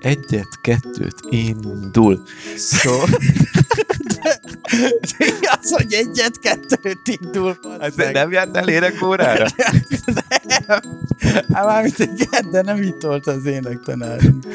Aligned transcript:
Egyet, 0.00 0.60
kettőt, 0.60 1.20
indul. 1.30 2.22
Szó... 2.56 3.00
az, 5.60 5.70
hogy 5.70 5.92
egyet, 5.92 6.38
kettőt 6.38 7.08
indul. 7.20 7.58
Hát 7.80 7.94
te 7.94 8.10
nem 8.10 8.32
jártál 8.32 8.68
énekórára? 8.68 9.46
nem. 10.66 10.80
Hát 11.52 11.64
mármint 11.64 11.98
igen, 11.98 12.50
de 12.50 12.62
nem 12.62 12.82
itt 12.82 13.02
volt 13.02 13.26
az 13.26 13.44
énektanárunk. 13.44 14.46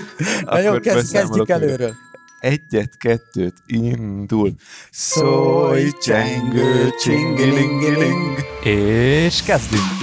Na 0.44 0.60
jó, 0.60 0.80
kezd, 0.80 1.12
kezdjük 1.12 1.50
előről. 1.50 1.94
Egyet, 2.40 2.98
kettőt, 2.98 3.56
indul. 3.66 4.52
Szólj, 4.92 5.90
csengő, 6.02 6.90
csingilingiling. 7.04 8.38
És 8.64 9.44
kezdünk! 9.44 10.03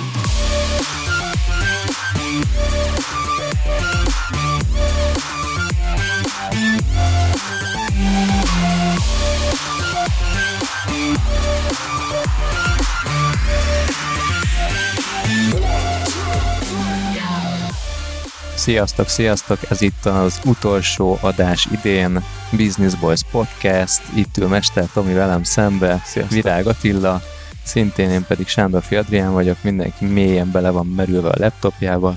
Sziasztok, 18.71 19.09
sziasztok! 19.09 19.59
Ez 19.71 19.81
itt 19.81 20.05
az 20.05 20.41
utolsó 20.45 21.19
adás 21.21 21.69
idén, 21.73 22.23
Business 22.51 22.95
Boys 22.95 23.21
Podcast, 23.31 24.03
itt 24.15 24.37
ül 24.37 24.49
Mester 24.49 24.89
Tomi 24.93 25.13
velem 25.13 25.43
szembe, 25.43 26.03
Sziasztok. 26.05 26.35
Virág 26.35 26.67
Attila, 26.67 27.21
szintén 27.65 28.11
én 28.11 28.25
pedig 28.29 28.47
Sándorfi 28.47 28.97
Adrián 28.97 29.33
vagyok, 29.33 29.63
mindenki 29.63 30.05
mélyen 30.05 30.51
bele 30.51 30.71
van 30.71 30.87
merülve 30.87 31.29
a 31.29 31.39
laptopjába. 31.39 32.15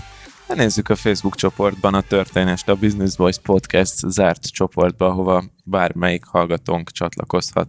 Hát 0.47 0.57
Nézzük 0.57 0.89
a 0.89 0.95
Facebook 0.95 1.35
csoportban 1.35 1.93
a 1.93 2.01
történést, 2.01 2.69
a 2.69 2.75
Business 2.75 3.15
Boys 3.15 3.37
Podcast 3.37 3.93
zárt 4.07 4.45
csoportba, 4.45 5.05
ahova 5.05 5.43
bármelyik 5.63 6.25
hallgatónk 6.25 6.91
csatlakozhat. 6.91 7.67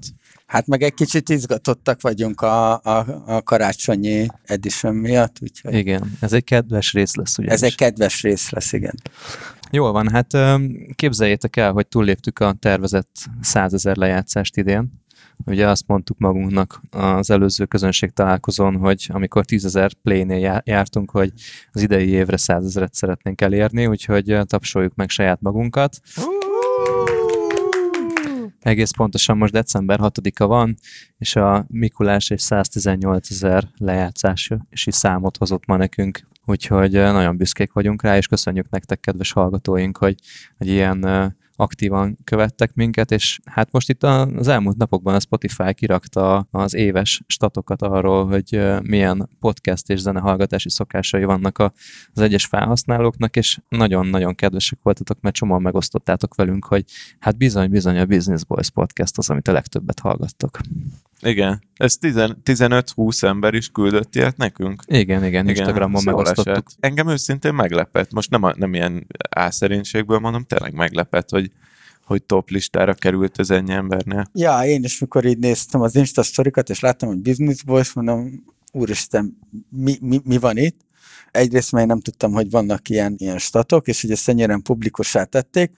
Hát 0.55 0.67
meg 0.67 0.83
egy 0.83 0.95
kicsit 0.95 1.29
izgatottak 1.29 2.01
vagyunk 2.01 2.41
a, 2.41 2.73
a, 2.73 3.23
a 3.27 3.43
karácsonyi 3.43 4.27
edition 4.45 4.95
miatt, 4.95 5.37
úgyhogy 5.41 5.75
Igen, 5.75 6.17
ez 6.21 6.33
egy 6.33 6.45
kedves 6.45 6.93
rész 6.93 7.15
lesz 7.15 7.39
ugye. 7.39 7.51
ez 7.51 7.63
egy 7.63 7.75
kedves 7.75 8.23
rész 8.23 8.51
lesz, 8.51 8.73
igen. 8.73 8.95
Jól 9.71 9.93
van, 9.93 10.11
hát 10.11 10.37
képzeljétek 10.95 11.57
el, 11.57 11.73
hogy 11.73 11.87
túlléptük 11.87 12.39
a 12.39 12.57
tervezett 12.59 13.17
100 13.41 13.75
ezer 13.75 13.97
lejátszást 13.97 14.57
idén. 14.57 15.03
Ugye 15.47 15.69
azt 15.69 15.87
mondtuk 15.87 16.19
magunknak 16.19 16.81
az 16.91 17.31
előző 17.31 17.65
közönség 17.65 18.11
találkozón, 18.11 18.77
hogy 18.77 19.07
amikor 19.13 19.45
10 19.45 19.65
ezer 19.65 19.93
play-nél 20.03 20.39
já- 20.39 20.67
jártunk, 20.67 21.11
hogy 21.11 21.33
az 21.73 21.83
idei 21.83 22.09
évre 22.09 22.37
100 22.37 22.65
ezeret 22.65 22.95
szeretnénk 22.95 23.41
elérni, 23.41 23.87
úgyhogy 23.87 24.39
tapsoljuk 24.47 24.95
meg 24.95 25.09
saját 25.09 25.41
magunkat. 25.41 26.01
Egész 28.65 28.91
pontosan 28.91 29.37
most 29.37 29.53
december 29.53 29.99
6-a 30.03 30.47
van, 30.47 30.77
és 31.19 31.37
a 31.37 31.65
Mikulás 31.69 32.31
egy 32.31 32.39
118 32.39 33.31
ezer 33.31 33.69
lejátszási 33.77 34.57
számot 34.91 35.37
hozott 35.37 35.67
ma 35.67 35.77
nekünk, 35.77 36.27
úgyhogy 36.45 36.93
nagyon 36.93 37.37
büszkék 37.37 37.73
vagyunk 37.73 38.03
rá, 38.03 38.17
és 38.17 38.27
köszönjük 38.27 38.71
nektek, 38.71 39.01
kedves 39.01 39.33
hallgatóink, 39.33 39.97
hogy, 39.97 40.15
hogy 40.59 40.69
ilyen 40.69 40.99
aktívan 41.57 42.19
követtek 42.25 42.75
minket, 42.75 43.11
és 43.11 43.41
hát 43.45 43.73
most 43.73 43.89
itt 43.89 44.03
az 44.03 44.49
elmúlt 44.49 44.77
napokban 44.77 45.15
a 45.15 45.21
Spotify 45.21 45.75
kirakta 45.75 46.47
az 46.51 46.75
éves 46.75 47.23
statokat 47.27 47.83
arról, 47.83 48.27
hogy 48.27 48.61
milyen 48.83 49.29
podcast 49.41 49.91
és 49.91 50.01
zenehallgatási 50.01 50.71
szokásai 50.71 51.25
vannak 51.25 51.59
az 52.13 52.21
egyes 52.21 52.47
felhasználóknak, 52.47 53.37
és 53.37 53.59
nagyon-nagyon 53.69 54.35
kedvesek 54.35 54.79
voltatok, 54.83 55.21
mert 55.21 55.35
csomóan 55.35 55.63
megosztottátok 55.63 56.35
velünk, 56.35 56.65
hogy 56.65 56.85
hát 57.19 57.37
bizony-bizony 57.37 57.99
a 57.99 58.05
Business 58.05 58.45
Boys 58.45 58.71
podcast 58.71 59.19
az, 59.19 59.31
amit 59.31 59.49
a 59.49 59.53
legtöbbet 59.53 60.01
hallgattok. 60.01 60.59
Igen, 61.25 61.63
ez 61.75 61.97
10 61.97 62.15
15-20 62.45 63.23
ember 63.23 63.55
is 63.55 63.69
küldött 63.69 64.15
ilyet 64.15 64.37
nekünk. 64.37 64.83
Igen, 64.87 65.25
igen, 65.25 65.49
Instagramon 65.49 66.01
szól 66.01 66.13
megosztottuk. 66.13 66.47
esett. 66.47 66.77
Engem 66.81 67.09
őszintén 67.09 67.55
meglepett, 67.55 68.13
most 68.13 68.31
nem, 68.31 68.43
a, 68.43 68.53
nem 68.57 68.75
ilyen 68.75 69.07
álszerénységből 69.31 70.19
mondom, 70.19 70.45
tényleg 70.45 70.75
meglepett, 70.75 71.31
hogy, 71.31 71.51
hogy 72.05 72.23
top 72.23 72.51
listára 72.51 72.95
került 72.95 73.39
ez 73.39 73.51
ennyi 73.51 73.73
embernél. 73.73 74.29
Ja, 74.33 74.61
én 74.65 74.85
is, 74.85 74.99
mikor 74.99 75.25
így 75.25 75.39
néztem 75.39 75.81
az 75.81 75.97
Insta 75.97 76.23
sztorikat, 76.23 76.71
és 76.71 76.81
láttam, 76.81 77.09
hogy 77.09 77.19
Business 77.19 77.63
Boys, 77.63 77.93
mondom, 77.93 78.45
úristen, 78.73 79.39
mi, 79.69 79.97
mi, 80.01 80.21
mi 80.25 80.39
van 80.39 80.57
itt? 80.57 80.81
Egyrészt 81.31 81.73
mert 81.73 81.85
én 81.85 81.91
nem 81.91 82.01
tudtam, 82.01 82.33
hogy 82.33 82.51
vannak 82.51 82.89
ilyen, 82.89 83.15
ilyen 83.19 83.39
statok, 83.39 83.87
és 83.87 84.01
hogy 84.01 84.11
ezt 84.11 84.29
ennyire 84.29 84.59
publikussá 84.63 85.25
tették. 85.25 85.71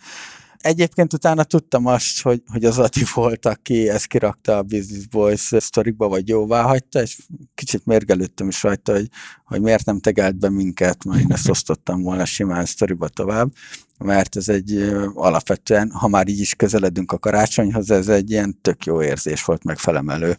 Egyébként 0.58 1.12
utána 1.12 1.44
tudtam 1.44 1.86
azt, 1.86 2.22
hogy, 2.22 2.42
hogy 2.46 2.64
az 2.64 2.78
Ati 2.78 3.04
volt, 3.14 3.46
aki 3.46 3.88
ezt 3.88 4.06
kirakta 4.06 4.56
a 4.56 4.62
Business 4.62 5.06
Boys 5.06 5.52
sztorikba, 5.58 6.08
vagy 6.08 6.28
jóvá 6.28 6.62
hagyta, 6.62 7.02
és 7.02 7.18
kicsit 7.54 7.86
mérgelődtem 7.86 8.48
is 8.48 8.62
rajta, 8.62 8.92
hogy, 8.92 9.08
hogy 9.44 9.60
miért 9.60 9.84
nem 9.84 10.00
tegelt 10.00 10.38
be 10.38 10.50
minket, 10.50 11.04
mert 11.04 11.20
én 11.20 11.32
ezt 11.32 11.48
osztottam 11.48 12.02
volna 12.02 12.24
simán 12.24 12.64
sztoriba 12.64 13.08
tovább 13.08 13.52
mert 13.98 14.36
ez 14.36 14.48
egy 14.48 14.92
alapvetően, 15.14 15.90
ha 15.90 16.08
már 16.08 16.28
így 16.28 16.40
is 16.40 16.54
közeledünk 16.54 17.12
a 17.12 17.18
karácsonyhoz, 17.18 17.90
ez 17.90 18.08
egy 18.08 18.30
ilyen 18.30 18.60
tök 18.60 18.84
jó 18.84 19.02
érzés 19.02 19.44
volt 19.44 19.64
meg 19.64 19.78
felemelő, 19.78 20.38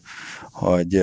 hogy 0.50 1.02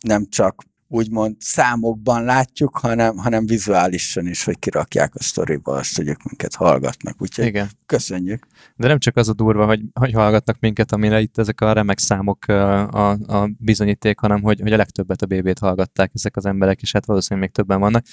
nem 0.00 0.26
csak 0.28 0.64
úgymond 0.92 1.36
számokban 1.38 2.24
látjuk, 2.24 2.78
hanem, 2.78 3.16
hanem 3.16 3.46
vizuálisan 3.46 4.26
is, 4.26 4.44
hogy 4.44 4.58
kirakják 4.58 5.14
a 5.14 5.22
sztoriba 5.22 5.72
azt, 5.72 5.96
hogy 5.96 6.08
ők 6.08 6.22
minket 6.22 6.54
hallgatnak. 6.54 7.22
Úgyhogy 7.22 7.44
Igen. 7.46 7.68
köszönjük. 7.86 8.46
De 8.76 8.88
nem 8.88 8.98
csak 8.98 9.16
az 9.16 9.28
a 9.28 9.32
durva, 9.32 9.66
hogy, 9.66 9.80
hogy 9.92 10.12
hallgatnak 10.12 10.56
minket, 10.60 10.92
amire 10.92 11.20
itt 11.20 11.38
ezek 11.38 11.60
a 11.60 11.72
remek 11.72 11.98
számok 11.98 12.48
a, 12.48 13.10
a 13.10 13.50
bizonyíték, 13.58 14.18
hanem 14.18 14.42
hogy, 14.42 14.60
hogy 14.60 14.72
a 14.72 14.76
legtöbbet 14.76 15.22
a 15.22 15.26
BB-t 15.26 15.58
hallgatták 15.58 16.10
ezek 16.14 16.36
az 16.36 16.46
emberek, 16.46 16.82
és 16.82 16.92
hát 16.92 17.06
valószínűleg 17.06 17.48
még 17.48 17.56
többen 17.56 17.80
vannak. 17.80 18.04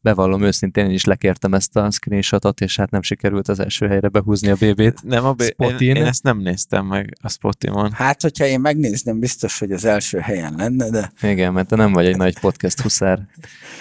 Bevallom 0.00 0.42
őszintén, 0.42 0.84
én 0.84 0.90
is 0.90 1.04
lekértem 1.04 1.54
ezt 1.54 1.76
a 1.76 1.90
screenshotot, 1.90 2.60
és 2.60 2.76
hát 2.76 2.90
nem 2.90 3.02
sikerült 3.02 3.48
az 3.48 3.60
első 3.60 3.86
helyre 3.86 4.08
behúzni 4.08 4.48
a 4.48 4.54
BB-t. 4.54 5.02
Nem, 5.02 5.24
a 5.24 5.32
B- 5.32 5.40
én, 5.40 5.48
Spotin. 5.48 5.96
én, 5.96 6.04
ezt 6.04 6.22
nem 6.22 6.38
néztem 6.38 6.86
meg 6.86 7.16
a 7.22 7.28
Spotimon. 7.28 7.92
Hát, 7.92 8.22
hogyha 8.22 8.46
én 8.46 8.60
megnézném, 8.60 9.18
biztos, 9.18 9.58
hogy 9.58 9.72
az 9.72 9.84
első 9.84 10.18
helyen 10.18 10.54
lenne, 10.56 10.90
de 10.90 11.12
Igen, 11.22 11.52
mert 11.52 11.68
te 11.68 11.76
nem 11.76 11.92
vagy 11.92 12.06
egy 12.06 12.16
nagy 12.24 12.38
podcast 12.40 12.80
huszár. 12.80 13.26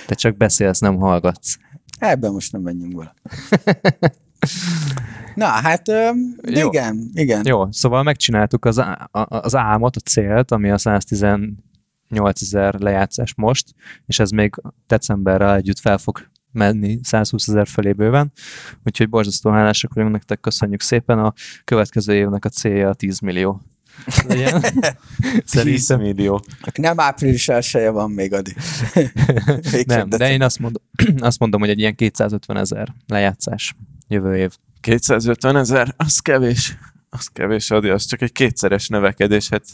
Te 0.08 0.16
csak 0.16 0.38
beszélsz, 0.38 0.80
nem 0.80 0.96
hallgatsz. 0.96 1.58
ebben 1.98 2.32
most 2.32 2.52
nem 2.52 2.62
menjünk 2.62 2.96
bele. 2.96 3.14
Na, 5.36 5.46
hát 5.46 5.88
Jó. 6.42 6.68
igen, 6.68 7.10
igen. 7.14 7.42
Jó, 7.46 7.72
szóval 7.72 8.04
megcsináltuk 8.04 8.66
az, 8.66 8.80
á- 8.80 9.10
a- 9.12 9.40
az 9.42 9.56
álmot, 9.56 9.96
a 9.96 10.00
célt, 10.00 10.52
ami 10.52 10.70
a 10.72 10.78
118 10.78 12.42
ezer 12.42 12.74
lejátszás 12.80 13.34
most, 13.36 13.74
és 14.06 14.20
ez 14.20 14.30
még 14.30 14.56
decemberrel 14.88 15.56
együtt 15.56 15.80
fel 15.80 15.98
fog 15.98 16.28
menni 16.52 17.00
120 17.04 17.48
ezer 17.48 17.68
felé 17.68 17.92
bőven, 17.92 18.32
úgyhogy 18.86 19.10
borzasztó 19.10 19.50
hálásak 19.50 19.94
vagyunk 19.94 20.14
nektek, 20.14 20.40
köszönjük 20.40 20.82
szépen. 20.82 21.20
A 21.20 21.34
következő 21.64 22.14
évnek 22.14 22.46
a 22.46 22.50
célja 22.50 22.90
a 22.90 22.94
10 22.94 23.20
millió. 23.20 23.62
Legyen. 24.28 24.62
10 24.62 24.72
Szerintem 25.46 26.00
millió. 26.00 26.44
Nem 26.74 27.00
április 27.00 27.48
elsője 27.48 27.90
van 27.90 28.12
még 28.12 28.34
addig. 28.34 28.56
Még 29.72 29.86
nem, 29.86 30.10
de 30.10 30.32
én 30.32 30.42
azt 30.42 30.60
mondom, 30.60 30.84
azt 31.18 31.40
mondom, 31.40 31.60
hogy 31.60 31.70
egy 31.70 31.80
ilyen 31.80 31.96
250 31.96 32.58
ezer 32.58 32.94
lejátszás 33.08 33.76
jövő 34.08 34.38
év. 34.38 34.52
250 34.82 35.56
ezer, 35.56 35.94
az 35.98 36.20
kevés. 36.20 36.78
Az 37.10 37.28
kevés, 37.28 37.72
Adi, 37.72 37.90
az 37.90 38.06
csak 38.06 38.22
egy 38.22 38.32
kétszeres 38.32 38.88
növekedés. 38.88 39.50
Hát 39.50 39.66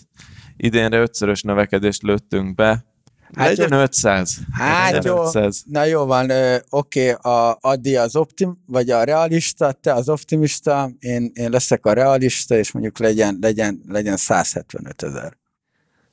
idénre 0.57 0.99
ötszörös 0.99 1.41
növekedést 1.41 2.01
lőttünk 2.01 2.55
be. 2.55 2.85
Hát 3.35 3.47
Legyen 3.47 3.71
500. 3.71 4.37
Hát 4.51 4.91
Legyen 4.91 5.15
jó. 5.15 5.23
500. 5.23 5.63
Na 5.65 5.83
jó 5.83 6.05
van, 6.05 6.31
oké, 6.69 7.09
a 7.11 7.57
Adi 7.61 7.95
az 7.95 8.15
optim, 8.15 8.57
vagy 8.65 8.89
a 8.89 9.03
realista, 9.03 9.71
te 9.71 9.93
az 9.93 10.09
optimista, 10.09 10.89
én, 10.99 11.31
én 11.33 11.49
leszek 11.49 11.85
a 11.85 11.93
realista, 11.93 12.55
és 12.57 12.71
mondjuk 12.71 12.99
legyen, 12.99 13.37
legyen, 13.41 13.81
legyen 13.87 14.17
175 14.17 15.03
ezer. 15.03 15.37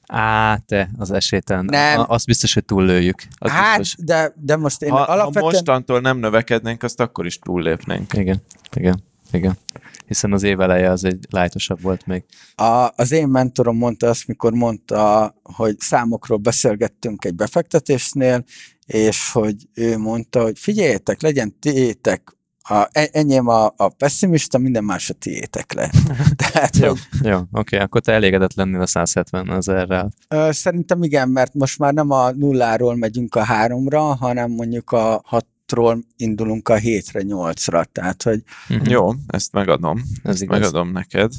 Á, 0.06 0.56
te, 0.66 0.90
az 0.98 1.10
esélytelen. 1.10 1.64
Nem. 1.64 2.00
A- 2.00 2.06
Azt 2.08 2.26
biztos, 2.26 2.54
hogy 2.54 2.64
túllőjük. 2.64 3.22
Az 3.38 3.50
Hát, 3.50 3.78
biztos. 3.78 4.04
de, 4.04 4.32
de 4.36 4.56
most 4.56 4.82
én 4.82 4.90
Ha, 4.90 4.96
ha 4.96 5.02
alapvetően... 5.12 5.44
mostantól 5.52 6.00
nem 6.00 6.18
növekednénk, 6.18 6.82
azt 6.82 7.00
akkor 7.00 7.26
is 7.26 7.38
túllépnénk. 7.38 8.12
Igen, 8.12 8.42
igen, 8.74 9.02
igen. 9.32 9.58
Hiszen 10.06 10.32
az 10.32 10.42
év 10.42 10.60
eleje 10.60 10.90
az 10.90 11.04
egy 11.04 11.26
lájtosabb 11.30 11.80
volt 11.80 12.06
még. 12.06 12.24
A, 12.54 12.88
az 12.96 13.12
én 13.12 13.28
mentorom 13.28 13.76
mondta 13.76 14.08
azt, 14.08 14.26
mikor 14.26 14.52
mondta, 14.52 15.34
hogy 15.42 15.78
számokról 15.78 16.38
beszélgettünk 16.38 17.24
egy 17.24 17.34
befektetésnél, 17.34 18.44
és 18.86 19.32
hogy 19.32 19.54
ő 19.74 19.98
mondta, 19.98 20.42
hogy 20.42 20.58
figyeljetek, 20.58 21.22
legyen 21.22 21.58
tiétek, 21.58 22.36
a, 22.68 22.88
e- 22.92 23.08
enyém 23.12 23.48
a, 23.48 23.64
a 23.76 23.88
pessimista, 23.88 24.58
minden 24.58 24.84
más 24.84 25.10
a 25.10 25.14
tiétek 25.14 25.72
le. 25.72 25.90
Tehát, 26.52 26.76
Jó, 26.76 26.88
hogy, 26.88 26.98
jó 27.22 27.38
oké, 27.52 27.76
akkor 27.78 28.00
te 28.00 28.12
elégedett 28.12 28.54
lennél 28.54 28.80
a 28.80 28.86
170 28.86 29.50
ezerrel. 29.50 30.10
szerintem 30.50 31.02
igen, 31.02 31.28
mert 31.28 31.54
most 31.54 31.78
már 31.78 31.94
nem 31.94 32.10
a 32.10 32.30
nulláról 32.30 32.96
megyünk 32.96 33.34
a 33.34 33.44
háromra, 33.44 34.00
hanem 34.00 34.50
mondjuk 34.50 34.90
a 34.92 35.22
6-ról 35.66 36.02
indulunk 36.16 36.68
a 36.68 36.78
7-re, 36.78 37.20
8-ra, 37.24 37.84
tehát 37.92 38.22
hogy 38.22 38.42
Mhm. 38.68 38.88
Jó, 38.90 39.10
ezt 39.26 39.52
megadom. 39.52 39.98
Ez 40.22 40.30
ezt 40.32 40.42
igaz. 40.42 40.58
megadom 40.58 40.92
neked. 40.92 41.32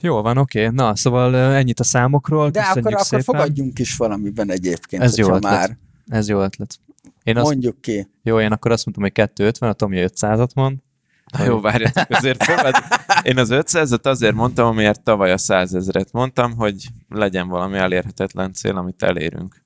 Jó 0.00 0.22
van, 0.22 0.36
oké. 0.38 0.66
Na, 0.68 0.96
szóval 0.96 1.34
ennyit 1.36 1.80
a 1.80 1.84
számokról. 1.84 2.50
de 2.50 2.60
akkor, 2.60 2.92
akkor 2.92 3.04
szépen. 3.04 3.24
fogadjunk 3.24 3.78
is 3.78 3.96
valamiben 3.96 4.50
egyébként, 4.50 5.02
Ez 5.02 5.16
jó 5.16 5.26
ötlet. 5.26 5.42
már 5.42 5.78
Ez 6.06 6.28
jó 6.28 6.42
ötlet. 6.42 6.78
Én 7.22 7.36
azt, 7.36 7.46
mondjuk 7.46 7.80
ki. 7.80 8.08
jó, 8.22 8.40
én 8.40 8.52
akkor 8.52 8.70
azt 8.70 8.84
mondtam, 8.84 9.04
hogy 9.04 9.12
250, 9.12 9.68
a 9.70 9.72
Tomi 9.72 9.96
500-at 10.06 10.54
mond. 10.54 10.78
Na 11.38 11.44
jó, 11.44 11.60
várjatok, 11.60 12.06
azért 12.10 12.44
fogad. 12.44 12.74
Én 13.22 13.38
az 13.38 13.48
500-at 13.52 14.02
azért 14.06 14.34
mondtam, 14.34 14.66
amiért 14.66 15.02
tavaly 15.02 15.32
a 15.32 15.38
100 15.38 15.74
ezeret 15.74 16.12
mondtam, 16.12 16.52
hogy 16.56 16.88
legyen 17.08 17.48
valami 17.48 17.76
elérhetetlen 17.76 18.52
cél, 18.52 18.76
amit 18.76 19.02
elérünk. 19.02 19.64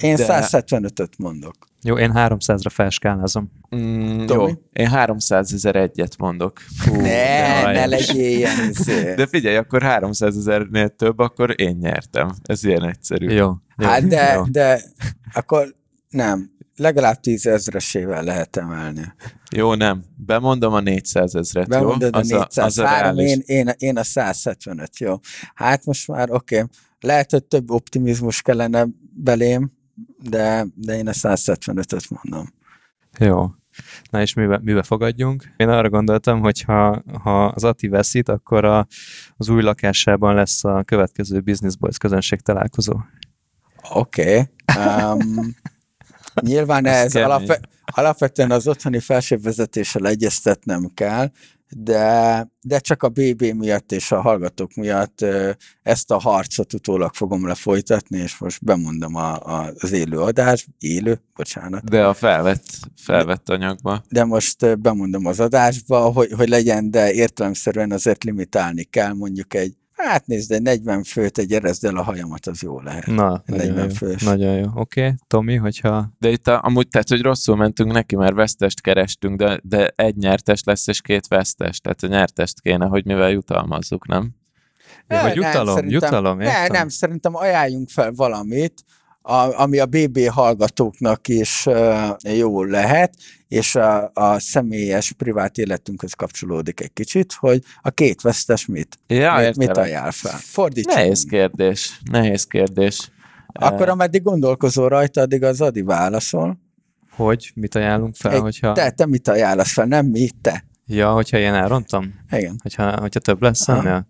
Én 0.00 0.16
De- 0.16 0.24
175-öt 0.26 1.18
mondok. 1.18 1.54
Jó, 1.86 1.98
én 1.98 2.12
300-ra 2.14 2.70
felskálázom. 2.70 3.50
Mm, 3.76 4.24
jó, 4.28 4.46
én 4.72 4.88
300 4.88 5.52
ezer 5.52 5.76
egyet 5.76 6.16
mondok. 6.18 6.58
Fú, 6.58 6.94
ne, 6.94 7.72
ne 7.72 7.86
legyél 7.86 8.36
ilyen 8.36 8.68
izé. 8.68 9.14
De 9.14 9.26
figyelj, 9.26 9.56
akkor 9.56 9.82
300 9.82 10.36
ezernél 10.36 10.88
több, 10.88 11.18
akkor 11.18 11.60
én 11.60 11.76
nyertem. 11.80 12.30
Ez 12.42 12.64
ilyen 12.64 12.84
egyszerű. 12.84 13.28
Jó. 13.28 13.52
jó 13.76 13.86
Hát 13.86 14.06
de, 14.06 14.32
jó. 14.32 14.42
de 14.44 14.80
akkor 15.32 15.74
nem, 16.08 16.50
legalább 16.76 17.20
10 17.20 17.46
ezresével 17.46 18.22
lehet 18.22 18.56
emelni. 18.56 19.12
Jó, 19.50 19.74
nem. 19.74 20.04
Bemondom 20.16 20.72
a 20.72 20.80
400 20.80 21.34
ezret, 21.34 21.74
jó? 21.74 21.78
Bemondod 21.78 22.14
a 22.14 22.18
Az 22.18 22.28
400, 22.28 22.66
az 22.66 22.78
a 22.78 22.86
három, 22.86 23.18
én, 23.18 23.42
én, 23.46 23.70
én 23.78 23.96
a 23.96 24.02
175, 24.02 24.98
jó. 24.98 25.14
Hát 25.54 25.84
most 25.84 26.08
már 26.08 26.30
oké, 26.30 26.56
okay. 26.56 26.68
lehet, 27.00 27.30
hogy 27.30 27.44
több 27.44 27.70
optimizmus 27.70 28.42
kellene 28.42 28.86
belém, 29.14 29.74
de, 30.22 30.66
de 30.74 30.96
én 30.96 31.08
a 31.08 31.12
175-öt 31.12 32.10
mondom. 32.10 32.52
Jó. 33.18 33.50
Na 34.10 34.20
és 34.20 34.34
mibe, 34.34 34.60
mibe 34.62 34.82
fogadjunk? 34.82 35.54
Én 35.56 35.68
arra 35.68 35.88
gondoltam, 35.88 36.40
hogy 36.40 36.60
ha, 36.60 37.02
ha 37.22 37.44
az 37.44 37.64
Ati 37.64 37.88
veszít, 37.88 38.28
akkor 38.28 38.64
a, 38.64 38.86
az 39.36 39.48
új 39.48 39.62
lakásában 39.62 40.34
lesz 40.34 40.64
a 40.64 40.82
következő 40.84 41.40
Business 41.40 41.76
Boys 41.76 41.98
közönség 41.98 42.40
találkozó. 42.40 43.00
Oké. 43.90 44.22
Okay. 44.22 45.12
Um, 45.12 45.56
nyilván 46.40 46.86
Ez 46.86 47.14
alapve, 47.14 47.60
alapvetően 47.84 48.50
az 48.50 48.68
otthoni 48.68 48.98
felsővezetéssel 48.98 50.06
egyeztetnem 50.06 50.90
kell, 50.94 51.30
de, 51.70 52.48
de 52.60 52.78
csak 52.78 53.02
a 53.02 53.08
BB 53.08 53.42
miatt 53.42 53.92
és 53.92 54.12
a 54.12 54.20
hallgatók 54.20 54.74
miatt 54.74 55.24
ezt 55.82 56.10
a 56.10 56.18
harcot 56.18 56.72
utólag 56.72 57.14
fogom 57.14 57.46
lefolytatni, 57.46 58.18
és 58.18 58.38
most 58.38 58.64
bemondom 58.64 59.14
a, 59.14 59.34
a, 59.34 59.72
az 59.78 59.92
élő 59.92 60.18
adás, 60.18 60.66
élő, 60.78 61.20
bocsánat, 61.34 61.84
De 61.84 62.06
a 62.06 62.14
felvett, 62.14 62.64
felvett 62.96 63.48
anyagba. 63.48 64.04
de 64.08 64.24
most 64.24 64.62
ö, 64.62 64.74
bemondom 64.74 65.26
az 65.26 65.40
adásba, 65.40 65.98
hogy, 65.98 66.32
hogy 66.32 66.48
legyen, 66.48 66.90
de 66.90 67.12
értelemszerűen 67.12 67.92
azért 67.92 68.24
limitálni 68.24 68.82
kell, 68.82 69.12
mondjuk 69.12 69.54
egy, 69.54 69.74
hát 69.96 70.26
nézd, 70.26 70.52
egy 70.52 70.62
40 70.62 71.02
főt, 71.02 71.38
egy 71.38 71.52
erezdel 71.52 71.96
a 71.96 72.02
hajamat, 72.02 72.46
az 72.46 72.62
jó 72.62 72.80
lehet. 72.80 73.06
Na, 73.06 73.42
nagyon 73.46 73.66
40 73.66 73.88
jó. 73.88 73.94
fős. 73.94 74.22
Nagyon 74.22 74.54
jó. 74.54 74.66
Oké, 74.74 75.00
okay. 75.00 75.14
Tomi, 75.26 75.56
hogyha... 75.56 76.10
De 76.18 76.30
itt 76.30 76.46
a, 76.46 76.60
amúgy, 76.62 76.88
tehát, 76.88 77.08
hogy 77.08 77.20
rosszul 77.20 77.56
mentünk 77.56 77.92
neki, 77.92 78.16
mert 78.16 78.34
vesztest 78.34 78.80
kerestünk, 78.80 79.36
de, 79.38 79.60
de 79.62 79.92
egy 79.96 80.16
nyertes 80.16 80.62
lesz, 80.64 80.86
és 80.86 81.00
két 81.00 81.26
vesztes. 81.26 81.80
Tehát 81.80 82.02
a 82.02 82.06
nyertest 82.06 82.60
kéne, 82.60 82.86
hogy 82.86 83.04
mivel 83.04 83.30
jutalmazzuk, 83.30 84.06
nem? 84.06 84.30
Ja, 85.08 85.20
hogy 85.20 85.34
jutalom, 85.34 85.74
szerintem- 85.74 86.08
jutalom, 86.08 86.38
Ne, 86.38 86.44
értem. 86.44 86.66
nem, 86.72 86.88
szerintem 86.88 87.34
ajánljunk 87.34 87.88
fel 87.88 88.12
valamit, 88.12 88.84
a, 89.28 89.60
ami 89.60 89.78
a 89.78 89.86
BB 89.86 90.28
hallgatóknak 90.28 91.28
is 91.28 91.66
uh, 91.66 92.36
jó 92.36 92.64
lehet, 92.64 93.14
és 93.48 93.74
a, 93.74 94.10
a 94.14 94.38
személyes, 94.38 95.12
privát 95.12 95.58
életünkhöz 95.58 96.12
kapcsolódik 96.12 96.80
egy 96.80 96.92
kicsit, 96.92 97.32
hogy 97.32 97.62
a 97.80 97.90
két 97.90 98.20
vesztes 98.20 98.66
mit, 98.66 98.98
Ja, 99.06 99.38
mit, 99.38 99.56
mit 99.56 99.76
ajánl 99.76 100.10
fel. 100.10 100.36
Fordítsunk. 100.38 100.96
Nehéz 100.96 101.24
kérdés. 101.24 102.00
Nehéz 102.10 102.44
kérdés. 102.44 103.10
Akkor 103.46 103.88
ameddig 103.88 104.22
gondolkozol 104.22 104.88
rajta, 104.88 105.20
addig 105.20 105.42
az 105.42 105.60
Adi 105.60 105.82
válaszol. 105.82 106.58
Hogy 107.10 107.50
mit 107.54 107.74
ajánlunk 107.74 108.14
fel, 108.14 108.32
Egy- 108.32 108.40
hogyha... 108.40 108.72
Te, 108.72 108.90
te 108.90 109.06
mit 109.06 109.28
ajánlasz 109.28 109.72
fel, 109.72 109.86
nem 109.86 110.06
mi, 110.06 110.28
te. 110.40 110.64
Ja, 110.86 111.12
hogyha 111.12 111.38
én 111.38 111.54
elrontom? 111.54 112.14
Igen. 112.30 112.56
Hogyha, 112.62 113.00
hogyha 113.00 113.20
több 113.20 113.42
lesz 113.42 113.68
ennél? 113.68 114.06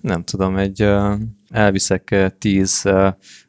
Nem 0.00 0.22
tudom, 0.22 0.56
egy 0.56 0.88
elviszek 1.50 2.34
tíz 2.38 2.84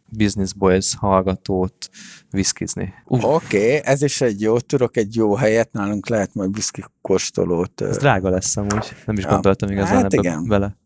Business 0.09 0.53
Boys 0.53 0.95
hallgatót 0.95 1.89
viszkizni. 2.31 2.93
Oké, 3.05 3.25
okay, 3.27 3.79
ez 3.83 4.01
is 4.01 4.21
egy 4.21 4.41
jó, 4.41 4.59
tudok 4.59 4.97
egy 4.97 5.15
jó 5.15 5.35
helyet, 5.35 5.71
nálunk 5.71 6.09
lehet 6.09 6.33
majd 6.33 6.55
viszki 6.55 6.83
kóstolót. 7.01 7.81
Ez 7.81 7.97
drága 7.97 8.29
lesz 8.29 8.57
amúgy. 8.57 8.93
Nem 9.05 9.17
is 9.17 9.23
Ja. 9.23 9.29
gondoltam 9.29 9.69
igazán 9.71 9.95
Hát 9.95 10.03
ebbe 10.13 10.17
igen. 10.29 10.47
bele. 10.47 10.77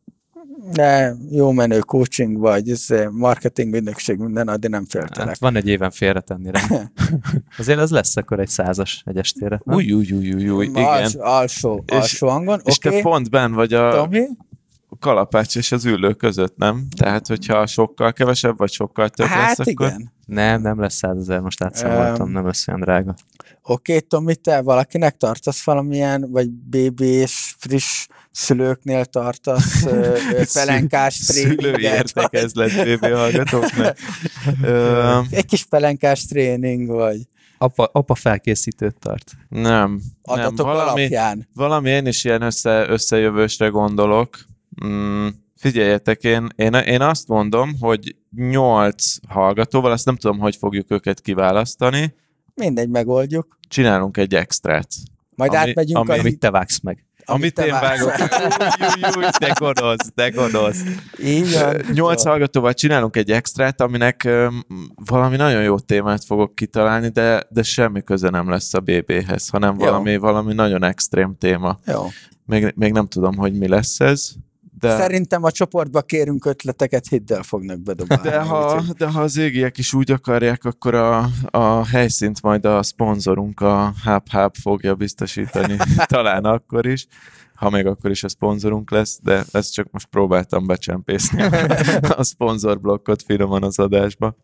De 0.72 1.16
jó 1.32 1.52
menő 1.52 1.80
coaching 1.80 2.38
vagy, 2.38 2.70
ez 2.70 2.88
marketing 3.12 3.76
ügynökség, 3.76 4.18
minden, 4.18 4.48
addig 4.48 4.70
nem 4.70 4.86
féltelek. 4.86 5.28
Hát 5.28 5.38
van 5.40 5.56
egy 5.56 5.68
éven 5.68 5.92
félretenni 5.92 6.52
rá. 6.52 6.62
Azért 7.58 7.80
az 7.80 7.92
lesz 7.92 8.16
akkor 8.18 8.40
egy 8.40 8.48
százas 8.48 9.02
egy 9.06 9.18
estére. 9.18 9.62
Új, 9.64 9.92
új, 9.92 10.12
új, 10.12 10.34
új, 10.34 10.50
új, 10.50 10.66
igen. 10.66 10.84
Alsó, 10.84 11.22
alsó, 11.22 11.84
És- 11.88 11.96
alsó 11.96 12.28
hangon, 12.28 12.62
És 12.64 12.78
oké. 12.78 12.90
te 12.96 13.02
pont 13.02 13.30
benn 13.30 13.52
vagy 13.54 13.74
a 13.74 13.92
Tomi? 13.96 14.24
Kalapács 15.00 15.56
és 15.56 15.72
az 15.72 15.86
ülő 15.86 16.14
között, 16.14 16.58
nem? 16.58 16.88
Tehát, 16.98 17.28
hogyha 17.28 17.66
sokkal 17.68 18.14
kevesebb, 18.14 18.58
vagy 18.58 18.72
sokkal 18.72 19.10
több 19.10 19.28
Hát 19.28 19.58
lesz, 19.58 19.68
akkor... 19.68 19.88
igen. 19.88 20.12
Nem, 20.26 20.62
nem 20.62 20.80
lesz 20.80 20.96
százezer, 20.96 21.40
most 21.40 21.64
átszámoltam, 21.64 22.28
Öm. 22.28 22.34
nem 22.34 22.46
lesz 22.46 22.68
olyan 22.68 22.80
drága. 22.80 23.14
Oké, 23.64 24.00
Tomi, 24.00 24.36
te 24.36 24.62
valakinek 24.62 25.18
tartasz 25.18 25.64
valamilyen, 25.64 26.32
vagy 26.32 26.50
BB-s, 26.50 27.56
friss 27.58 28.08
szülőknél 28.32 29.06
tartasz 29.06 29.84
pelenkás 30.54 31.14
Szülői 31.14 31.56
tréninget? 31.56 31.94
értekezlet 31.94 32.72
BB 32.98 33.06
hallgatóknak. 33.06 33.98
Egy 35.30 35.46
kis 35.46 35.66
pelenkás 35.66 36.26
tréning, 36.26 36.88
vagy 36.88 37.18
Apa, 37.58 37.90
apa 37.94 38.16
felkészítőt 38.16 38.96
tart. 39.00 39.32
nem, 39.50 39.62
nem, 39.64 40.02
adatok 40.22 40.66
valami, 40.66 40.80
alapján. 41.02 41.48
valami 41.54 41.90
én 41.90 42.06
is 42.06 42.24
ilyen 42.24 42.42
össze, 42.42 42.86
összejövősre 42.90 43.68
gondolok. 43.68 44.38
Mm, 44.86 45.28
figyeljetek, 45.56 46.24
én, 46.24 46.48
én, 46.56 46.74
én 46.74 47.02
azt 47.02 47.28
mondom, 47.28 47.74
hogy 47.80 48.16
nyolc 48.36 49.16
hallgatóval, 49.28 49.92
azt 49.92 50.06
nem 50.06 50.16
tudom, 50.16 50.40
hogy 50.40 50.56
fogjuk 50.56 50.92
őket 50.92 51.22
kiválasztani, 51.22 52.16
Mindegy, 52.56 52.90
megoldjuk. 52.90 53.58
csinálunk 53.68 54.18
egy 54.18 54.36
extrát. 54.36 54.88
Majd 55.36 55.54
Ami- 55.54 55.70
átmegyünk 55.70 55.98
ami- 55.98 56.18
a... 56.18 56.20
Amit 56.20 56.40
te 56.40 56.52
vágsz 56.52 56.80
meg. 56.80 57.06
Amit 57.26 57.54
te 57.54 57.66
én 57.66 57.72
vágok. 57.72 58.14
Új, 58.20 59.02
új, 59.04 59.24
új, 59.24 59.26
de 59.40 59.54
gonosz, 59.60 60.12
de 60.16 60.30
gonosz. 60.30 60.84
Van. 61.54 61.82
Nyolc 61.94 62.24
hallgatóval 62.24 62.74
csinálunk 62.74 63.16
egy 63.16 63.32
extrát, 63.32 63.82
aminek 63.82 64.30
valami 64.96 65.36
nagyon 65.36 65.64
jó 65.64 65.80
témát 65.80 66.24
fogok 66.24 66.56
kitalálni, 66.56 67.08
de, 67.10 67.44
de 67.50 67.64
semmi 67.64 68.04
köze 68.04 68.30
nem 68.30 68.50
lesz 68.50 68.74
a 68.74 68.80
BB-hez, 68.80 69.48
hanem 69.50 69.76
Jó. 69.80 69.86
valami, 69.86 70.18
valami 70.18 70.54
nagyon 70.54 70.84
extrém 70.84 71.36
téma. 71.38 71.80
Jó. 71.86 72.08
Még, 72.46 72.74
még 72.76 72.92
nem 72.92 73.08
tudom, 73.08 73.36
hogy 73.36 73.54
mi 73.54 73.68
lesz 73.68 74.00
ez, 74.00 74.32
de, 74.82 74.98
Szerintem 74.98 75.44
a 75.44 75.52
csoportba 75.52 76.02
kérünk 76.02 76.46
ötleteket, 76.46 77.08
hidd 77.08 77.34
el 77.34 77.44
fognak 77.44 77.80
bedobálni. 77.80 78.30
de, 78.30 78.40
ha, 78.40 78.84
de 78.98 79.08
ha 79.08 79.22
az 79.22 79.38
égiek 79.38 79.78
is 79.78 79.94
úgy 79.94 80.12
akarják, 80.12 80.64
akkor 80.64 80.96
a, 80.96 81.30
a 81.50 81.86
helyszínt 81.86 82.42
majd 82.42 82.66
a 82.66 82.84
szponzorunk, 82.84 83.60
a 83.60 83.94
Hub 84.04 84.30
Hub 84.32 84.56
fogja 84.62 84.96
biztosítani. 84.96 85.78
Talán 86.06 86.46
akkor 86.46 86.86
is 86.86 87.08
ha 87.62 87.70
még 87.70 87.86
akkor 87.86 88.12
is 88.12 88.24
a 88.24 88.30
szponzorunk 88.30 88.92
lesz, 88.92 89.20
de 89.24 89.44
ezt 89.52 89.74
csak 89.74 89.88
most 89.92 90.06
próbáltam 90.06 90.68
becsempészni 90.68 91.42
a 92.02 92.24
szponzorblokkot 92.34 93.22
finoman 93.22 93.64
az 93.64 93.80
adásba. 93.80 94.36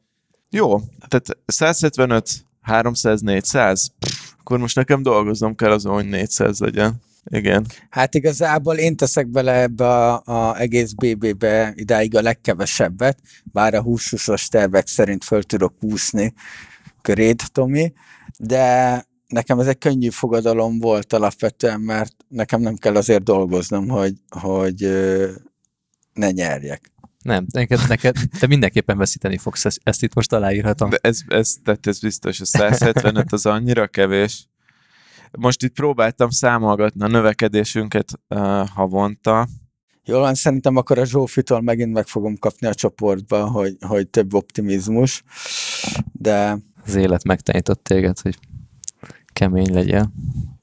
Jó, 0.50 0.82
tehát 1.08 1.38
175, 1.46 2.30
300, 2.62 3.22
400, 3.22 3.92
Pff, 4.00 4.32
akkor 4.40 4.60
most 4.60 4.76
nekem 4.76 5.02
dolgoznom 5.02 5.56
kell 5.56 5.72
azon, 5.72 5.94
hogy 5.94 6.10
400 6.10 6.60
legyen. 6.60 7.02
Igen. 7.30 7.66
Hát 7.90 8.16
igazából 8.16 8.76
én 8.76 8.96
teszek 8.96 9.28
bele 9.28 9.62
ebbe 9.62 9.88
a, 9.88 10.22
a 10.26 10.60
egész 10.60 10.92
BB-be 10.92 11.74
idáig 11.76 12.16
a 12.16 12.22
legkevesebbet, 12.22 13.20
bár 13.44 13.74
a 13.74 13.84
20-20-as 13.84 14.48
tervek 14.48 14.88
szerint 14.88 15.24
föl 15.24 15.44
tudok 15.44 15.74
úszni 15.82 16.34
köréd, 17.02 17.42
Tomi, 17.52 17.94
de 18.40 19.06
nekem 19.28 19.60
ez 19.60 19.68
egy 19.68 19.78
könnyű 19.78 20.10
fogadalom 20.10 20.80
volt 20.80 21.14
alapvetően, 21.14 21.80
mert 21.80 22.16
nekem 22.28 22.62
nem 22.62 22.76
kell 22.76 22.96
azért 22.96 23.24
dolgoznom, 23.24 23.88
hogy, 23.88 24.14
hogy 24.30 24.82
ne 26.14 26.32
nyerjek. 26.32 26.92
Nem, 27.24 27.46
neked, 27.52 27.80
neked, 27.88 28.16
te 28.40 28.48
mindenképpen 28.48 28.98
veszíteni 28.98 29.38
fogsz, 29.38 29.66
ezt, 29.66 29.80
ezt 29.84 30.04
itt 30.04 30.14
most 30.14 30.34
aláírhatom. 30.34 30.90
De 30.90 30.98
ez, 31.02 31.20
ez, 31.28 31.56
tehát 31.64 31.88
ez 31.88 32.00
biztos, 32.00 32.40
a 32.40 32.46
175 32.46 33.34
az 33.34 33.46
annyira 33.46 33.88
kevés. 33.88 34.48
Most 35.32 35.64
itt 35.64 35.74
próbáltam 35.74 36.30
számolgatni 36.30 37.04
a 37.04 37.08
növekedésünket 37.08 38.12
uh, 38.30 38.68
havonta. 38.68 39.48
Jól 40.06 40.20
van, 40.20 40.34
szerintem 40.34 40.76
akkor 40.76 40.98
a 40.98 41.06
Zsófitól 41.06 41.62
megint 41.62 41.94
meg 41.94 42.08
fogom 42.08 42.38
kapni 42.38 42.68
a 42.68 42.74
csoportba, 42.74 43.48
hogy, 43.48 43.76
hogy 43.80 44.08
több 44.08 44.34
optimizmus, 44.34 45.24
de 46.12 46.58
Az 46.86 46.96
élet 46.96 47.24
megtanított 47.24 47.84
téged, 47.84 48.20
hogy 48.20 48.38
kemény 49.34 49.74
legyél. 49.74 50.12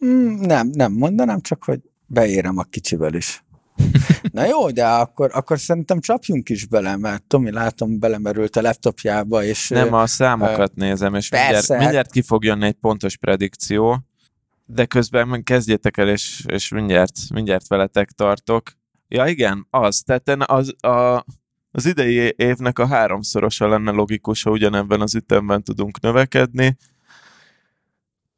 Mm, 0.04 0.40
nem, 0.40 0.68
nem 0.68 0.92
mondanám, 0.92 1.40
csak 1.40 1.64
hogy 1.64 1.80
beérem 2.06 2.59
a 2.59 2.62
kicsivel 2.62 3.14
is. 3.14 3.44
Na 4.33 4.47
jó, 4.47 4.71
de 4.71 4.87
akkor, 4.87 5.30
akkor 5.35 5.59
szerintem 5.59 6.00
csapjunk 6.00 6.49
is 6.49 6.66
bele, 6.66 6.97
mert 6.97 7.23
Tomi 7.23 7.52
látom 7.52 7.99
belemerült 7.99 8.56
a 8.56 8.61
laptopjába, 8.61 9.44
és... 9.44 9.68
Nem, 9.68 9.92
a 9.92 10.06
számokat 10.06 10.71
uh, 10.71 10.76
nézem, 10.76 11.14
és 11.14 11.30
mindjárt, 11.30 11.54
persze. 11.54 11.78
mindjárt 11.78 12.11
ki 12.11 12.23
fog 12.23 12.44
jönni 12.44 12.66
egy 12.66 12.76
pontos 12.80 13.16
predikció, 13.16 14.04
de 14.66 14.87
közben 14.87 15.42
kezdjétek 15.42 15.97
el, 15.97 16.09
és, 16.09 16.44
és 16.47 16.68
mindjárt, 16.68 17.12
mindjárt 17.35 17.68
veletek 17.68 18.11
tartok. 18.11 18.73
Ja 19.09 19.26
igen, 19.26 19.66
az, 19.71 20.02
tehát 20.06 20.50
az, 20.50 20.85
a, 20.85 21.25
az 21.71 21.87
idei 21.87 22.35
évnek 22.37 22.78
a 22.78 22.87
háromszorosa 22.87 23.68
lenne 23.68 23.90
logikus, 23.90 24.42
ha 24.42 24.50
ugyanebben 24.50 25.00
az 25.00 25.14
ütemben 25.14 25.62
tudunk 25.62 26.00
növekedni. 26.00 26.76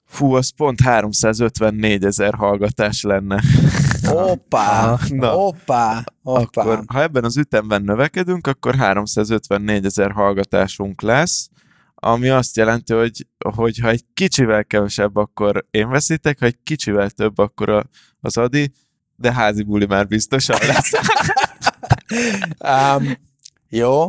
Fú, 0.05 0.35
az 0.35 0.51
pont 0.51 0.81
354 0.81 2.05
ezer 2.05 2.35
hallgatás 2.35 3.03
lenne. 3.03 3.43
Hoppá, 4.03 4.97
hoppá, 5.19 6.05
hoppá. 6.23 6.63
Akkor, 6.63 6.83
ha 6.87 7.03
ebben 7.03 7.25
az 7.25 7.37
ütemben 7.37 7.83
növekedünk, 7.83 8.47
akkor 8.47 8.75
354 8.75 9.85
ezer 9.85 10.13
hallgatásunk 10.13 11.03
lesz, 11.03 11.49
ami 12.07 12.29
azt 12.29 12.57
jelenti, 12.57 12.93
hogy, 12.93 13.27
hogy 13.55 13.79
ha 13.79 13.89
egy 13.89 14.05
kicsivel 14.15 14.65
kevesebb, 14.65 15.17
akkor 15.17 15.67
én 15.71 15.89
veszítek, 15.89 16.39
ha 16.39 16.47
egy 16.47 16.59
kicsivel 16.63 17.11
több, 17.11 17.39
akkor 17.39 17.69
a, 17.69 17.89
az 18.21 18.37
Adi, 18.37 18.73
de 19.17 19.33
házi 19.33 19.63
buli 19.63 19.87
már 19.87 20.07
biztosan 20.07 20.59
lesz. 20.67 20.91
Um, 22.99 23.17
jó, 23.69 24.05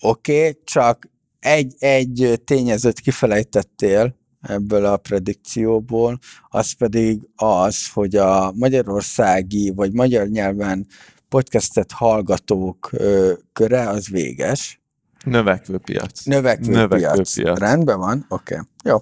oké, 0.00 0.38
okay, 0.38 0.58
csak 0.64 1.08
egy, 1.40 1.74
egy 1.78 2.40
tényezőt 2.44 3.00
kifelejtettél 3.00 4.16
ebből 4.40 4.84
a 4.84 4.96
predikcióból, 4.96 6.18
az 6.48 6.72
pedig 6.72 7.28
az, 7.36 7.90
hogy 7.92 8.16
a 8.16 8.52
magyarországi 8.52 9.70
vagy 9.70 9.92
magyar 9.92 10.26
nyelven 10.26 10.86
podcastet 11.28 11.92
hallgatók 11.92 12.88
ö, 12.92 13.32
köre 13.52 13.88
az 13.88 14.08
véges. 14.08 14.77
Növekvő 15.24 15.78
piac. 15.78 16.24
Növekvő, 16.24 16.72
Növekvő 16.72 16.96
piac. 16.96 17.34
piac. 17.34 17.58
Rendben 17.58 17.98
van, 17.98 18.24
oké. 18.28 18.54
Okay. 18.54 18.66
Jó. 18.84 18.98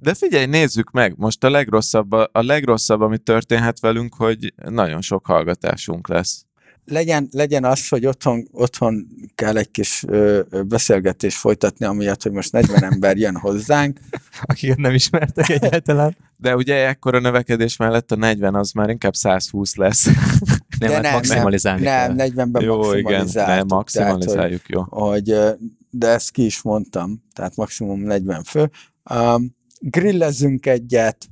De 0.00 0.14
figyelj, 0.14 0.46
nézzük 0.46 0.90
meg, 0.90 1.14
most 1.16 1.44
a 1.44 1.50
legrosszabb, 1.50 2.12
a 2.12 2.30
legrosszabb, 2.32 3.00
ami 3.00 3.18
történhet 3.18 3.80
velünk, 3.80 4.14
hogy 4.14 4.54
nagyon 4.68 5.00
sok 5.00 5.26
hallgatásunk 5.26 6.08
lesz. 6.08 6.44
Legyen, 6.84 7.28
legyen 7.32 7.64
az, 7.64 7.88
hogy 7.88 8.06
otthon, 8.06 8.48
otthon 8.52 9.06
kell 9.34 9.56
egy 9.56 9.70
kis 9.70 10.04
ö, 10.06 10.40
beszélgetést 10.68 11.36
folytatni, 11.36 11.86
amiatt, 11.86 12.22
hogy 12.22 12.32
most 12.32 12.52
40 12.52 12.84
ember 12.84 13.16
jön 13.16 13.36
hozzánk. 13.36 13.98
Akiket 14.42 14.76
nem 14.76 14.92
ismertek 14.92 15.48
egyáltalán. 15.48 16.16
De 16.36 16.56
ugye 16.56 16.86
ekkora 16.86 17.18
növekedés 17.18 17.76
mellett 17.76 18.12
a 18.12 18.16
40 18.16 18.54
az 18.54 18.72
már 18.72 18.90
inkább 18.90 19.14
120 19.14 19.74
lesz. 19.74 20.06
Nem, 20.78 21.02
hát 21.02 21.12
maximalizálni 21.12 21.82
nem, 21.82 21.92
kell. 21.92 22.14
nem, 22.14 22.48
40-ben 22.48 22.62
jó, 22.62 22.92
igen, 22.92 23.02
maximalizáltuk. 23.02 23.56
nem, 23.56 23.66
maximalizáljuk, 23.66 24.68
jó. 24.68 24.84
Tehát, 24.84 25.08
hogy, 25.10 25.30
hogy, 25.30 25.54
de 25.90 26.08
ezt 26.08 26.30
ki 26.30 26.44
is 26.44 26.62
mondtam, 26.62 27.22
tehát 27.32 27.56
maximum 27.56 28.00
40 28.00 28.42
fő. 28.42 28.70
Um, 29.14 29.54
grillezzünk 29.80 30.66
egyet. 30.66 31.26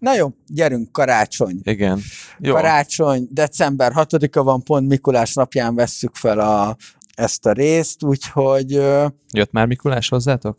Na 0.00 0.14
jó, 0.14 0.28
gyerünk, 0.46 0.92
karácsony. 0.92 1.60
Igen. 1.62 2.00
Jó. 2.38 2.54
Karácsony, 2.54 3.28
december 3.30 3.92
6-a 3.94 4.42
van, 4.42 4.62
pont 4.62 4.88
Mikulás 4.88 5.34
napján 5.34 5.74
vesszük 5.74 6.14
fel 6.14 6.38
a, 6.40 6.76
ezt 7.14 7.46
a 7.46 7.52
részt, 7.52 8.02
úgyhogy 8.02 8.70
Jött 9.32 9.52
már 9.52 9.66
Mikulás 9.66 10.08
hozzátok? 10.08 10.58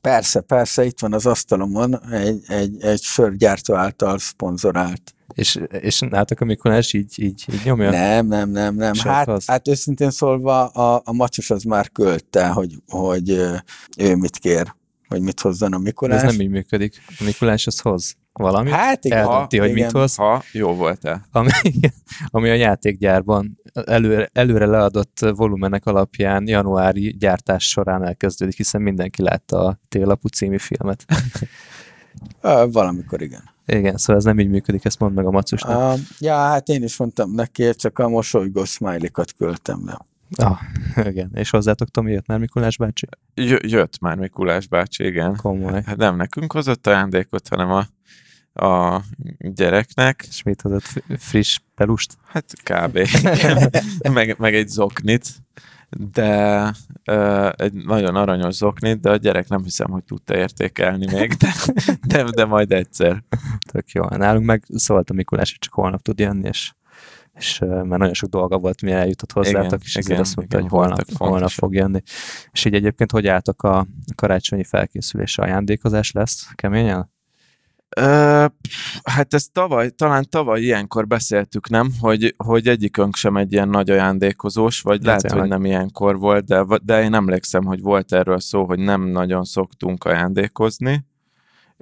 persze, 0.00 0.40
persze, 0.40 0.84
itt 0.84 1.00
van 1.00 1.12
az 1.12 1.26
asztalomon 1.26 2.12
egy, 2.12 2.42
egy, 2.46 2.82
egy 2.82 3.02
sörgyártó 3.02 3.74
által 3.74 4.18
szponzorált. 4.18 5.14
És, 5.40 5.60
és 5.80 6.00
nálatok 6.00 6.40
a 6.40 6.44
Mikulás 6.44 6.92
így, 6.92 7.12
így, 7.16 7.44
így 7.52 7.60
nyomja? 7.64 7.90
Nem, 7.90 8.26
nem, 8.26 8.50
nem, 8.50 8.74
nem. 8.74 8.94
Hát, 8.94 9.24
Sörhoz? 9.24 9.46
hát 9.46 9.68
őszintén 9.68 10.10
szólva 10.10 10.66
a, 10.66 11.02
a 11.04 11.12
macsos 11.12 11.50
az 11.50 11.62
már 11.62 11.90
költe, 11.90 12.48
hogy, 12.48 12.74
hogy 12.88 13.30
ő 13.98 14.16
mit 14.16 14.38
kér, 14.38 14.74
hogy 15.08 15.20
mit 15.20 15.40
hozzon 15.40 15.72
a 15.72 15.76
De 15.76 15.82
Mikulás. 15.82 16.22
ez 16.22 16.30
nem 16.32 16.40
így 16.40 16.50
működik. 16.50 17.02
A 17.06 17.22
Mikulás 17.24 17.66
az 17.66 17.80
hoz 17.80 18.14
valamit, 18.32 18.72
Hát 18.72 19.04
igen, 19.04 19.18
eldönti, 19.18 19.58
hogy 19.58 19.70
igen. 19.70 19.82
mit 19.82 19.90
hoz, 19.92 20.14
Ha 20.14 20.42
jó 20.52 20.74
volt-e. 20.74 21.26
ami, 21.32 21.50
ami 22.26 22.50
a 22.50 22.54
játékgyárban 22.54 23.58
előre, 23.84 24.28
előre 24.32 24.66
leadott 24.66 25.18
volumenek 25.20 25.86
alapján 25.86 26.48
januári 26.48 27.16
gyártás 27.18 27.68
során 27.68 28.04
elkezdődik, 28.04 28.56
hiszen 28.56 28.82
mindenki 28.82 29.22
látta 29.22 29.64
a 29.64 29.80
Télapú 29.88 30.28
című 30.28 30.58
filmet. 30.58 31.04
Valamikor 32.72 33.22
igen. 33.22 33.49
Igen, 33.72 33.96
szóval 33.96 34.16
ez 34.16 34.24
nem 34.24 34.38
így 34.38 34.48
működik, 34.48 34.84
ezt 34.84 34.98
mondd 34.98 35.14
meg 35.14 35.26
a 35.26 35.30
macusnak. 35.30 35.92
Uh, 35.92 36.00
ja, 36.18 36.36
hát 36.36 36.68
én 36.68 36.82
is 36.82 36.96
mondtam 36.96 37.30
neki, 37.30 37.74
csak 37.74 37.98
a 37.98 38.08
mosolygó 38.08 38.64
smiley-kat 38.64 39.32
küldtem 39.32 39.82
le. 39.86 39.98
Ah, 40.36 40.58
igen. 41.06 41.30
És 41.34 41.50
hozzátok, 41.50 41.88
Tomi, 41.88 42.12
jött 42.12 42.26
már 42.26 42.38
Mikulás 42.38 42.76
bácsi? 42.76 43.06
J- 43.34 43.70
jött 43.70 43.98
már 44.00 44.16
Mikulás 44.16 44.66
bácsi, 44.66 45.04
igen. 45.04 45.36
Komoly. 45.36 45.82
Hát 45.86 45.96
nem 45.96 46.16
nekünk 46.16 46.52
hozott 46.52 46.86
ajándékot, 46.86 47.48
hanem 47.48 47.70
a, 47.70 47.86
a 48.66 49.02
gyereknek. 49.38 50.24
És 50.28 50.42
mit 50.42 50.60
hozott? 50.62 50.82
F- 50.82 51.04
Friss 51.18 51.58
pelust? 51.74 52.16
Hát 52.26 52.52
kb. 52.62 52.98
Meg, 54.12 54.34
meg 54.38 54.54
egy 54.54 54.68
zoknit, 54.68 55.28
de 55.98 56.62
uh, 57.10 57.50
egy 57.56 57.72
nagyon 57.72 58.16
aranyos 58.16 58.54
zoknit, 58.54 59.00
de 59.00 59.10
a 59.10 59.16
gyerek 59.16 59.48
nem 59.48 59.62
hiszem, 59.62 59.90
hogy 59.90 60.04
tudta 60.04 60.36
értékelni 60.36 61.06
még, 61.12 61.32
de, 61.32 61.52
de, 62.06 62.22
de 62.22 62.44
majd 62.44 62.72
egyszer. 62.72 63.24
Tök 63.72 63.90
jó. 63.90 64.04
Nálunk 64.04 64.46
meg 64.46 64.64
szólt 64.74 65.10
a 65.10 65.14
Mikulás, 65.14 65.50
hogy 65.50 65.58
csak 65.58 65.72
holnap 65.72 66.02
tud 66.02 66.18
jönni, 66.18 66.48
és, 66.48 66.72
és 67.34 67.58
már 67.58 67.98
nagyon 67.98 68.14
sok 68.14 68.30
dolga 68.30 68.58
volt, 68.58 68.82
mi 68.82 68.92
eljutott 68.92 69.32
hozzátok, 69.32 69.82
és 69.84 69.96
ezért 69.96 70.20
azt 70.20 70.36
mondta, 70.36 70.58
igen, 70.58 70.70
hogy 70.70 70.78
holnap, 70.78 71.06
holnap 71.14 71.50
fog 71.50 71.74
jönni. 71.74 72.02
És 72.52 72.64
így 72.64 72.74
egyébként 72.74 73.10
hogy 73.10 73.26
álltok 73.26 73.62
a 73.62 73.86
karácsonyi 74.14 74.64
felkészülésre? 74.64 75.42
Ajándékozás 75.42 76.12
lesz 76.12 76.48
keményen? 76.54 77.10
Ö, 77.96 78.44
hát 79.04 79.34
ezt 79.34 79.52
tavaly, 79.52 79.90
talán 79.90 80.26
tavaly 80.28 80.60
ilyenkor 80.60 81.06
beszéltük, 81.06 81.68
nem? 81.68 81.90
Hogy, 82.00 82.34
hogy 82.36 82.68
egyikünk 82.68 83.16
sem 83.16 83.36
egy 83.36 83.52
ilyen 83.52 83.68
nagy 83.68 83.90
ajándékozós, 83.90 84.80
vagy 84.80 85.00
Ja, 85.00 85.06
lehet, 85.06 85.20
tényleg. 85.22 85.40
hogy 85.40 85.48
nem 85.48 85.64
ilyenkor 85.64 86.18
volt, 86.18 86.44
de, 86.44 86.64
de 86.82 87.02
én 87.02 87.14
emlékszem, 87.14 87.64
hogy 87.64 87.80
volt 87.80 88.12
erről 88.12 88.40
szó, 88.40 88.64
hogy 88.64 88.78
nem 88.78 89.02
nagyon 89.02 89.44
szoktunk 89.44 90.04
ajándékozni, 90.04 91.04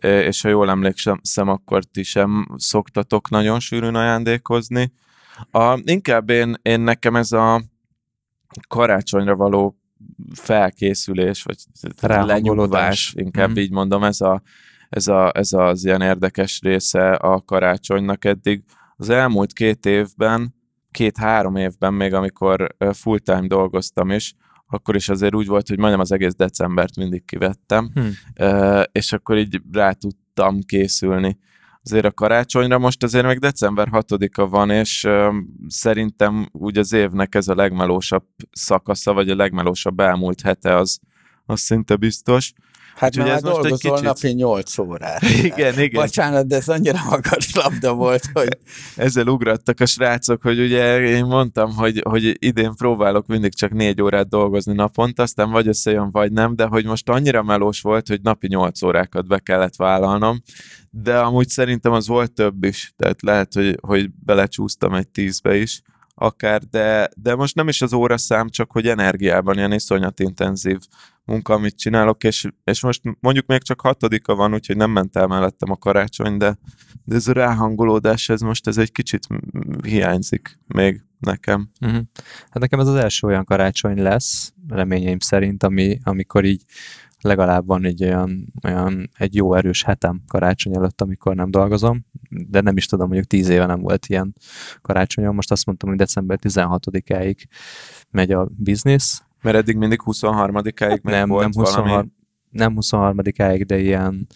és 0.00 0.42
ha 0.42 0.48
jól 0.48 0.70
emlékszem, 0.70 1.48
akkor 1.48 1.84
ti 1.84 2.02
sem 2.02 2.48
szoktatok 2.56 3.30
nagyon 3.30 3.60
sűrűn 3.60 3.94
ajándékozni. 3.94 4.92
A, 5.50 5.80
inkább 5.84 6.30
én, 6.30 6.54
én 6.62 6.80
nekem 6.80 7.16
ez 7.16 7.32
a 7.32 7.62
karácsonyra 8.68 9.36
való 9.36 9.78
felkészülés, 10.34 11.42
vagy 11.42 11.56
Ráhangolódás. 12.00 12.42
lenyugvás, 12.42 13.12
inkább 13.16 13.48
Mhm. 13.50 13.58
így 13.58 13.70
mondom, 13.70 14.04
ez, 14.04 14.20
a, 14.20 14.42
ez, 14.88 15.06
a, 15.06 15.32
ez 15.34 15.52
az 15.52 15.84
ilyen 15.84 16.02
érdekes 16.02 16.60
része 16.62 17.10
a 17.10 17.40
karácsonynak 17.40 18.24
eddig. 18.24 18.62
Az 18.96 19.08
elmúlt 19.08 19.52
két 19.52 19.86
évben, 19.86 20.54
két-három 20.90 21.56
évben 21.56 21.94
még, 21.94 22.14
amikor 22.14 22.76
full-time 22.92 23.46
dolgoztam 23.46 24.10
is, 24.10 24.34
akkor 24.66 24.94
is 24.94 25.08
azért 25.08 25.34
úgy 25.34 25.46
volt, 25.46 25.68
hogy 25.68 25.78
majdnem 25.78 26.00
az 26.00 26.12
egész 26.12 26.34
decembert 26.34 26.96
mindig 26.96 27.24
kivettem, 27.24 27.90
Hm. 27.94 28.06
Ö, 28.34 28.82
és 28.92 29.12
akkor 29.12 29.36
így 29.36 29.60
rá 29.72 29.92
tudtam 29.92 30.60
készülni. 30.60 31.38
Azért 31.82 32.04
a 32.04 32.12
karácsonyra 32.12 32.78
most 32.78 33.02
azért 33.02 33.26
még 33.26 33.38
december 33.38 33.88
6-a 33.92 34.48
van, 34.48 34.70
és 34.70 35.04
ö, 35.04 35.38
szerintem 35.68 36.48
úgy 36.52 36.78
az 36.78 36.92
évnek 36.92 37.34
ez 37.34 37.48
a 37.48 37.54
legmelósabb 37.54 38.24
szakasza, 38.50 39.12
vagy 39.12 39.30
a 39.30 39.36
legmelósabb 39.36 40.00
elmúlt 40.00 40.40
hete 40.40 40.76
az, 40.76 40.98
az 41.46 41.60
szinte 41.60 41.96
biztos. 41.96 42.52
Hát 42.98 43.16
már 43.16 43.28
ez 43.28 43.42
most 43.42 43.64
egy 43.64 43.78
kicsit- 43.78 44.00
napi 44.00 44.28
8 44.28 44.78
órát. 44.78 45.22
Igen, 45.42 45.78
igen. 45.80 46.02
Bocsánat, 46.02 46.46
de 46.46 46.56
ez 46.56 46.68
annyira 46.68 46.98
magas 47.10 47.54
labda 47.54 47.94
volt, 47.94 48.24
hogy 48.32 48.58
ezzel 48.96 49.26
ugrattak 49.26 49.80
a 49.80 49.86
srácok, 49.86 50.42
hogy 50.42 50.60
ugye 50.60 51.00
én 51.00 51.24
mondtam, 51.24 51.74
hogy, 51.74 52.02
hogy 52.08 52.36
idén 52.38 52.74
próbálok 52.74 53.26
mindig 53.26 53.54
csak 53.54 53.72
négy 53.72 54.02
órát 54.02 54.28
dolgozni 54.28 54.74
naponta, 54.74 55.22
aztán 55.22 55.50
vagy 55.50 55.68
összejön, 55.68 56.10
vagy 56.10 56.32
nem, 56.32 56.56
de 56.56 56.64
hogy 56.64 56.84
most 56.84 57.08
annyira 57.08 57.42
melós 57.42 57.80
volt, 57.80 58.08
hogy 58.08 58.20
napi 58.22 58.46
nyolc 58.46 58.82
órákat 58.82 59.26
be 59.26 59.38
kellett 59.38 59.76
vállalnom, 59.76 60.42
de 60.90 61.18
amúgy 61.18 61.48
szerintem 61.48 61.92
az 61.92 62.06
volt 62.06 62.32
több 62.32 62.64
is, 62.64 62.92
tehát 62.96 63.22
lehet, 63.22 63.54
hogy, 63.54 63.78
hogy 63.80 64.10
belecsúsztam 64.24 64.94
egy 64.94 65.08
tízbe 65.08 65.56
is, 65.56 65.82
akár, 66.14 66.62
de, 66.70 67.08
de 67.16 67.34
most 67.34 67.54
nem 67.54 67.68
is 67.68 67.82
az 67.82 67.92
óraszám, 67.92 68.48
csak 68.48 68.72
hogy 68.72 68.86
energiában 68.86 69.56
ilyen 69.56 69.72
iszonyat 69.72 70.20
intenzív 70.20 70.78
munka, 71.28 71.54
amit 71.54 71.78
csinálok, 71.78 72.24
és, 72.24 72.48
és 72.64 72.82
most 72.82 73.02
mondjuk 73.20 73.46
még 73.46 73.62
csak 73.62 73.80
hatodika 73.80 74.34
van, 74.34 74.54
úgyhogy 74.54 74.76
nem 74.76 74.90
ment 74.90 75.16
el 75.16 75.26
mellettem 75.26 75.70
a 75.70 75.76
karácsony, 75.76 76.36
de, 76.36 76.58
de 77.04 77.14
ez 77.14 77.28
a 77.28 77.32
ráhangolódás, 77.32 78.28
ez 78.28 78.40
most 78.40 78.66
ez 78.66 78.78
egy 78.78 78.92
kicsit 78.92 79.26
hiányzik 79.82 80.58
még 80.66 81.02
nekem. 81.18 81.70
Uh-huh. 81.80 82.00
Hát 82.50 82.58
nekem 82.58 82.80
ez 82.80 82.86
az 82.86 82.94
első 82.94 83.26
olyan 83.26 83.44
karácsony 83.44 84.02
lesz, 84.02 84.52
reményeim 84.68 85.18
szerint, 85.18 85.62
ami, 85.62 85.98
amikor 86.02 86.44
így 86.44 86.62
legalább 87.20 87.66
van 87.66 87.84
egy 87.84 88.04
olyan, 88.04 88.52
olyan 88.64 89.10
egy 89.16 89.34
jó 89.34 89.54
erős 89.54 89.82
hetem 89.82 90.22
karácsony 90.26 90.76
előtt, 90.76 91.00
amikor 91.00 91.34
nem 91.34 91.50
dolgozom, 91.50 92.06
de 92.30 92.60
nem 92.60 92.76
is 92.76 92.86
tudom, 92.86 93.06
mondjuk 93.06 93.28
tíz 93.28 93.48
éve 93.48 93.66
nem 93.66 93.80
volt 93.80 94.06
ilyen 94.06 94.34
karácsonyom. 94.82 95.34
Most 95.34 95.50
azt 95.50 95.66
mondtam, 95.66 95.88
hogy 95.88 95.98
december 95.98 96.38
16-áig 96.42 97.36
megy 98.10 98.32
a 98.32 98.48
biznisz. 98.56 99.22
Mert 99.42 99.56
eddig 99.56 99.76
mindig 99.76 100.00
23-áig 100.04 101.02
nem, 101.02 101.28
volt 101.28 101.42
nem 101.42 101.52
23, 101.52 101.88
valami... 101.88 102.08
nem 102.50 102.76
23-áig, 102.80 103.64
de 103.66 103.78
ilyen 103.78 104.26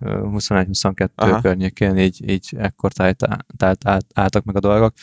21-22 0.00 1.38
környékén 1.42 1.96
így, 1.96 2.30
így 2.30 2.54
ekkor 2.58 2.92
tált, 2.92 3.28
tált, 3.56 3.86
áll, 3.86 3.98
álltak 4.14 4.44
meg 4.44 4.56
a 4.56 4.60
dolgok. 4.60 4.94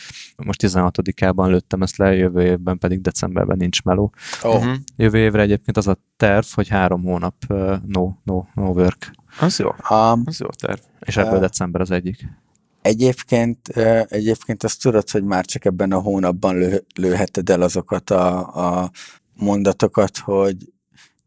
Most 0.45 0.61
16-ában 0.67 1.47
lőttem 1.47 1.81
ezt 1.81 1.97
le, 1.97 2.13
jövő 2.13 2.41
évben 2.41 2.77
pedig 2.77 3.01
decemberben 3.01 3.57
nincs 3.57 3.83
meló. 3.83 4.13
Oh. 4.41 4.65
Jövő 4.95 5.17
évre 5.17 5.41
egyébként 5.41 5.77
az 5.77 5.87
a 5.87 5.97
terv, 6.17 6.45
hogy 6.53 6.67
három 6.67 7.03
hónap 7.03 7.35
no, 7.85 8.11
no, 8.23 8.43
no 8.53 8.69
work, 8.69 9.11
Az 9.39 9.59
jó, 9.59 9.69
Um, 9.89 10.23
az 10.25 10.39
jó 10.39 10.47
terv. 10.49 10.79
és 10.99 11.17
ebből 11.17 11.33
Uh, 11.33 11.39
december 11.39 11.81
az 11.81 11.91
egyik. 11.91 12.27
Egyébként, 12.81 13.67
egyébként 14.07 14.63
azt 14.63 14.81
tudod, 14.81 15.09
hogy 15.09 15.23
már 15.23 15.45
csak 15.45 15.65
ebben 15.65 15.91
a 15.91 15.99
hónapban 15.99 16.57
lő, 16.57 16.85
lőheted 16.95 17.49
el 17.49 17.61
azokat 17.61 18.09
a, 18.09 18.55
a 18.83 18.91
mondatokat, 19.35 20.17
hogy 20.17 20.55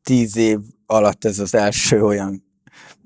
tíz 0.02 0.36
év 0.36 0.58
alatt 0.86 1.24
ez 1.24 1.38
az 1.38 1.54
első 1.54 2.04
olyan 2.04 2.46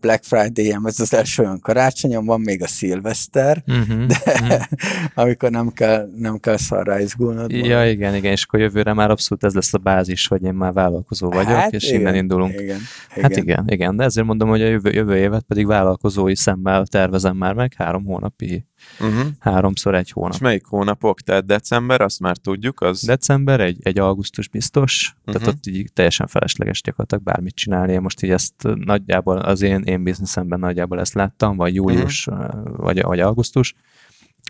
Black 0.03 0.25
Friday-em, 0.25 0.87
ez 0.87 1.01
az 1.01 1.15
első 1.15 1.43
olyan 1.43 1.61
karácsonyom, 1.61 2.25
van 2.25 2.41
még 2.41 2.63
a 2.63 2.67
szilveszter, 2.67 3.63
Uh-huh. 3.67 4.07
de 4.07 4.69
amikor 5.23 5.51
nem 5.51 5.73
kell, 5.73 6.09
nem 6.17 6.39
kell 6.39 6.57
szarrá 6.57 7.01
izgulnod. 7.01 7.51
Ja, 7.51 7.91
igen, 7.91 8.15
igen, 8.15 8.33
és 8.33 8.45
akkor 8.45 8.61
jövőre 8.61 8.93
már 8.93 9.11
abszolút 9.11 9.45
ez 9.45 9.55
lesz 9.55 9.75
a 9.75 9.79
bázis, 9.79 10.27
hogy 10.27 10.43
én 10.43 10.55
már 10.55 10.73
vállalkozó 10.73 11.31
vagyok, 11.31 11.57
Hát 11.57 11.73
és 11.73 11.89
igen, 11.89 12.01
innen 12.01 12.15
indulunk. 12.15 12.53
Igen, 12.53 12.65
igen. 12.65 12.81
Hát 13.23 13.37
igen, 13.37 13.65
igen, 13.69 13.97
de 13.97 14.05
ezért 14.05 14.27
mondom, 14.27 14.49
hogy 14.49 14.63
a 14.63 14.67
jövő, 14.67 14.91
jövő 14.91 15.17
évet 15.17 15.43
pedig 15.43 15.67
vállalkozói 15.67 16.37
szemmel 16.37 16.87
tervezem 16.87 17.37
már 17.37 17.55
meg, 17.55 17.75
három 17.77 18.05
hónapi, 18.05 18.67
Uh-huh. 19.01 19.27
háromszor 19.39 19.95
egy 19.95 20.11
hónap. 20.11 20.33
És 20.33 20.39
melyik 20.39 20.65
hónapok? 20.65 21.21
Tehát 21.21 21.47
december, 21.47 22.01
azt 22.01 22.21
már 22.21 22.37
tudjuk, 22.37 22.81
az... 22.81 23.03
December, 23.03 23.61
egy, 23.61 23.79
egy 23.83 23.99
augusztus 23.99 24.49
biztos, 24.49 25.15
uh-huh. 25.19 25.35
tehát 25.35 25.55
ott 25.55 25.67
így 25.67 25.93
teljesen 25.93 26.27
felesleges 26.27 26.83
gyakorlatilag 26.83 27.25
bármit 27.25 27.55
csinálni. 27.55 27.99
Most 27.99 28.23
így 28.23 28.31
ezt 28.31 28.55
nagyjából 28.75 29.39
az 29.39 29.63
én, 29.63 29.83
én 29.83 30.03
bizniszemben 30.03 30.59
nagyjából 30.59 31.01
ezt 31.01 31.15
láttam, 31.15 31.57
vagy 31.57 31.75
július, 31.75 32.27
uh-huh. 32.27 32.77
vagy, 32.77 33.03
vagy 33.03 33.21
augusztus, 33.21 33.75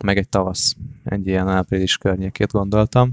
meg 0.03 0.17
egy 0.17 0.29
tavasz, 0.29 0.75
egy 1.03 1.27
ilyen 1.27 1.47
április 1.47 1.97
környékét 1.97 2.51
gondoltam. 2.51 3.11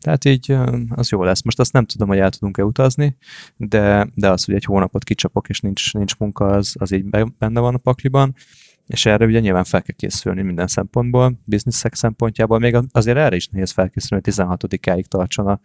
Tehát 0.00 0.24
így 0.24 0.56
az 0.88 1.10
jó 1.10 1.22
lesz. 1.22 1.42
Most 1.42 1.58
azt 1.58 1.72
nem 1.72 1.84
tudom, 1.84 2.08
hogy 2.08 2.18
el 2.18 2.30
tudunk-e 2.30 2.64
utazni, 2.64 3.16
de, 3.56 4.08
de 4.14 4.30
az, 4.30 4.44
hogy 4.44 4.54
egy 4.54 4.64
hónapot 4.64 5.04
kicsapok, 5.04 5.48
és 5.48 5.60
nincs, 5.60 5.94
nincs 5.94 6.16
munka, 6.16 6.46
az, 6.46 6.74
az 6.78 6.92
így 6.92 7.04
be- 7.04 7.32
benne 7.38 7.60
van 7.60 7.74
a 7.74 7.78
pakliban. 7.78 8.34
És 8.88 9.06
erre 9.06 9.24
ugye 9.24 9.40
nyilván 9.40 9.64
fel 9.64 9.82
kell 9.82 9.96
készülni 9.96 10.42
minden 10.42 10.66
szempontból, 10.66 11.40
bizniszek 11.44 11.94
szempontjából, 11.94 12.58
még 12.58 12.76
azért 12.90 13.16
erre 13.16 13.36
is 13.36 13.48
nehéz 13.48 13.70
felkészülni, 13.70 14.22
hogy 14.24 14.34
16-áig 14.34 15.04
tartson 15.04 15.46
a, 15.46 15.60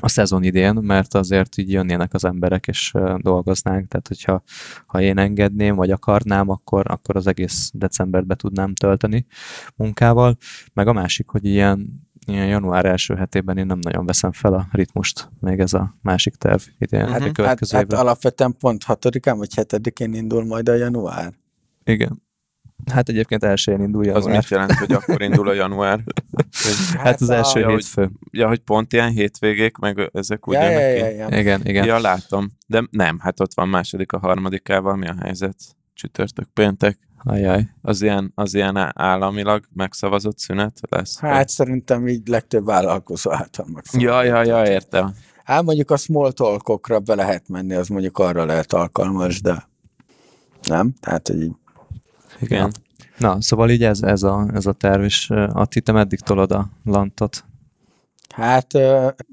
a 0.00 0.08
szezon 0.08 0.42
idén, 0.42 0.74
mert 0.74 1.14
azért 1.14 1.58
így 1.58 1.70
jönnének 1.70 2.14
az 2.14 2.24
emberek, 2.24 2.66
és 2.66 2.92
dolgoznánk, 3.16 3.88
tehát 3.88 4.08
hogyha 4.08 4.42
ha 4.86 5.00
én 5.00 5.18
engedném, 5.18 5.74
vagy 5.74 5.90
akarnám, 5.90 6.48
akkor, 6.48 6.90
akkor 6.90 7.16
az 7.16 7.26
egész 7.26 7.70
decembert 7.74 8.26
be 8.26 8.34
tudnám 8.34 8.74
tölteni 8.74 9.26
munkával, 9.76 10.36
meg 10.72 10.86
a 10.88 10.92
másik, 10.92 11.28
hogy 11.28 11.44
ilyen, 11.44 12.06
ilyen 12.26 12.46
január 12.46 12.84
első 12.84 13.14
hetében 13.14 13.58
én 13.58 13.66
nem 13.66 13.78
nagyon 13.78 14.06
veszem 14.06 14.32
fel 14.32 14.54
a 14.54 14.68
ritmust, 14.70 15.30
még 15.40 15.58
ez 15.58 15.72
a 15.72 15.96
másik 16.02 16.34
terv 16.34 16.60
idén, 16.78 17.02
Mhm. 17.04 17.10
hát 17.12 17.60
a 17.60 17.76
Hát, 17.76 17.92
alapvetően 17.92 18.56
pont 18.58 18.84
6-án 18.86 19.34
vagy 19.36 19.50
7-én 19.54 20.14
indul 20.14 20.44
majd 20.44 20.68
a 20.68 20.74
január. 20.74 21.32
Igen. 21.84 22.26
Hát 22.92 23.08
egyébként 23.08 23.44
elsőjén 23.44 23.80
indul 23.80 24.00
Az 24.02 24.06
január. 24.08 24.36
mit 24.36 24.48
jelent, 24.48 24.72
hogy 24.72 24.92
akkor 24.92 25.22
indul 25.22 25.48
a 25.48 25.52
január? 25.52 26.00
Hogy, 26.62 27.00
Hát 27.00 27.20
az 27.20 27.28
a- 27.28 27.34
első 27.34 27.60
Ja, 27.60 27.64
hogy- 27.66 27.74
hétfő. 27.74 28.10
ja, 28.30 28.48
hogy 28.48 28.58
pont 28.58 28.92
ilyen 28.92 29.10
hétvégék, 29.10 29.76
meg 29.76 30.10
ezek 30.12 30.48
úgy 30.48 30.54
Ja, 30.54 30.70
ja, 30.70 30.78
ja, 30.80 31.08
ja. 31.08 31.38
Igen, 31.38 31.60
igen. 31.64 31.84
Ja, 31.84 31.98
látom. 32.00 32.50
De 32.66 32.84
nem, 32.90 33.18
hát 33.18 33.40
ott 33.40 33.54
van 33.54 33.68
második 33.68 34.12
a 34.12 34.18
harmadikával, 34.18 34.96
mi 34.96 35.08
a 35.08 35.14
helyzet? 35.22 35.56
Csütörtök, 35.94 36.48
péntek. 36.54 36.98
Ajaj. 37.24 37.66
Az 37.82 38.02
ilyen, 38.02 38.32
az 38.34 38.54
ilyen 38.54 38.92
államilag 38.98 39.64
megszavazott 39.74 40.38
szünet 40.38 40.78
lesz? 40.88 41.18
Hát 41.18 41.48
szerintem 41.48 42.08
így 42.08 42.28
legtöbb 42.28 42.64
vállalkozó 42.64 43.32
által 43.32 43.66
meg. 43.72 43.84
Ja, 43.92 44.22
ja, 44.22 44.42
ja, 44.44 44.66
értem. 44.66 45.14
Hát 45.44 45.62
mondjuk 45.62 45.90
a 45.90 45.96
small 45.96 46.32
talkokra 46.32 46.98
be 47.00 47.14
lehet 47.14 47.48
menni, 47.48 47.74
az 47.74 47.88
mondjuk 47.88 48.18
arra 48.18 48.44
lehet 48.44 48.72
alkalmas, 48.72 49.40
de 49.40 49.68
nem? 50.68 50.94
Tehát, 51.00 51.28
hogy 51.28 51.42
így 51.42 51.52
Igen. 52.40 52.72
Na, 53.18 53.40
szóval 53.40 53.70
így 53.70 53.84
ez, 53.84 54.02
ez, 54.02 54.22
a, 54.22 54.48
ez 54.54 54.66
a 54.66 54.72
terv, 54.72 55.02
és 55.02 55.30
Atti, 55.30 55.80
te 55.80 55.92
meddig 55.92 56.20
tolod 56.20 56.52
a 56.52 56.68
lantot? 56.84 57.44
Hát 58.34 58.72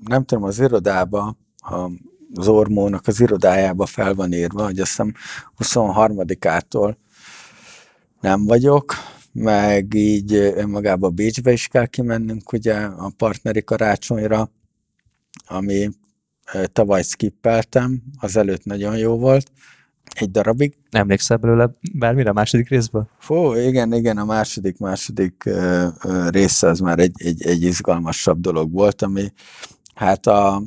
nem 0.06 0.24
tudom, 0.26 0.44
az 0.44 0.60
irodába, 0.60 1.38
a- 1.58 1.90
az 2.34 2.48
Ormónak 2.48 3.08
az 3.08 3.20
irodájába 3.20 3.86
fel 3.86 4.14
van 4.14 4.34
írva, 4.34 4.64
hogy 4.64 4.80
azt 4.80 4.90
hiszem 4.90 5.14
23-ától 5.58 6.96
nem 8.22 8.46
vagyok, 8.46 8.94
meg 9.32 9.94
így 9.94 10.34
önmagába 10.34 11.10
Bécsbe 11.10 11.52
is 11.52 11.68
kell 11.68 11.86
kimennünk 11.86 12.52
ugye 12.52 12.76
a 12.76 13.12
partneri 13.18 13.64
karácsonyra, 13.64 14.50
ami 15.48 15.90
tavaly 16.74 17.02
skippeltem, 17.04 18.04
az 18.20 18.38
előtt 18.38 18.64
nagyon 18.66 18.98
jó 18.98 19.18
volt, 19.18 19.52
egy 20.14 20.32
darabig, 20.32 20.74
Emlékszel 20.92 21.38
belőle 21.38 21.70
bármire 21.94 22.30
a 22.30 22.34
második 22.34 22.70
részből? 22.70 23.08
Fú, 23.18 23.54
igen, 23.54 23.94
igen, 23.94 24.18
a 24.18 24.26
második, 24.26 24.78
második 24.78 25.44
ö, 25.46 25.88
ö, 26.04 26.30
része 26.30 26.68
az 26.68 26.80
már 26.80 27.00
egy, 27.00 27.12
egy, 27.16 27.46
egy 27.46 27.64
izgalmasabb 27.64 28.40
dolog 28.40 28.72
volt, 28.72 29.02
ami 29.02 29.34
hát 29.96 30.28
a 30.28 30.64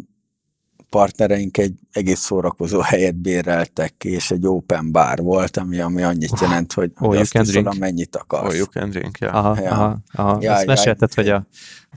partnereink 0.91 1.59
egy 1.59 1.75
egész 1.93 2.19
szórakozó 2.21 2.81
helyet 2.81 3.17
béreltek 3.17 3.95
ki, 3.99 4.11
és 4.11 4.31
egy 4.31 4.47
open 4.47 4.93
bar 4.93 5.19
volt, 5.19 5.57
ami, 5.57 5.81
ami 5.81 6.03
annyit 6.03 6.41
jelent, 6.41 6.73
hogy, 6.73 6.93
Oh, 7.01 7.19
azt 7.19 7.33
drink. 7.43 7.67
amennyit 7.67 8.17
akarsz. 8.17 8.49
Oh, 8.53 8.57
you 8.57 8.67
can 8.67 8.91
drink, 8.91 9.19
ja. 9.19 9.31
Aha, 9.31 9.61
Ja. 9.63 9.71
aha, 9.71 9.99
aha. 10.13 10.39
Ja, 10.41 10.53
Azt 10.53 10.61
ja, 10.63 10.67
mesélted, 10.69 11.11
ja. 11.15 11.23
hogy 11.23 11.29
a 11.33 11.47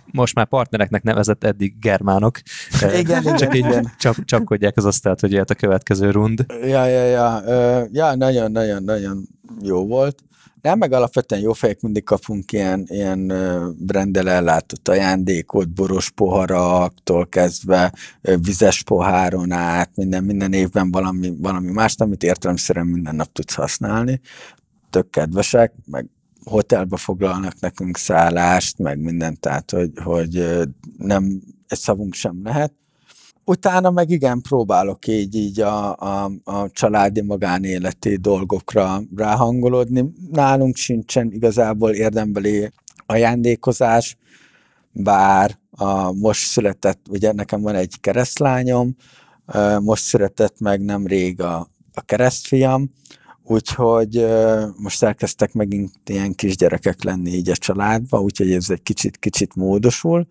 most 0.06 0.36
már 0.36 0.46
partnereknek 0.46 1.04
nevezett 1.04 1.44
eddig 1.44 1.80
germánok. 1.80 2.40
eh, 2.82 3.00
Igen, 3.00 3.36
Csak 3.36 3.56
igen, 3.56 3.84
így 3.84 3.88
csap, 3.98 4.16
csapkodják 4.26 4.78
az 4.78 4.86
asztalt, 4.86 5.20
hogy 5.20 5.32
jöhet 5.32 5.50
a 5.50 5.56
következő 5.56 6.12
rund. 6.12 6.46
Ja, 6.62 6.86
ja, 6.86 7.04
ja, 7.04 7.44
ja, 7.92 8.16
nagyon-nagyon-nagyon 8.16 9.28
jó 9.62 9.88
volt. 9.88 10.24
Nem, 10.62 10.78
meg 10.78 10.92
alapvetően 10.92 11.42
jó 11.42 11.54
fejek, 11.54 11.82
mindig 11.82 12.04
kapunk 12.04 12.52
ilyen, 12.52 12.86
ilyen 12.88 13.34
brendel 13.78 14.30
ellátott 14.30 14.88
ajándékot, 14.88 15.70
boros 15.70 16.10
poharaktól 16.10 17.28
kezdve, 17.28 17.94
vizes 18.22 18.84
poháron 18.84 19.52
át, 19.52 19.96
minden, 19.96 20.24
minden 20.24 20.54
évben 20.54 20.92
valami, 20.92 21.34
valami 21.38 21.72
mást, 21.72 22.02
amit 22.02 22.24
értelemszerűen 22.24 22.86
minden 22.86 23.16
nap 23.16 23.32
tudsz 23.32 23.54
használni. 23.54 24.22
Tök 24.90 25.10
kedvesek, 25.10 25.74
meg 25.86 26.06
hotelbe 26.44 26.98
foglalnak 26.98 27.60
nekünk 27.60 27.98
szállást, 27.98 28.78
meg 28.78 29.00
mindent, 29.00 29.40
tehát 29.40 29.72
hogy, 29.72 29.92
hogy 30.04 30.46
nem, 30.98 31.42
egy 31.68 31.80
szavunk 31.80 32.14
sem 32.14 32.40
lehet. 32.44 32.74
Utána 33.46 33.92
meg 33.92 34.10
igen, 34.10 34.42
próbálok 34.42 35.08
így, 35.08 35.36
így 35.36 35.60
a, 35.60 35.96
a, 35.96 36.32
a 36.44 36.70
családi 36.70 37.22
magánéleti 37.22 38.16
dolgokra 38.16 39.02
ráhangolódni. 39.16 40.14
Nálunk 40.32 40.76
sincsen 40.76 41.32
igazából 41.32 41.92
érdembeli 41.92 42.72
ajándékozás, 43.06 44.18
bár 44.92 45.60
a 45.72 46.12
most 46.12 46.46
született, 46.48 47.06
ugye 47.10 47.34
nekem 47.34 47.62
van 47.62 47.76
egy 47.76 48.00
keresztlányom, 48.00 48.96
most 49.80 50.04
született 50.04 50.60
meg 50.60 50.82
nemrég 50.82 51.42
a, 51.42 51.68
a 51.94 52.02
keresztfiam, 52.02 52.92
úgyhogy 53.44 54.26
most 54.78 55.04
elkezdtek 55.04 55.54
megint 55.54 55.92
ilyen 56.06 56.36
kisgyerekek 56.36 57.04
lenni 57.04 57.32
így 57.32 57.50
a 57.50 57.56
családba, 57.56 58.22
úgyhogy 58.22 58.52
ez 58.52 58.70
egy 58.70 58.84
kicsit, 58.84 59.18
kicsit 59.18 59.56
módosul, 59.56 60.28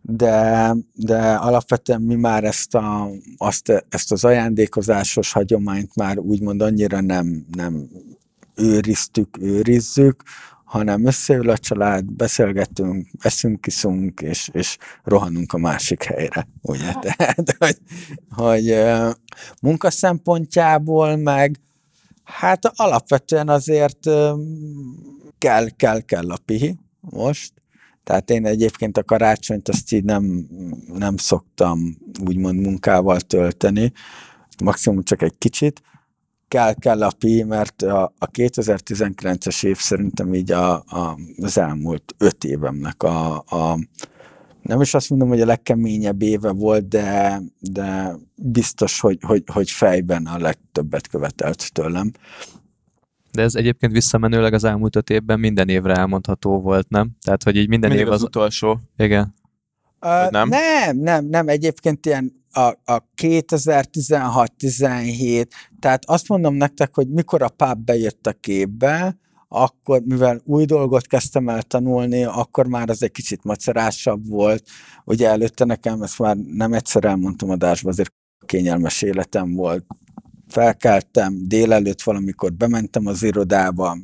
de, 0.00 0.74
de 0.94 1.34
alapvetően 1.34 2.02
mi 2.02 2.14
már 2.14 2.44
ezt, 2.44 2.74
a, 2.74 3.08
azt, 3.36 3.84
ezt 3.88 4.12
az 4.12 4.24
ajándékozásos 4.24 5.32
hagyományt 5.32 5.96
már 5.96 6.18
úgymond 6.18 6.62
annyira 6.62 7.00
nem, 7.00 7.46
nem 7.50 7.88
őriztük, 8.54 9.38
őrizzük, 9.40 10.22
hanem 10.64 11.06
összeül 11.06 11.50
a 11.50 11.58
család, 11.58 12.12
beszélgetünk, 12.12 13.08
eszünk, 13.18 13.66
iszunk, 13.66 14.20
és, 14.20 14.48
és 14.52 14.76
rohanunk 15.04 15.52
a 15.52 15.58
másik 15.58 16.02
helyre, 16.02 16.48
ugye? 16.60 16.92
Tehát, 17.00 17.56
hogy, 17.58 17.78
hogy 18.30 18.74
munka 19.60 19.90
szempontjából 19.90 21.16
meg, 21.16 21.60
hát 22.24 22.64
alapvetően 22.64 23.48
azért 23.48 23.98
kell, 25.38 25.68
kell, 25.68 26.00
kell 26.00 26.30
a 26.30 26.38
pihi 26.44 26.78
most, 27.00 27.52
tehát 28.04 28.30
én 28.30 28.46
egyébként 28.46 28.96
a 28.98 29.04
karácsonyt 29.04 29.68
azt 29.68 29.92
így 29.92 30.04
nem, 30.04 30.46
nem 30.94 31.16
szoktam 31.16 31.96
úgymond 32.24 32.60
munkával 32.60 33.20
tölteni. 33.20 33.92
maximum 34.64 35.02
csak 35.02 35.22
egy 35.22 35.38
kicsit. 35.38 35.82
Kell, 36.48 36.74
kell 36.74 37.02
a 37.02 37.12
pi, 37.18 37.42
mert 37.42 37.82
a, 37.82 38.02
a 38.18 38.26
2019-es 38.26 39.64
év 39.64 39.78
szerintem 39.78 40.34
így 40.34 40.52
a, 40.52 40.72
a, 40.74 41.18
az 41.36 41.58
elmúlt 41.58 42.14
öt 42.18 42.44
évemnek 42.44 43.02
a, 43.02 43.36
a 43.36 43.78
nem 44.64 44.80
is 44.80 44.94
azt 44.94 45.10
mondom, 45.10 45.28
hogy 45.28 45.40
a 45.40 45.46
legkeményebb 45.46 46.22
éve 46.22 46.50
volt, 46.50 46.88
de, 46.88 47.40
de 47.60 48.16
biztos, 48.36 49.00
hogy, 49.00 49.18
hogy, 49.20 49.42
hogy 49.52 49.70
fejben 49.70 50.26
a 50.26 50.38
legtöbbet 50.38 51.08
követelt 51.08 51.72
tőlem. 51.72 52.10
De 53.32 53.42
ez 53.42 53.54
egyébként 53.54 53.92
visszamenőleg 53.92 54.52
az 54.52 54.64
elmúlt 54.64 54.96
öt 54.96 55.10
évben 55.10 55.40
minden 55.40 55.68
évre 55.68 55.94
elmondható 55.94 56.60
volt, 56.60 56.88
nem? 56.88 57.10
Tehát, 57.20 57.42
hogy 57.42 57.56
így 57.56 57.68
minden 57.68 57.90
Mindig 57.90 58.06
év 58.06 58.12
az 58.12 58.20
az... 58.20 58.26
utolsó. 58.26 58.80
Igen. 58.96 59.34
Uh, 60.00 60.30
nem? 60.30 60.48
Nem, 60.48 60.96
nem, 60.96 61.24
nem. 61.24 61.48
Egyébként 61.48 62.06
ilyen 62.06 62.42
a, 62.52 62.66
a 62.84 63.06
2016-17, 63.22 65.46
tehát 65.80 66.04
azt 66.04 66.28
mondom 66.28 66.54
nektek, 66.54 66.94
hogy 66.94 67.08
mikor 67.08 67.42
a 67.42 67.48
pub 67.48 67.84
bejött 67.84 68.26
a 68.26 68.32
képbe, 68.32 69.16
akkor, 69.54 70.02
mivel 70.04 70.40
új 70.44 70.64
dolgot 70.64 71.06
kezdtem 71.06 71.48
el 71.48 71.62
tanulni, 71.62 72.24
akkor 72.24 72.66
már 72.66 72.90
az 72.90 73.02
egy 73.02 73.10
kicsit 73.10 73.44
macerásabb 73.44 74.28
volt. 74.28 74.64
Ugye 75.04 75.28
előtte 75.28 75.64
nekem, 75.64 76.02
ezt 76.02 76.18
már 76.18 76.36
nem 76.36 76.72
egyszer 76.72 77.04
elmondtam 77.04 77.50
adásba, 77.50 77.88
azért 77.88 78.12
kényelmes 78.46 79.02
életem 79.02 79.54
volt. 79.54 79.86
Felkeltem, 80.48 81.48
délelőtt 81.48 82.02
valamikor 82.02 82.52
bementem 82.52 83.06
az 83.06 83.22
irodába, 83.22 83.96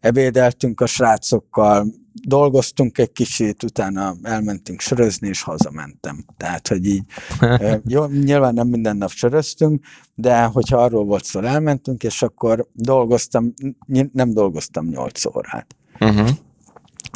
ebédeltünk 0.00 0.80
a 0.80 0.86
srácokkal, 0.86 1.86
dolgoztunk 2.22 2.98
egy 2.98 3.12
kicsit, 3.12 3.62
utána 3.62 4.14
elmentünk 4.22 4.80
sörözni, 4.80 5.28
és 5.28 5.42
hazamentem. 5.42 6.24
Tehát, 6.36 6.68
hogy 6.68 6.86
így, 6.86 7.04
jó, 7.94 8.06
nyilván 8.06 8.54
nem 8.54 8.68
minden 8.68 8.96
nap 8.96 9.10
söröztünk, 9.10 9.84
de 10.14 10.44
hogyha 10.44 10.76
arról 10.76 11.04
volt 11.04 11.24
szó, 11.24 11.40
elmentünk, 11.40 12.02
és 12.02 12.22
akkor 12.22 12.66
dolgoztam, 12.72 13.54
nem 14.12 14.32
dolgoztam 14.32 14.86
8 14.88 15.24
órát. 15.24 15.76
Uh-huh. 16.00 16.28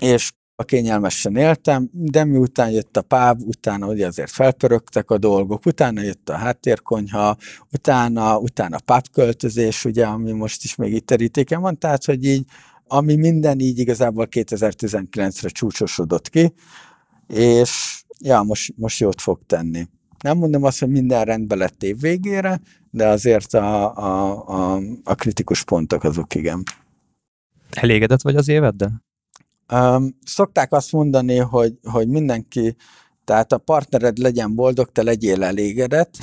És 0.03 0.33
a 0.62 0.65
kényelmesen 0.65 1.37
éltem, 1.37 1.88
de 1.93 2.25
miután 2.25 2.71
jött 2.71 2.97
a 2.97 3.03
páb, 3.03 3.41
utána 3.47 3.87
ugye 3.87 4.07
azért 4.07 4.31
felpörögtek 4.31 5.11
a 5.11 5.19
dolgok, 5.19 5.67
utána 5.67 6.01
jött 6.01 6.29
a 6.29 6.37
háttérkonyha, 6.37 7.37
utána, 7.73 8.38
utána 8.38 8.79
pápköltözés, 8.85 9.85
ugye, 9.85 10.07
ami 10.07 10.33
most 10.33 10.65
is 10.65 10.75
még 10.75 10.93
itt 10.93 11.07
terítéken 11.07 11.61
van, 11.61 11.79
tehát, 11.79 12.05
hogy 12.05 12.25
így 12.25 12.45
ami 12.93 13.17
minden 13.17 13.61
így 13.61 13.79
igazából 13.79 14.29
2019-re 14.31 15.49
csúcsosodott 15.49 16.29
ki, 16.29 16.53
és 17.27 18.03
ja, 18.19 18.43
most, 18.43 18.75
most 18.77 19.01
jót 19.01 19.21
fog 19.21 19.41
tenni. 19.47 19.89
Nem 20.23 20.39
mondom 20.39 20.63
azt, 20.63 20.79
hogy 20.79 20.89
minden 20.89 21.25
rendben 21.25 21.59
lett 21.59 21.83
év 21.83 22.01
végére, 22.01 22.61
de 22.91 23.07
azért 23.07 23.55
a, 23.55 23.97
a, 23.97 24.45
a, 24.47 24.81
a 25.05 25.15
kritikus 25.15 25.65
pontok 25.65 26.05
azok 26.05 26.35
igen. 26.35 26.63
Elégedett 27.71 28.23
vagy 28.23 28.37
az 28.37 28.49
éveddel? 28.49 29.05
Um, 29.73 30.19
szokták 30.25 30.73
azt 30.73 30.93
mondani, 30.93 31.37
hogy, 31.37 31.79
hogy 31.83 32.09
mindenki, 32.09 32.77
tehát 33.25 33.53
a 33.53 33.59
partnered 33.59 34.19
legyen 34.19 34.55
boldog, 34.55 34.93
te 34.93 35.03
legyél 35.03 35.43
elégedett. 35.43 36.15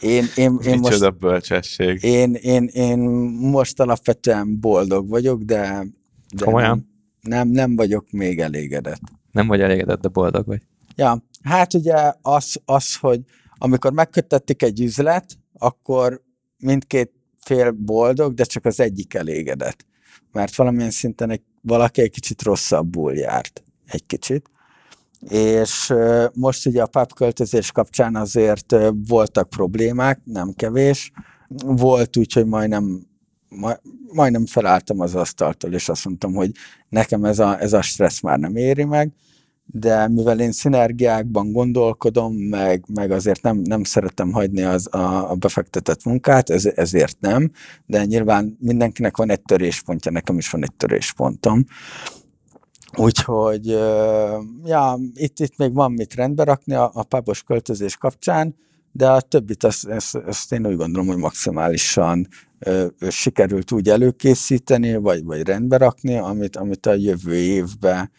Én, 0.00 0.24
én, 0.36 0.58
én 0.64 0.78
most, 0.78 1.18
bölcsesség. 1.18 2.02
Én, 2.02 2.34
én, 2.34 2.64
én 2.64 2.98
most 3.38 3.80
alapvetően 3.80 4.60
boldog 4.60 5.08
vagyok, 5.08 5.42
de 5.42 5.86
de 6.34 6.44
Komolyan? 6.44 6.88
Nem, 7.20 7.48
nem, 7.48 7.48
nem 7.48 7.76
vagyok 7.76 8.10
még 8.10 8.40
elégedett. 8.40 9.00
Nem 9.32 9.46
vagy 9.46 9.60
elégedett, 9.60 10.00
de 10.00 10.08
boldog 10.08 10.46
vagy. 10.46 10.62
Ja, 10.96 11.24
hát 11.42 11.74
ugye 11.74 12.12
az, 12.22 12.60
az 12.64 12.96
hogy 12.96 13.20
amikor 13.58 13.92
megkötötték 13.92 14.62
egy 14.62 14.80
üzlet, 14.80 15.38
akkor 15.58 16.22
mindkét 16.58 17.12
fél 17.38 17.70
boldog, 17.70 18.34
de 18.34 18.44
csak 18.44 18.64
az 18.64 18.80
egyik 18.80 19.14
elégedett. 19.14 19.86
Mert 20.32 20.56
valamilyen 20.56 20.90
szinten 20.90 21.30
egy, 21.30 21.42
valaki 21.60 22.00
egy 22.00 22.10
kicsit 22.10 22.42
rosszabbul 22.42 23.14
járt. 23.14 23.62
Egy 23.86 24.06
kicsit. 24.06 24.50
És 25.28 25.94
most 26.34 26.66
ugye 26.66 26.82
a 26.82 26.86
pub 26.86 27.12
költözés 27.12 27.72
kapcsán 27.72 28.16
azért 28.16 28.74
voltak 29.06 29.48
problémák, 29.48 30.20
nem 30.24 30.52
kevés. 30.52 31.12
Volt 31.64 32.16
úgy, 32.16 32.32
hogy 32.32 32.46
majdnem 32.46 33.09
majdnem 34.12 34.46
felálltam 34.46 35.00
az 35.00 35.14
asztaltól, 35.14 35.72
és 35.72 35.88
azt 35.88 36.04
mondtam, 36.04 36.34
hogy 36.34 36.50
nekem 36.88 37.24
ez 37.24 37.38
a, 37.38 37.60
ez 37.60 37.72
a 37.72 37.82
stressz 37.82 38.20
már 38.20 38.38
nem 38.38 38.56
éri 38.56 38.84
meg, 38.84 39.12
de 39.72 40.08
mivel 40.08 40.40
én 40.40 40.52
szinergiákban 40.52 41.52
gondolkodom, 41.52 42.34
meg, 42.34 42.84
meg 42.94 43.10
azért 43.10 43.42
nem, 43.42 43.56
nem 43.56 43.84
szeretem 43.84 44.32
hagyni 44.32 44.62
az, 44.62 44.94
a, 44.94 45.30
a 45.30 45.34
befektetett 45.34 46.04
munkát, 46.04 46.50
ez, 46.50 46.66
ezért 46.66 47.16
nem, 47.20 47.50
de 47.86 48.04
nyilván 48.04 48.56
mindenkinek 48.60 49.16
van 49.16 49.30
egy 49.30 49.42
töréspontja, 49.42 50.10
nekem 50.10 50.38
is 50.38 50.50
van 50.50 50.62
egy 50.62 50.74
töréspontom. 50.74 51.64
Úgyhogy, 52.96 53.66
ja, 54.64 54.98
itt, 55.14 55.38
itt 55.38 55.56
még 55.56 55.74
van 55.74 55.92
mit 55.92 56.14
rendbe 56.14 56.44
rakni 56.44 56.74
a, 56.74 56.90
a 56.94 57.02
pubos 57.02 57.42
költözés 57.42 57.96
kapcsán, 57.96 58.54
de 58.92 59.10
a 59.10 59.20
többit 59.20 59.64
azt, 59.64 59.86
azt, 59.86 60.14
azt 60.14 60.52
én 60.52 60.66
úgy 60.66 60.76
gondolom, 60.76 61.08
hogy 61.08 61.16
maximálisan 61.16 62.28
sikerült 63.08 63.72
úgy 63.72 63.88
előkészíteni, 63.88 64.96
vagy, 64.96 65.24
vagy 65.24 65.42
rendbe 65.42 65.76
rakni, 65.76 66.16
amit, 66.16 66.56
amit 66.56 66.86
a 66.86 66.94
jövő 66.94 67.34
évben 67.34 68.10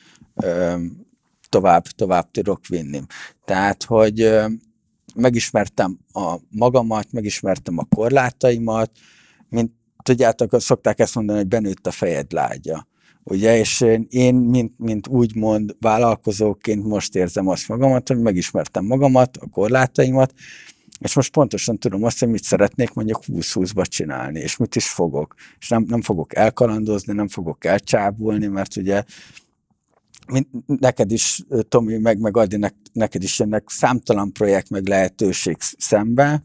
tovább, 1.49 1.83
tovább 1.83 2.31
tudok 2.31 2.67
vinni. 2.67 3.01
Tehát, 3.45 3.83
hogy 3.83 4.29
megismertem 5.15 5.99
a 6.13 6.35
magamat, 6.49 7.11
megismertem 7.11 7.77
a 7.77 7.87
korlátaimat, 7.95 8.91
mint 9.49 9.71
tudjátok, 10.03 10.61
szokták 10.61 10.99
ezt 10.99 11.15
mondani, 11.15 11.37
hogy 11.37 11.47
benőtt 11.47 11.87
a 11.87 11.91
fejed 11.91 12.31
lágya. 12.31 12.87
Ugye, 13.23 13.57
és 13.57 13.85
én, 14.09 14.35
mint, 14.35 14.73
mint 14.77 15.07
úgymond 15.07 15.75
vállalkozóként 15.79 16.83
most 16.83 17.15
érzem 17.15 17.47
azt 17.47 17.67
magamat, 17.67 18.07
hogy 18.07 18.19
megismertem 18.19 18.85
magamat, 18.85 19.37
a 19.37 19.49
korlátaimat, 19.49 20.33
és 21.01 21.15
most 21.15 21.31
pontosan 21.31 21.77
tudom 21.77 22.03
azt, 22.03 22.19
hogy 22.19 22.29
mit 22.29 22.43
szeretnék 22.43 22.93
mondjuk 22.93 23.21
20-20-ba 23.27 23.85
csinálni, 23.85 24.39
és 24.39 24.57
mit 24.57 24.75
is 24.75 24.89
fogok. 24.89 25.35
És 25.59 25.69
nem, 25.69 25.85
nem 25.87 26.01
fogok 26.01 26.35
elkalandozni, 26.35 27.13
nem 27.13 27.27
fogok 27.27 27.65
elcsábulni, 27.65 28.47
mert 28.47 28.75
ugye 28.75 29.03
neked 30.65 31.11
is, 31.11 31.43
Tomi, 31.67 31.97
meg, 31.97 32.19
meg 32.19 32.37
Adi, 32.37 32.57
neked 32.93 33.23
is 33.23 33.39
jönnek 33.39 33.63
számtalan 33.67 34.31
projekt, 34.31 34.69
meg 34.69 34.87
lehetőség 34.87 35.57
szembe, 35.59 36.43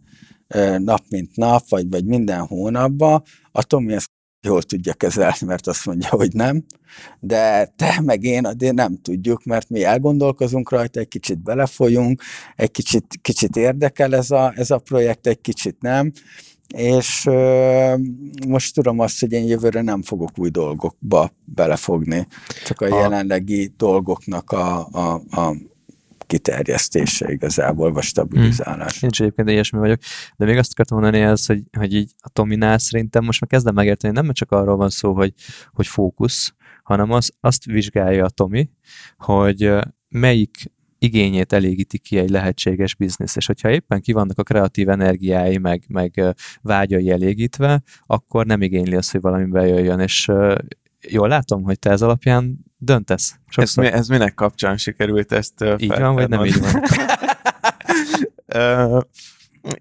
nap 0.78 1.04
mint 1.08 1.36
nap, 1.36 1.68
vagy, 1.68 1.88
vagy 1.88 2.04
minden 2.04 2.40
hónapban. 2.40 3.22
A 3.52 3.62
Tomi 3.62 3.92
ezt 3.92 4.10
jól 4.46 4.62
tudja 4.62 4.94
kezelni, 4.94 5.46
mert 5.46 5.66
azt 5.66 5.86
mondja, 5.86 6.08
hogy 6.08 6.32
nem, 6.32 6.64
de 7.20 7.72
te 7.76 8.00
meg 8.02 8.22
én 8.22 8.44
addig 8.44 8.72
nem 8.72 8.98
tudjuk, 9.02 9.44
mert 9.44 9.70
mi 9.70 9.84
elgondolkozunk 9.84 10.70
rajta, 10.70 11.00
egy 11.00 11.08
kicsit 11.08 11.38
belefolyunk, 11.38 12.22
egy 12.56 12.70
kicsit, 12.70 13.04
kicsit 13.22 13.56
érdekel 13.56 14.14
ez 14.14 14.30
a, 14.30 14.52
ez 14.56 14.70
a 14.70 14.78
projekt, 14.78 15.26
egy 15.26 15.40
kicsit 15.40 15.76
nem, 15.80 16.12
és 16.74 17.26
ö, 17.26 17.94
most 18.48 18.74
tudom 18.74 18.98
azt, 18.98 19.20
hogy 19.20 19.32
én 19.32 19.46
jövőre 19.46 19.82
nem 19.82 20.02
fogok 20.02 20.30
új 20.38 20.50
dolgokba 20.50 21.30
belefogni, 21.44 22.26
csak 22.64 22.80
a, 22.80 22.84
a 22.84 23.00
jelenlegi 23.00 23.72
dolgoknak 23.76 24.50
a, 24.50 24.86
a, 24.86 25.14
a 25.30 25.56
kiterjesztése 26.26 27.32
igazából, 27.32 27.92
vagy 27.92 28.02
stabilizálás. 28.02 28.98
Hmm. 28.98 29.00
Én 29.02 29.08
is 29.12 29.20
egyébként 29.20 29.48
ilyesmi 29.50 29.78
vagyok, 29.78 30.00
de 30.36 30.44
még 30.44 30.56
azt 30.56 30.72
akartam 30.72 31.00
mondani 31.00 31.22
ez, 31.22 31.46
hogy, 31.46 31.62
hogy 31.78 31.94
így 31.94 32.12
a 32.18 32.28
Tominál 32.28 32.78
szerintem 32.78 33.24
most 33.24 33.40
már 33.40 33.50
kezdem 33.50 33.74
megérteni, 33.74 34.14
nem 34.14 34.32
csak 34.32 34.52
arról 34.52 34.76
van 34.76 34.90
szó, 34.90 35.14
hogy, 35.14 35.32
hogy 35.70 35.86
fókusz, 35.86 36.54
hanem 36.82 37.10
az, 37.10 37.32
azt 37.40 37.64
vizsgálja 37.64 38.24
a 38.24 38.30
Tomi, 38.30 38.70
hogy 39.16 39.72
melyik 40.08 40.74
igényét 40.98 41.52
elégíti 41.52 41.98
ki 41.98 42.18
egy 42.18 42.30
lehetséges 42.30 42.94
biznisz, 42.94 43.36
és 43.36 43.46
hogyha 43.46 43.70
éppen 43.70 44.00
ki 44.00 44.12
vannak 44.12 44.38
a 44.38 44.42
kreatív 44.42 44.88
energiái, 44.88 45.58
meg, 45.58 45.84
meg 45.88 46.36
vágyai 46.62 47.10
elégítve, 47.10 47.82
akkor 48.06 48.46
nem 48.46 48.62
igényli 48.62 48.94
azt, 48.94 49.12
hogy 49.12 49.20
valami 49.20 49.44
bejöjjön, 49.44 50.00
és 50.00 50.30
jól 51.08 51.28
látom, 51.28 51.62
hogy 51.62 51.78
te 51.78 51.90
ez 51.90 52.02
alapján 52.02 52.58
döntesz. 52.76 53.36
Ez, 53.56 53.74
mi, 53.74 53.86
ez 53.86 54.08
minek 54.08 54.34
kapcsán 54.34 54.76
sikerült 54.76 55.32
ezt 55.32 55.64
Így 55.78 55.88
van, 55.88 56.14
vagy 56.14 56.28
nem 56.28 56.44
így 56.44 56.60
van? 56.60 56.82
uh, 58.94 59.02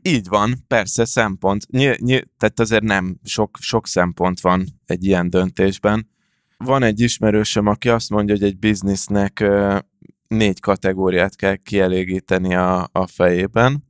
így 0.02 0.28
van, 0.28 0.64
persze, 0.68 1.06
szempont. 1.06 1.68
Ny- 1.70 2.00
ny- 2.00 2.28
tehát 2.38 2.60
azért 2.60 2.84
nem, 2.84 3.20
sok, 3.24 3.58
sok 3.60 3.88
szempont 3.88 4.42
van 4.42 4.66
egy 4.86 5.06
ilyen 5.06 5.30
döntésben. 5.30 6.10
Van 6.58 6.84
egy 6.84 7.00
ismerősöm, 7.00 7.68
aki 7.68 7.90
azt 7.90 8.10
mondja, 8.10 8.36
hogy 8.36 8.44
egy 8.44 8.58
biznisznek 8.58 9.40
uh, 9.42 9.80
négy 10.28 10.60
kategóriát 10.60 11.36
kell 11.36 11.56
kielégíteni 11.56 12.56
a, 12.56 12.90
a 12.92 13.08
fejében. 13.08 13.84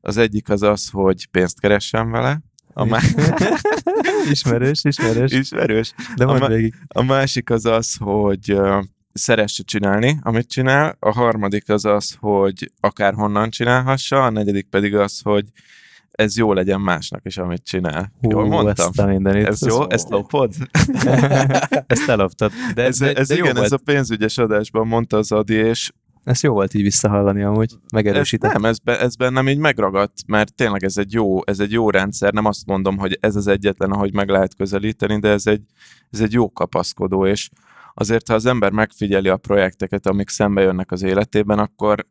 Az 0.00 0.16
egyik 0.16 0.48
az 0.48 0.62
az, 0.62 0.88
hogy 0.90 1.26
pénzt 1.26 1.60
keressen 1.60 2.10
vele, 2.10 2.40
a 2.72 2.84
má... 2.84 3.00
ismerős, 4.30 4.84
ismerős. 4.84 5.32
Ismerős. 5.32 5.94
De 6.16 6.24
a, 6.24 6.38
ma- 6.38 6.48
végig. 6.48 6.74
a 6.88 7.02
másik 7.02 7.50
az 7.50 7.64
az, 7.64 7.96
hogy 7.98 8.60
szeresse 9.12 9.62
csinálni, 9.62 10.18
amit 10.22 10.48
csinál. 10.48 10.96
A 10.98 11.12
harmadik 11.12 11.68
az 11.68 11.84
az, 11.84 12.16
hogy 12.20 12.70
akárhonnan 12.80 13.50
csinálhassa. 13.50 14.24
A 14.24 14.30
negyedik 14.30 14.66
pedig 14.68 14.96
az, 14.96 15.20
hogy 15.22 15.44
ez 16.12 16.36
jó 16.36 16.52
legyen 16.52 16.80
másnak 16.80 17.20
is, 17.24 17.36
amit 17.36 17.64
csinál. 17.64 18.12
Hú, 18.20 18.30
Jól 18.30 18.46
mondtam? 18.46 18.88
Ezt 18.88 18.98
a 18.98 19.06
mindenit. 19.06 19.46
Ez 19.46 19.66
jó? 19.66 19.90
Ezt 19.90 20.08
lopod? 20.08 20.54
ezt 21.86 22.08
eloptad. 22.08 22.52
De, 22.74 22.82
ez, 22.82 22.98
de, 22.98 23.12
ez 23.12 23.28
de 23.28 23.34
igen, 23.34 23.56
ez 23.56 23.72
a 23.72 23.78
pénzügyes 23.84 24.38
adásban 24.38 24.86
mondta 24.86 25.16
az 25.16 25.32
Adi, 25.32 25.54
és 25.54 25.92
Ezt 26.24 26.42
jó 26.42 26.52
volt 26.52 26.74
így 26.74 26.82
visszahallani 26.82 27.42
amúgy, 27.42 27.70
ez, 27.72 27.92
megerősített. 27.92 28.52
nem, 28.52 28.64
ez, 28.64 28.78
be, 28.78 29.00
ez 29.00 29.16
bennem 29.16 29.48
így 29.48 29.58
megragadt, 29.58 30.26
mert 30.26 30.54
tényleg 30.54 30.84
ez 30.84 30.96
egy, 30.96 31.12
jó, 31.12 31.46
ez 31.46 31.60
egy 31.60 31.72
jó 31.72 31.90
rendszer, 31.90 32.32
nem 32.32 32.44
azt 32.44 32.66
mondom, 32.66 32.98
hogy 32.98 33.18
ez 33.20 33.36
az 33.36 33.46
egyetlen, 33.46 33.90
ahogy 33.90 34.14
meg 34.14 34.28
lehet 34.28 34.54
közelíteni, 34.54 35.18
de 35.18 35.28
ez 35.28 35.46
egy, 35.46 35.62
ez 36.10 36.20
egy 36.20 36.32
jó 36.32 36.52
kapaszkodó, 36.52 37.26
és 37.26 37.50
azért, 37.94 38.28
ha 38.28 38.34
az 38.34 38.46
ember 38.46 38.72
megfigyeli 38.72 39.28
a 39.28 39.36
projekteket, 39.36 40.06
amik 40.06 40.28
szembe 40.28 40.62
jönnek 40.62 40.92
az 40.92 41.02
életében, 41.02 41.58
akkor 41.58 42.06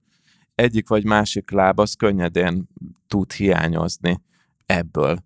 egyik 0.55 0.89
vagy 0.89 1.05
másik 1.05 1.51
láb 1.51 1.79
az 1.79 1.93
könnyedén 1.93 2.67
tud 3.07 3.31
hiányozni 3.31 4.21
ebből. 4.65 5.17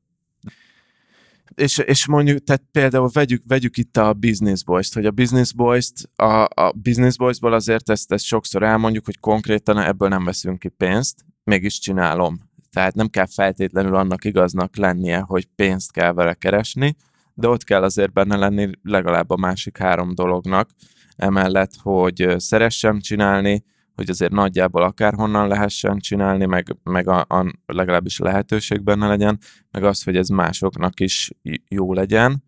És, 1.56 1.78
és 1.78 2.08
mondjuk, 2.08 2.44
tehát 2.44 2.64
például 2.72 3.10
vegyük, 3.14 3.44
vegyük 3.48 3.78
itt 3.78 3.98
a 3.98 4.14
Business 4.14 4.64
Boys-t, 4.64 4.94
hogy 4.94 5.06
a 5.06 5.12
Business 5.12 5.54
Boys-t, 5.54 6.10
a, 6.16 6.44
a 6.44 6.72
Business 6.76 7.16
Boys-ból 7.16 7.54
azért 7.54 7.90
ezt, 7.90 8.12
ezt 8.12 8.26
sokszor 8.26 8.64
elmondjuk, 8.64 9.06
hogy 9.06 9.20
konkrétan 9.20 9.78
ebből 9.80 10.10
nem 10.10 10.24
veszünk 10.24 10.60
ki 10.60 10.70
pénzt, 10.70 11.26
mégis 11.44 11.80
csinálom. 11.80 12.40
Tehát 12.72 12.96
nem 12.96 13.08
kell 13.08 13.26
feltétlenül 13.26 13.96
annak 13.96 14.24
igaznak 14.24 14.76
lennie, 14.76 15.20
hogy 15.20 15.46
pénzt 15.56 15.92
kell 15.92 16.14
vele 16.14 16.34
keresni, 16.34 16.96
de 17.34 17.48
ott 17.48 17.64
kell 17.64 17.84
azért 17.84 18.14
benne 18.14 18.36
lenni 18.36 18.70
legalább 18.84 19.30
a 19.30 19.38
másik 19.38 19.78
három 19.78 20.16
dolognak, 20.16 20.70
emellett, 21.16 21.72
hogy 21.82 22.36
szeressem 22.38 23.00
csinálni, 23.00 23.64
hogy 23.96 24.10
azért 24.10 24.32
nagyjából 24.32 24.84
akárhonnan 24.84 25.48
lehessen 25.48 26.00
csinálni, 26.00 26.46
meg, 26.46 26.76
meg 26.84 27.08
a, 27.08 27.20
a, 27.20 27.54
legalábbis 27.66 28.18
lehetőség 28.20 28.84
benne 28.84 29.08
legyen, 29.08 29.40
meg 29.72 29.84
az, 29.84 30.04
hogy 30.04 30.18
ez 30.18 30.28
másoknak 30.28 31.00
is 31.00 31.32
jó 31.68 31.94
legyen. 31.94 32.44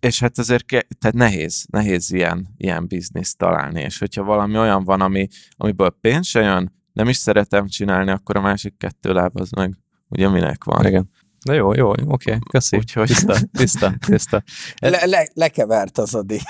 És 0.00 0.20
hát 0.20 0.38
azért 0.38 0.64
ke- 0.66 0.86
tehát 0.98 1.16
nehéz, 1.16 1.66
nehéz 1.70 2.12
ilyen, 2.12 2.48
ilyen 2.56 2.86
bizniszt 2.86 3.36
találni, 3.38 3.80
és 3.80 3.98
hogyha 3.98 4.22
valami 4.22 4.58
olyan 4.58 4.84
van, 4.84 5.00
ami, 5.00 5.26
amiből 5.56 5.96
pénz 6.00 6.26
se 6.26 6.40
jön, 6.40 6.72
nem 6.92 7.08
is 7.08 7.16
szeretem 7.16 7.66
csinálni, 7.66 8.10
akkor 8.10 8.36
a 8.36 8.40
másik 8.40 8.76
kettő 8.76 9.12
láb 9.12 9.40
az 9.40 9.50
meg 9.50 9.74
ugye 10.08 10.28
minek 10.28 10.64
van. 10.64 10.86
Igen. 10.86 11.10
Na 11.44 11.52
jó, 11.52 11.74
jó, 11.74 11.90
oké, 11.90 12.04
okay, 12.04 12.38
köszi. 12.50 12.76
Úgyhogy- 12.76 13.06
Tiszta, 13.08 13.36
tiszta, 13.52 13.94
tiszta. 14.06 14.42
Le, 14.78 15.06
le, 15.06 15.28
lekevert 15.34 15.98
az 15.98 16.14
Adi. 16.14 16.40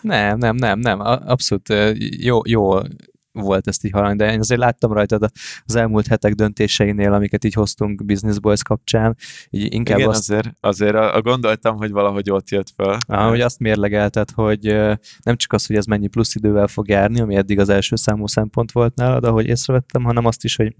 Nem, 0.00 0.38
nem, 0.38 0.56
nem, 0.56 0.78
nem. 0.78 1.00
Abszolút 1.00 1.72
jó, 2.18 2.40
jó 2.44 2.78
volt 3.42 3.66
ezt 3.66 3.84
így 3.84 3.90
hallani, 3.90 4.16
de 4.16 4.32
én 4.32 4.38
azért 4.38 4.60
láttam 4.60 4.92
rajtad 4.92 5.30
az 5.64 5.74
elmúlt 5.74 6.06
hetek 6.06 6.34
döntéseinél, 6.34 7.12
amiket 7.12 7.44
így 7.44 7.54
hoztunk 7.54 8.04
Business 8.04 8.38
Boys 8.38 8.62
kapcsán, 8.62 9.16
így 9.50 9.74
inkább 9.74 9.98
Igen, 9.98 10.08
azt, 10.10 10.30
azért, 10.30 10.52
azért 10.60 10.94
a, 10.94 11.14
a 11.14 11.22
gondoltam, 11.22 11.76
hogy 11.76 11.90
valahogy 11.90 12.30
ott 12.30 12.48
jött 12.48 12.72
fel. 12.76 12.98
Aha, 13.08 13.28
hogy 13.28 13.40
azt 13.40 13.58
mérlegelted, 13.58 14.30
hogy 14.30 14.62
nem 15.22 15.36
csak 15.36 15.52
az, 15.52 15.66
hogy 15.66 15.76
ez 15.76 15.84
mennyi 15.84 16.06
plusz 16.06 16.34
idővel 16.34 16.66
fog 16.66 16.88
járni, 16.88 17.20
ami 17.20 17.34
eddig 17.34 17.58
az 17.58 17.68
első 17.68 17.96
számú 17.96 18.26
szempont 18.26 18.72
volt 18.72 18.94
nálad, 18.94 19.24
ahogy 19.24 19.46
észrevettem, 19.46 20.04
hanem 20.04 20.26
azt 20.26 20.44
is, 20.44 20.56
hogy 20.56 20.74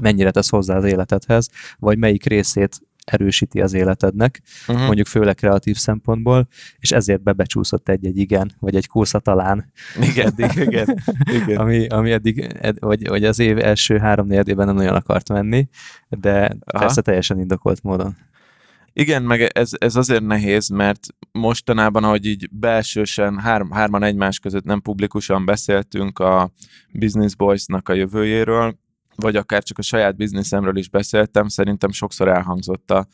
mennyire 0.00 0.30
tesz 0.30 0.50
hozzá 0.50 0.76
az 0.76 0.84
életedhez, 0.84 1.48
vagy 1.78 1.98
melyik 1.98 2.24
részét 2.24 2.80
erősíti 3.04 3.60
az 3.60 3.72
életednek, 3.72 4.42
Uh-huh. 4.68 4.84
mondjuk 4.84 5.06
főleg 5.06 5.34
kreatív 5.34 5.76
szempontból, 5.76 6.48
és 6.78 6.92
ezért 6.92 7.22
bebecsúszott 7.22 7.88
egy-egy 7.88 8.18
igen, 8.18 8.52
vagy 8.58 8.76
egy 8.76 8.86
kursa 8.86 9.18
talán, 9.18 9.72
Igen, 10.00 10.32
igen, 10.60 11.02
igen. 11.24 11.56
ami, 11.56 11.86
ami 11.86 12.10
eddig, 12.12 12.38
ed, 12.60 12.76
vagy, 12.80 13.08
vagy 13.08 13.24
az 13.24 13.38
év 13.38 13.58
első 13.58 13.98
három 13.98 14.26
negyedében 14.26 14.66
nem 14.66 14.74
nagyon 14.74 14.94
akart 14.94 15.28
menni, 15.28 15.68
de 16.08 16.56
Aha. 16.64 16.84
persze 16.84 17.00
teljesen 17.00 17.38
indokolt 17.38 17.82
módon. 17.82 18.16
Igen, 18.96 19.22
meg 19.22 19.40
ez, 19.40 19.70
ez 19.78 19.96
azért 19.96 20.26
nehéz, 20.26 20.68
mert 20.68 21.00
mostanában, 21.32 22.04
ahogy 22.04 22.26
így 22.26 22.48
belsősen 22.50 23.38
három, 23.38 23.70
hárman 23.70 24.02
egymás 24.02 24.38
között 24.38 24.64
nem 24.64 24.80
publikusan 24.80 25.44
beszéltünk 25.44 26.18
a 26.18 26.50
Business 26.92 27.34
Boys-nak 27.34 27.88
a 27.88 27.92
jövőjéről, 27.92 28.78
vagy 29.16 29.36
akár 29.36 29.62
csak 29.62 29.78
a 29.78 29.82
saját 29.82 30.16
bizniszemről 30.16 30.76
is 30.76 30.88
beszéltem, 30.88 31.48
szerintem 31.48 31.90
sokszor 31.90 32.28
elhangzott 32.28 32.90
a 32.90 33.06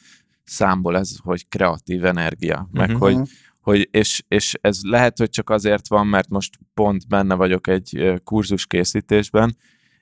számból 0.45 0.97
ez, 0.99 1.17
hogy 1.23 1.49
kreatív 1.49 2.05
energia, 2.05 2.69
meg 2.73 2.89
Mhm. 2.89 2.99
hogy, 2.99 3.17
hogy 3.61 3.89
és, 3.91 4.23
és 4.29 4.55
ez 4.61 4.79
lehet, 4.83 5.19
hogy 5.19 5.31
csak 5.31 5.51
azért 5.51 5.89
van, 5.89 6.07
mert 6.07 6.29
most 6.29 6.59
pont 6.75 7.09
benne 7.09 7.35
vagyok 7.35 7.67
egy 7.67 8.21
kurzus 8.25 8.67
készítésben, 8.67 9.57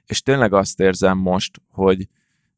és 0.06 0.22
tényleg 0.22 0.52
azt 0.52 0.80
érzem 0.80 1.18
most, 1.18 1.60
hogy 1.68 2.08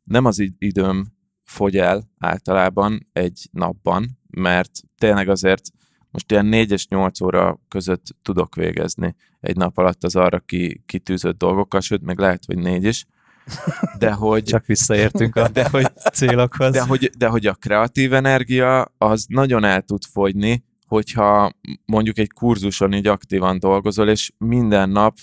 nem 0.04 0.24
az 0.24 0.38
id- 0.38 0.54
időm 0.58 1.12
fogy 1.42 1.76
el 1.76 2.10
általában 2.18 3.08
egy 3.12 3.48
napban, 3.52 4.18
mert 4.30 4.70
tényleg 4.98 5.28
azért 5.28 5.70
most 6.10 6.30
ilyen 6.30 6.46
4 6.46 6.70
és 6.70 6.86
8 6.86 7.20
óra 7.20 7.60
között 7.68 8.04
tudok 8.22 8.54
végezni 8.54 9.14
egy 9.40 9.56
nap 9.56 9.78
alatt 9.78 10.04
az 10.04 10.16
arra 10.16 10.38
ki, 10.38 10.82
kitűzött 10.86 11.38
dolgokkal, 11.38 11.80
sőt, 11.80 12.02
még 12.02 12.18
lehet, 12.18 12.44
hogy 12.44 12.58
négy 12.58 12.84
is, 12.84 13.06
de 13.98 14.12
hogy, 14.12 14.42
Csak 14.42 14.66
visszaértünk 14.66 15.36
a 15.36 15.48
de 15.48 15.68
hogy, 15.68 15.92
célokhoz. 16.12 16.72
de 16.72 16.80
hogy, 16.80 17.10
de 17.18 17.26
hogy 17.28 17.46
a 17.46 17.54
kreatív 17.54 18.12
energia 18.12 18.92
az 18.98 19.24
nagyon 19.28 19.64
el 19.64 19.82
tud 19.82 20.02
fogyni, 20.12 20.64
hogyha 20.86 21.52
mondjuk 21.84 22.18
egy 22.18 22.32
kurzuson 22.32 22.92
így 22.92 23.06
aktívan 23.06 23.58
dolgozol, 23.58 24.08
és 24.08 24.30
minden 24.38 24.90
nap 24.90 25.16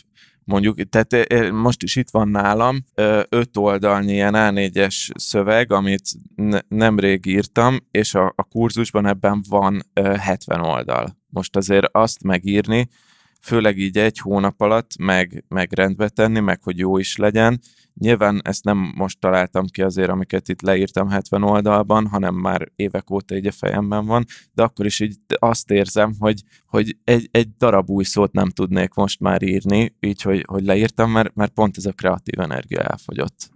mondjuk, 0.47 0.89
tehát 0.89 1.13
eh, 1.13 1.51
most 1.51 1.83
is 1.83 1.95
itt 1.95 2.09
van 2.09 2.27
nálam 2.27 2.83
öt 3.29 3.57
oldalnyi 3.57 4.13
ilyen 4.13 4.33
A4-es 4.35 5.09
szöveg, 5.19 5.71
amit 5.71 6.09
ne, 6.35 6.59
nemrég 6.67 7.25
írtam, 7.25 7.77
és 7.91 8.13
a, 8.15 8.33
a 8.35 8.43
kurzusban 8.43 9.05
ebben 9.05 9.43
van 9.49 9.81
ö, 9.93 10.01
70 10.01 10.61
oldal. 10.61 11.17
Most 11.29 11.55
azért 11.55 11.85
azt 11.91 12.23
megírni, 12.23 12.89
főleg 13.41 13.77
így 13.77 13.97
egy 13.97 14.17
hónap 14.17 14.61
alatt, 14.61 14.97
meg, 14.99 15.43
meg 15.47 15.73
rendbe 15.73 16.09
tenni, 16.09 16.39
meg 16.39 16.63
hogy 16.63 16.77
jó 16.77 16.97
is 16.97 17.15
legyen. 17.15 17.59
Nyilván 17.99 18.41
ezt 18.43 18.63
nem 18.63 18.93
most 18.95 19.19
találtam 19.19 19.65
ki 19.65 19.81
azért, 19.81 20.09
amiket 20.09 20.49
itt 20.49 20.61
leírtam 20.61 21.09
70 21.09 21.43
oldalban, 21.43 22.07
hanem 22.07 22.35
már 22.35 22.71
évek 22.75 23.09
óta 23.09 23.35
így 23.35 23.47
a 23.47 23.51
fejemben 23.51 24.05
van, 24.05 24.25
de 24.53 24.63
akkor 24.63 24.85
is 24.85 24.99
így 24.99 25.17
azt 25.39 25.71
érzem, 25.71 26.13
hogy, 26.19 26.43
hogy 26.65 26.97
egy, 27.03 27.29
egy 27.31 27.47
darab 27.57 27.89
új 27.89 28.03
szót 28.03 28.31
nem 28.31 28.49
tudnék 28.49 28.93
most 28.93 29.19
már 29.19 29.41
írni, 29.41 29.95
így, 29.99 30.21
hogy, 30.21 30.43
hogy 30.47 30.65
leírtam, 30.65 31.11
mert, 31.11 31.35
mert 31.35 31.51
pont 31.51 31.77
ez 31.77 31.85
a 31.85 31.91
kreatív 31.91 32.39
energia 32.39 32.81
elfogyott. 32.81 33.49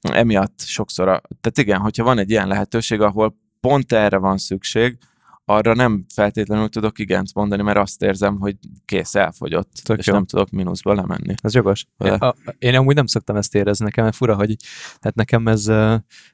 Emiatt 0.00 0.60
sokszor, 0.60 1.08
a, 1.08 1.20
tehát 1.40 1.58
igen, 1.58 1.80
hogyha 1.80 2.04
van 2.04 2.18
egy 2.18 2.30
ilyen 2.30 2.48
lehetőség, 2.48 3.00
ahol 3.00 3.36
pont 3.60 3.92
erre 3.92 4.16
van 4.16 4.38
szükség, 4.38 4.98
arra 5.44 5.74
nem 5.74 6.04
feltétlenül 6.14 6.68
tudok 6.68 6.98
igent 6.98 7.34
mondani, 7.34 7.62
mert 7.62 7.78
azt 7.78 8.02
érzem, 8.02 8.38
hogy 8.38 8.56
kész, 8.84 9.14
elfogyott, 9.14 9.72
Tök 9.82 9.98
és 9.98 10.06
jó. 10.06 10.14
nem 10.14 10.24
tudok 10.24 10.50
mínuszba 10.50 10.94
lemenni. 10.94 11.34
Ez 11.42 11.54
jogos. 11.54 11.86
Én, 11.98 12.12
a, 12.12 12.34
én 12.58 12.74
amúgy 12.74 12.94
nem 12.94 13.06
szoktam 13.06 13.36
ezt 13.36 13.54
érezni 13.54 13.84
nekem, 13.84 14.04
mert 14.04 14.16
fura, 14.16 14.34
hogy 14.34 14.56
tehát 14.98 15.14
nekem 15.14 15.48
ez, 15.48 15.70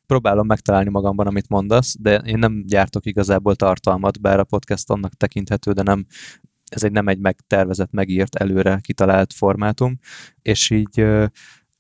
próbálom 0.07 0.47
megtalálni 0.47 0.91
magamban, 0.91 1.27
amit 1.27 1.49
mondasz, 1.49 1.97
de 1.99 2.17
én 2.17 2.39
nem 2.39 2.63
gyártok 2.67 3.07
igazából 3.07 3.55
tartalmat, 3.55 4.21
bár 4.21 4.39
a 4.39 4.45
podcast 4.45 4.91
annak 4.91 5.15
tekinthető, 5.15 5.73
de 5.73 5.83
nem 5.83 6.07
ez 6.71 6.85
egy 6.85 6.93
nem 6.93 7.09
egy 7.09 7.19
megtervezett, 7.19 7.93
megírt, 7.93 8.35
előre 8.35 8.79
kitalált 8.83 9.33
formátum, 9.33 9.99
és 10.43 10.71
így 10.71 11.05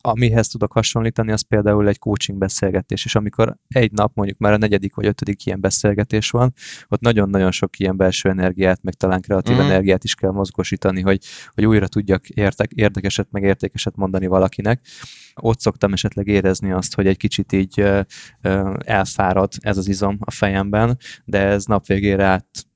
amihez 0.00 0.48
tudok 0.48 0.72
hasonlítani, 0.72 1.32
az 1.32 1.40
például 1.40 1.88
egy 1.88 1.98
coaching 1.98 2.38
beszélgetés, 2.38 3.04
és 3.04 3.14
amikor 3.14 3.56
egy 3.68 3.92
nap 3.92 4.14
mondjuk 4.14 4.38
már 4.38 4.52
a 4.52 4.56
negyedik 4.56 4.94
vagy 4.94 5.06
ötödik 5.06 5.46
ilyen 5.46 5.60
beszélgetés 5.60 6.30
van, 6.30 6.52
ott 6.88 7.00
nagyon-nagyon 7.00 7.50
sok 7.50 7.78
ilyen 7.78 7.96
belső 7.96 8.28
energiát, 8.28 8.82
meg 8.82 8.94
talán 8.94 9.20
kreatív 9.20 9.56
mm. 9.56 9.60
energiát 9.60 10.04
is 10.04 10.14
kell 10.14 10.30
mozgosítani, 10.30 11.00
hogy, 11.00 11.22
hogy 11.54 11.66
újra 11.66 11.88
tudjak 11.88 12.28
értek, 12.28 12.70
érdekeset, 12.72 13.28
meg 13.30 13.42
értékeset 13.42 13.96
mondani 13.96 14.26
valakinek. 14.26 14.86
Ott 15.34 15.60
szoktam 15.60 15.92
esetleg 15.92 16.26
érezni 16.26 16.72
azt, 16.72 16.94
hogy 16.94 17.06
egy 17.06 17.16
kicsit 17.16 17.52
így 17.52 17.80
ö, 17.80 18.00
ö, 18.42 18.74
elfárad 18.84 19.52
ez 19.58 19.76
az 19.76 19.88
izom 19.88 20.18
a 20.20 20.30
fejemben, 20.30 20.98
de 21.24 21.38
ez 21.38 21.64
nap 21.64 21.86
végére 21.86 22.24
át 22.24 22.68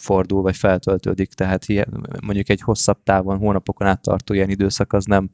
fordul, 0.00 0.42
vagy 0.42 0.56
feltöltődik, 0.56 1.32
tehát 1.32 1.66
ilyen, 1.66 2.08
mondjuk 2.24 2.48
egy 2.48 2.60
hosszabb 2.60 3.02
távon, 3.02 3.38
hónapokon 3.38 3.86
át 3.86 4.00
tartó 4.00 4.34
ilyen 4.34 4.50
időszak 4.50 4.92
az 4.92 5.04
nem 5.04 5.30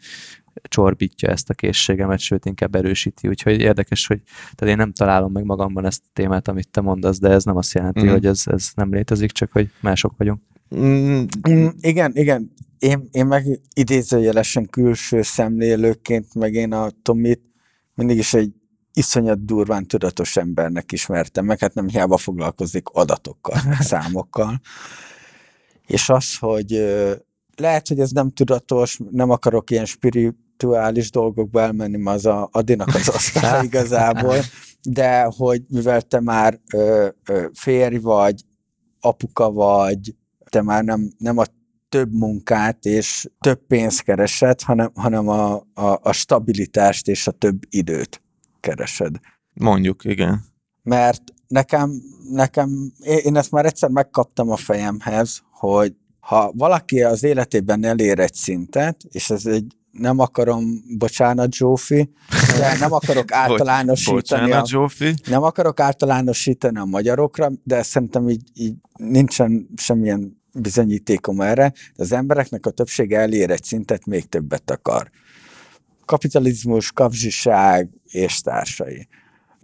csorbítja 0.62 1.28
ezt 1.28 1.50
a 1.50 1.54
készségemet, 1.54 2.18
sőt 2.18 2.46
inkább 2.46 2.74
erősíti. 2.74 3.28
Úgyhogy 3.28 3.60
érdekes, 3.60 4.06
hogy 4.06 4.22
tehát 4.54 4.74
én 4.74 4.76
nem 4.76 4.92
találom 4.92 5.32
meg 5.32 5.44
magamban 5.44 5.84
ezt 5.84 6.02
a 6.04 6.10
témát, 6.12 6.48
amit 6.48 6.68
te 6.68 6.80
mondasz, 6.80 7.18
de 7.18 7.28
ez 7.28 7.44
nem 7.44 7.56
azt 7.56 7.74
jelenti, 7.74 8.04
mm. 8.04 8.08
hogy 8.08 8.26
ez, 8.26 8.42
ez 8.44 8.68
nem 8.74 8.92
létezik, 8.94 9.30
csak 9.30 9.52
hogy 9.52 9.70
mások 9.80 10.14
vagyunk. 10.16 10.40
Mm, 10.74 11.22
Mm, 11.48 11.66
igen, 11.80 12.12
igen. 12.14 12.52
Én, 12.78 13.08
én 13.10 13.26
meg 13.26 13.60
idézőjelesen 13.74 14.66
külső 14.66 15.22
szemlélőként, 15.22 16.34
meg 16.34 16.54
én 16.54 16.72
a 16.72 16.90
Tomit 17.02 17.40
mindig 17.94 18.16
is 18.16 18.34
egy 18.34 18.52
iszonyat 18.92 19.44
durván 19.44 19.86
tudatos 19.86 20.36
embernek 20.36 20.92
ismertem, 20.92 21.44
meg 21.44 21.58
hát 21.58 21.74
nem 21.74 21.88
hiába 21.88 22.16
foglalkozik 22.16 22.88
adatokkal, 22.88 23.60
számokkal. 23.80 24.60
És 25.86 26.08
az, 26.08 26.36
hogy 26.38 26.72
lehet, 27.62 27.88
hogy 27.88 28.00
ez 28.00 28.10
nem 28.10 28.30
tudatos, 28.30 28.98
nem 29.10 29.30
akarok 29.30 29.70
ilyen 29.70 29.84
spirituális 29.84 31.10
dolgokba 31.10 31.60
elmenni, 31.60 31.96
mert 31.96 32.16
az 32.16 32.26
a 32.26 32.48
Adinak 32.52 32.94
az 32.94 33.08
osztály 33.16 33.64
igazából, 33.64 34.36
de 34.82 35.22
hogy 35.36 35.62
mivel 35.68 36.02
te 36.02 36.20
már 36.20 36.60
ö, 36.72 37.08
ö, 37.28 37.46
férj 37.52 37.96
vagy, 37.96 38.44
apuka 39.00 39.50
vagy, 39.50 40.14
te 40.50 40.62
már 40.62 40.84
nem, 40.84 41.10
nem 41.18 41.38
a 41.38 41.44
több 41.88 42.12
munkát 42.12 42.84
és 42.84 43.28
több 43.40 43.66
pénzt 43.66 44.02
keresed, 44.02 44.62
hanem, 44.62 44.90
hanem 44.94 45.28
a, 45.28 45.54
a, 45.74 45.98
a 46.02 46.12
stabilitást 46.12 47.08
és 47.08 47.26
a 47.26 47.30
több 47.30 47.62
időt 47.68 48.22
keresed. 48.60 49.16
Mondjuk, 49.52 50.04
igen. 50.04 50.44
Mert 50.82 51.22
nekem, 51.46 51.90
nekem, 52.30 52.92
én 53.00 53.36
ezt 53.36 53.50
már 53.50 53.66
egyszer 53.66 53.90
megkaptam 53.90 54.50
a 54.50 54.56
fejemhez, 54.56 55.42
hogy 55.50 55.94
ha 56.22 56.52
valaki 56.54 57.02
az 57.02 57.24
életében 57.24 57.84
elér 57.84 58.18
egy 58.18 58.34
szintet, 58.34 58.96
és 59.10 59.30
ez 59.30 59.46
egy 59.46 59.76
nem 59.90 60.18
akarom, 60.18 60.84
bocsánat 60.98 61.54
Zsófi, 61.54 62.10
de 62.58 62.76
nem 62.78 62.92
akarok 62.92 63.32
általánosítani. 63.44 64.16
bocsánat, 64.16 64.66
Zsófi. 64.66 65.14
Nem 65.26 65.42
akarok 65.42 65.80
általánosítani 65.80 66.78
a 66.78 66.84
magyarokra, 66.84 67.50
de 67.64 67.82
szerintem 67.82 68.28
így, 68.28 68.42
így 68.54 68.74
nincsen 68.96 69.68
semmilyen 69.76 70.40
bizonyítékom 70.52 71.40
erre, 71.40 71.72
de 71.96 72.02
az 72.02 72.12
embereknek 72.12 72.66
a 72.66 72.70
többsége 72.70 73.18
elér 73.18 73.50
egy 73.50 73.64
szintet, 73.64 74.06
még 74.06 74.28
többet 74.28 74.70
akar. 74.70 75.10
Kapitalizmus, 76.04 76.92
kapzsiság 76.92 77.88
és 78.04 78.40
társai. 78.40 79.08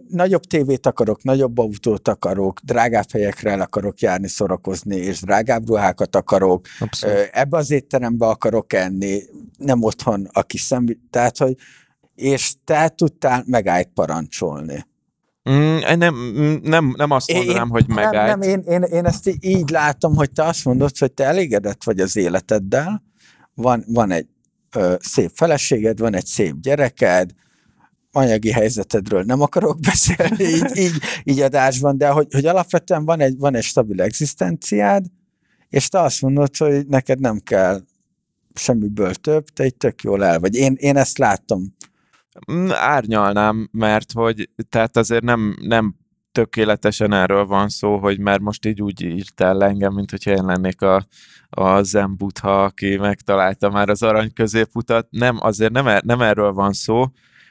Nagyobb 0.09 0.43
tévét 0.43 0.85
akarok, 0.85 1.23
nagyobb 1.23 1.57
autót 1.57 2.07
akarok, 2.07 2.59
drágább 2.59 3.11
helyekre 3.11 3.51
el 3.51 3.61
akarok 3.61 3.99
járni, 3.99 4.27
szorakozni, 4.27 4.95
és 4.95 5.21
drágább 5.21 5.67
ruhákat 5.67 6.15
akarok. 6.15 6.65
Abszolút. 6.79 7.29
Ebbe 7.31 7.57
az 7.57 7.71
étterembe 7.71 8.27
akarok 8.27 8.73
enni, 8.73 9.21
nem 9.57 9.83
otthon, 9.83 10.27
aki 10.31 10.57
szembi... 10.57 10.99
Tehát, 11.09 11.37
hogy 11.37 11.55
és 12.15 12.53
te 12.63 12.89
tudtál 12.95 13.43
megállt 13.45 13.89
parancsolni. 13.93 14.85
Mm, 15.49 15.77
nem, 15.97 16.15
nem, 16.63 16.93
nem 16.97 17.11
azt 17.11 17.33
mondanám, 17.33 17.65
én, 17.65 17.69
hogy 17.69 17.87
megállt. 17.87 18.39
Nem, 18.39 18.39
nem 18.39 18.49
én, 18.49 18.61
én, 18.61 18.81
én 18.81 19.05
ezt 19.05 19.31
így 19.39 19.69
látom, 19.69 20.15
hogy 20.15 20.31
te 20.31 20.43
azt 20.43 20.65
mondod, 20.65 20.97
hogy 20.97 21.11
te 21.11 21.23
elégedett 21.23 21.83
vagy 21.83 21.99
az 21.99 22.15
életeddel, 22.15 23.03
van, 23.53 23.83
van 23.87 24.11
egy 24.11 24.27
ö, 24.75 24.95
szép 24.99 25.31
feleséged, 25.33 25.99
van 25.99 26.15
egy 26.15 26.25
szép 26.25 26.55
gyereked, 26.61 27.31
anyagi 28.19 28.51
helyzetedről 28.51 29.23
nem 29.23 29.41
akarok 29.41 29.79
beszélni 29.89 30.43
így, 30.43 30.77
így, 30.77 30.93
így 31.23 31.39
adásban, 31.39 31.97
de 31.97 32.07
hogy, 32.07 32.27
hogy 32.33 32.45
alapvetően 32.45 33.05
van 33.05 33.19
egy, 33.19 33.37
van 33.37 33.55
egy 33.55 33.63
stabil 33.63 34.01
egzisztenciád, 34.01 35.05
és 35.69 35.87
te 35.87 36.01
azt 36.01 36.21
mondod, 36.21 36.57
hogy 36.57 36.87
neked 36.87 37.19
nem 37.19 37.39
kell 37.39 37.81
semmiből 38.53 39.13
több, 39.13 39.45
te 39.45 39.63
egy 39.63 39.75
tök 39.75 40.01
jól 40.01 40.25
el 40.25 40.39
vagy. 40.39 40.55
Én, 40.55 40.75
én 40.77 40.97
ezt 40.97 41.17
láttam. 41.17 41.75
Mm, 42.51 42.69
árnyalnám, 42.71 43.69
mert 43.71 44.11
hogy 44.11 44.49
tehát 44.69 44.97
azért 44.97 45.23
nem, 45.23 45.57
nem 45.61 45.95
tökéletesen 46.31 47.13
erről 47.13 47.45
van 47.45 47.69
szó, 47.69 47.97
hogy 47.97 48.19
mert 48.19 48.41
most 48.41 48.65
így 48.65 48.81
úgy 48.81 49.01
írtál 49.01 49.63
engem, 49.63 49.93
mint 49.93 50.11
hogyha 50.11 50.31
én 50.31 50.45
lennék 50.45 50.81
a, 50.81 51.05
a 51.49 51.81
Zen 51.81 52.17
Buddha, 52.17 52.63
aki 52.63 52.97
megtalálta 52.97 53.69
már 53.69 53.89
az 53.89 54.03
arany 54.03 54.33
középutat. 54.33 55.07
Nem, 55.09 55.37
azért 55.39 55.71
nem, 55.71 55.87
er, 55.87 56.03
nem 56.03 56.21
erről 56.21 56.53
van 56.53 56.73
szó. 56.73 57.05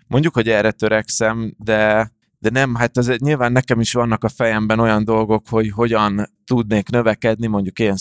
Mondjuk, 0.08 0.34
hogy 0.34 0.48
erre 0.48 0.70
törekszem, 0.70 1.54
de 1.58 2.10
de 2.40 2.50
nem, 2.50 2.74
hát 2.74 2.96
azért 2.96 3.20
nyilván 3.20 3.52
nekem 3.52 3.80
is 3.80 3.92
vannak 3.92 4.24
a 4.24 4.28
fejemben 4.28 4.78
olyan 4.78 5.04
dolgok, 5.04 5.48
hogy 5.48 5.70
hogyan 5.70 6.26
tudnék 6.44 6.88
növekedni, 6.88 7.46
mondjuk 7.46 7.78
én 7.78 7.94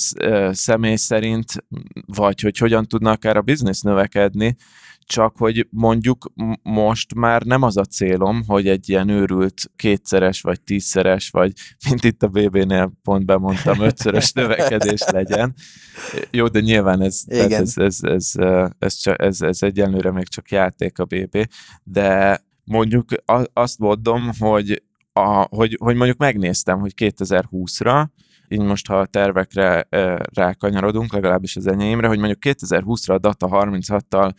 személy 0.52 0.96
szerint, 0.96 1.54
vagy 2.06 2.42
hogy 2.42 2.58
hogyan 2.58 2.86
tudna 2.86 3.12
akár 3.12 3.38
a 3.38 3.42
biznisz 3.42 3.82
növekedni, 3.82 4.56
csak 5.08 5.38
hogy 5.38 5.68
mondjuk 5.70 6.32
most 6.64 7.14
már 7.14 7.42
nem 7.42 7.62
az 7.62 7.78
a 7.78 7.86
célom, 7.86 8.44
hogy 8.48 8.68
egy 8.68 8.90
ilyen 8.90 9.10
őrült 9.10 9.72
kétszeres, 9.76 10.42
vagy 10.42 10.62
tízszeres, 10.62 11.30
vagy 11.30 11.52
mint 11.90 12.04
itt 12.04 12.24
a 12.24 12.28
BB-nél 12.28 12.92
pont 13.04 13.26
bemondtam, 13.26 13.80
ötszörös 13.82 14.32
növekedés 14.32 15.04
legyen. 15.12 15.54
Jó, 16.32 16.48
de 16.48 16.60
nyilván 16.60 17.02
ez, 17.02 17.22
ez, 17.26 17.52
ez, 17.52 17.74
ez, 17.78 18.00
ez, 18.02 18.32
ez, 18.80 18.96
ez, 19.16 19.42
ez 19.42 19.64
egyenlőre 19.64 20.12
még 20.12 20.28
csak 20.28 20.50
játék 20.50 21.00
a 21.00 21.06
BB, 21.06 21.48
de 21.84 22.42
mondjuk 22.64 23.10
azt 23.54 23.80
mondom, 23.80 24.30
hogy, 24.40 24.84
a, 25.14 25.48
hogy, 25.50 25.78
hogy 25.80 25.96
mondjuk 25.96 26.18
megnéztem, 26.18 26.80
hogy 26.80 26.94
2020-ra, 26.98 28.06
így 28.48 28.62
most 28.62 28.88
ha 28.88 29.00
a 29.00 29.06
tervekre 29.06 29.88
e, 29.90 30.26
rákanyarodunk, 30.34 31.14
legalábbis 31.14 31.56
az 31.56 31.68
enyémre, 31.68 32.08
hogy 32.08 32.20
mondjuk 32.20 32.40
2020-ra 32.58 33.14
a 33.14 33.18
Data 33.18 33.48
36-tal 33.52 34.32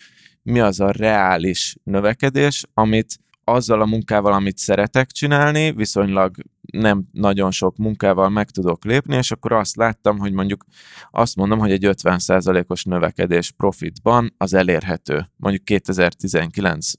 mi 0.49 0.61
az 0.61 0.81
a 0.81 0.91
reális 0.91 1.77
növekedés, 1.83 2.65
amit 2.75 3.19
azzal 3.45 3.81
a 3.81 3.87
munkával, 3.87 4.33
amit 4.33 4.59
szeretek 4.59 5.11
csinálni, 5.11 5.73
viszonylag 5.73 6.37
nem 6.73 7.05
nagyon 7.13 7.51
sok 7.51 7.77
munkával 7.77 8.29
meg 8.29 8.51
tudok 8.51 8.85
lépni, 8.85 9.17
és 9.17 9.31
akkor 9.31 9.53
azt 9.53 9.77
láttam, 9.77 10.19
hogy 10.19 10.33
mondjuk 10.33 10.65
azt 11.11 11.37
mondom, 11.37 11.59
hogy 11.59 11.71
egy 11.71 11.85
50%-os 11.87 12.85
növekedés 12.85 13.51
profitban 13.51 14.35
az 14.37 14.55
elérhető. 14.55 15.27
Mondjuk 15.37 15.65
2019 15.65 16.91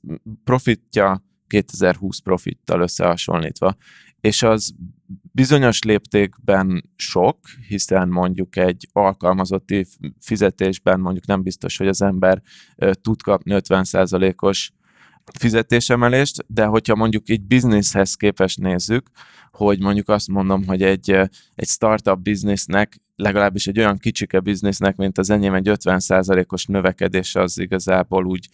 profitja, 0.44 1.24
2020 1.48 2.20
profittal 2.20 2.82
összehasonlítva. 2.82 3.76
És 4.22 4.44
az 4.44 4.74
bizonyos 5.39 5.84
léptékben 5.84 6.89
sok, 6.95 7.38
hiszen 7.67 8.10
mondjuk 8.10 8.56
egy 8.56 8.88
alkalmazotti 8.91 9.86
fizetésben 10.19 10.99
mondjuk 10.99 11.25
nem 11.25 11.43
biztos, 11.43 11.78
hogy 11.78 11.88
az 11.88 12.02
ember 12.02 12.41
tud 13.02 13.21
kapni 13.21 13.54
50%-os 13.56 14.71
fizetésemelést, 15.39 16.45
de 16.47 16.65
hogyha 16.65 16.95
mondjuk 16.95 17.30
így 17.30 17.41
bizniszhez 17.41 18.15
képest 18.15 18.60
nézzük, 18.60 19.10
hogy 19.52 19.80
mondjuk 19.80 20.10
azt 20.10 20.28
mondom, 20.28 20.65
hogy 20.65 20.84
egy, 20.84 21.10
egy 21.56 21.67
startup 21.67 22.19
biznisznek, 22.19 23.02
legalábbis 23.15 23.67
egy 23.67 23.80
olyan 23.80 23.97
kicsike 23.97 24.39
biznisznek, 24.39 24.95
mint 24.95 25.17
az 25.17 25.30
enyém, 25.30 25.54
egy 25.54 25.67
50%-os 25.69 26.65
növekedés 26.65 27.36
az 27.36 27.60
igazából 27.60 28.25
úgy, 28.25 28.49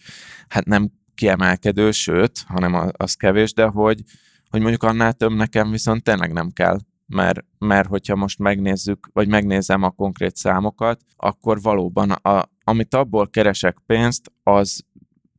hát 0.48 0.64
nem 0.64 0.90
kiemelkedő, 1.14 1.90
sőt, 1.90 2.44
hanem 2.46 2.90
az 2.96 3.14
kevés, 3.14 3.52
de 3.52 3.64
hogy, 3.64 4.02
hogy 4.50 4.60
mondjuk 4.60 4.82
annál 4.82 5.12
több 5.12 5.32
nekem 5.32 5.70
viszont 5.70 6.02
tényleg 6.02 6.32
nem 6.32 6.50
kell, 6.50 6.78
mert, 7.06 7.44
mert 7.58 7.88
hogyha 7.88 8.16
most 8.16 8.38
megnézzük, 8.38 9.08
vagy 9.12 9.28
megnézem 9.28 9.82
a 9.82 9.90
konkrét 9.90 10.36
számokat, 10.36 11.00
akkor 11.16 11.60
valóban 11.60 12.10
a, 12.10 12.48
amit 12.64 12.94
abból 12.94 13.28
keresek 13.28 13.78
pénzt, 13.86 14.32
az 14.42 14.84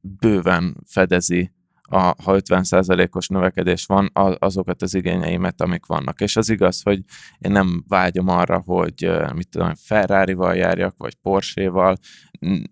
bőven 0.01 0.77
fedezi, 0.85 1.51
a, 1.89 1.97
ha 1.97 2.15
50%-os 2.25 3.27
növekedés 3.27 3.85
van, 3.85 4.09
azokat 4.39 4.81
az 4.81 4.93
igényeimet, 4.93 5.61
amik 5.61 5.85
vannak. 5.85 6.21
És 6.21 6.35
az 6.35 6.49
igaz, 6.49 6.81
hogy 6.81 7.01
én 7.37 7.51
nem 7.51 7.83
vágyom 7.87 8.27
arra, 8.27 8.61
hogy 8.65 9.11
mit 9.35 9.49
tudom, 9.49 9.75
Ferrari-val 9.75 10.55
járjak, 10.55 10.95
vagy 10.97 11.15
Porsche-val, 11.15 11.97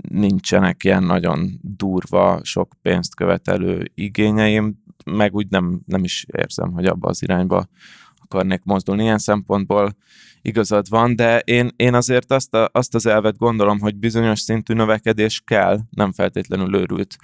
nincsenek 0.10 0.84
ilyen 0.84 1.04
nagyon 1.04 1.60
durva, 1.62 2.39
sok 2.43 2.74
pénzt 2.82 3.15
követelő 3.15 3.91
igényeim, 3.93 4.84
meg 5.05 5.34
úgy 5.34 5.47
nem, 5.49 5.81
nem 5.86 6.03
is 6.03 6.25
érzem, 6.38 6.71
hogy 6.71 6.86
abba 6.86 7.10
az 7.10 7.21
irányba 7.21 7.67
akarnék 8.15 8.62
mozdulni. 8.63 9.03
Ilyen 9.03 9.17
szempontból 9.17 9.95
igazad 10.41 10.89
van, 10.89 11.15
de 11.15 11.39
én, 11.39 11.69
én 11.75 11.93
azért 11.93 12.31
azt, 12.31 12.53
a, 12.53 12.69
azt 12.71 12.95
az 12.95 13.05
elvet 13.05 13.38
gondolom, 13.38 13.79
hogy 13.79 13.95
bizonyos 13.95 14.39
szintű 14.39 14.73
növekedés 14.73 15.41
kell, 15.45 15.79
nem 15.89 16.12
feltétlenül 16.12 16.75
őrült 16.75 17.15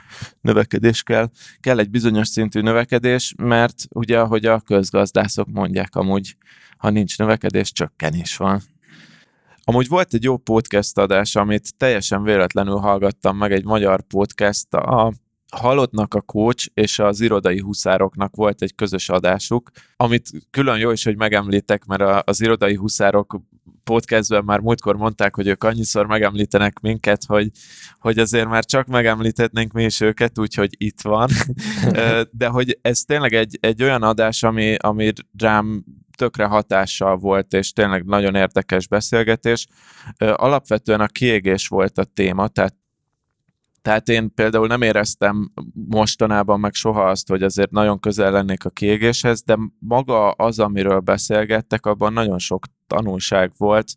növekedés 0.41 1.03
kell, 1.03 1.29
kell 1.59 1.79
egy 1.79 1.89
bizonyos 1.89 2.27
szintű 2.27 2.61
növekedés, 2.61 3.33
mert 3.37 3.85
ugye, 3.89 4.19
ahogy 4.19 4.45
a 4.45 4.59
közgazdászok 4.59 5.47
mondják, 5.47 5.95
amúgy, 5.95 6.35
ha 6.77 6.89
nincs 6.89 7.17
növekedés, 7.17 7.71
csökkenés 7.71 8.37
van. 8.37 8.61
Amúgy 9.63 9.87
volt 9.87 10.13
egy 10.13 10.23
jó 10.23 10.37
podcast 10.37 10.97
adás, 10.97 11.35
amit 11.35 11.77
teljesen 11.77 12.23
véletlenül 12.23 12.77
hallgattam 12.77 13.37
meg, 13.37 13.51
egy 13.51 13.65
magyar 13.65 14.01
podcast, 14.01 14.73
a 14.73 15.13
Halottnak 15.55 16.13
a 16.13 16.21
coach 16.21 16.67
és 16.73 16.99
az 16.99 17.21
irodai 17.21 17.59
huszároknak 17.59 18.35
volt 18.35 18.61
egy 18.61 18.75
közös 18.75 19.09
adásuk, 19.09 19.71
amit 19.95 20.29
külön 20.49 20.77
jó 20.77 20.91
is, 20.91 21.03
hogy 21.03 21.17
megemlítek, 21.17 21.85
mert 21.85 22.29
az 22.29 22.41
irodai 22.41 22.75
huszárok 22.75 23.41
podcastben 23.83 24.43
már 24.43 24.59
múltkor 24.59 24.95
mondták, 24.95 25.35
hogy 25.35 25.47
ők 25.47 25.63
annyiszor 25.63 26.05
megemlítenek 26.05 26.79
minket, 26.79 27.23
hogy, 27.25 27.49
hogy 27.99 28.19
azért 28.19 28.47
már 28.47 28.65
csak 28.65 28.87
megemlíthetnénk 28.87 29.71
mi 29.71 29.83
is 29.83 30.01
őket, 30.01 30.39
úgyhogy 30.39 30.75
itt 30.77 31.01
van. 31.01 31.29
De 32.31 32.47
hogy 32.47 32.79
ez 32.81 32.99
tényleg 32.99 33.33
egy, 33.33 33.57
egy 33.61 33.83
olyan 33.83 34.03
adás, 34.03 34.43
ami, 34.43 34.75
ami 34.75 35.11
rám 35.37 35.83
tökre 36.17 36.45
hatással 36.45 37.17
volt, 37.17 37.53
és 37.53 37.71
tényleg 37.71 38.05
nagyon 38.05 38.35
érdekes 38.35 38.87
beszélgetés. 38.87 39.67
Alapvetően 40.17 41.01
a 41.01 41.07
kiégés 41.07 41.67
volt 41.67 41.97
a 41.97 42.03
téma, 42.03 42.47
tehát 42.47 42.75
tehát 43.81 44.09
én 44.09 44.33
például 44.33 44.67
nem 44.67 44.81
éreztem 44.81 45.51
mostanában 45.73 46.59
meg 46.59 46.73
soha 46.73 47.09
azt, 47.09 47.27
hogy 47.27 47.43
azért 47.43 47.71
nagyon 47.71 47.99
közel 47.99 48.31
lennék 48.31 48.65
a 48.65 48.69
kiégéshez, 48.69 49.41
de 49.41 49.57
maga 49.79 50.31
az, 50.31 50.59
amiről 50.59 50.99
beszélgettek, 50.99 51.85
abban 51.85 52.13
nagyon 52.13 52.39
sok 52.39 52.65
tanulság 52.87 53.51
volt. 53.57 53.93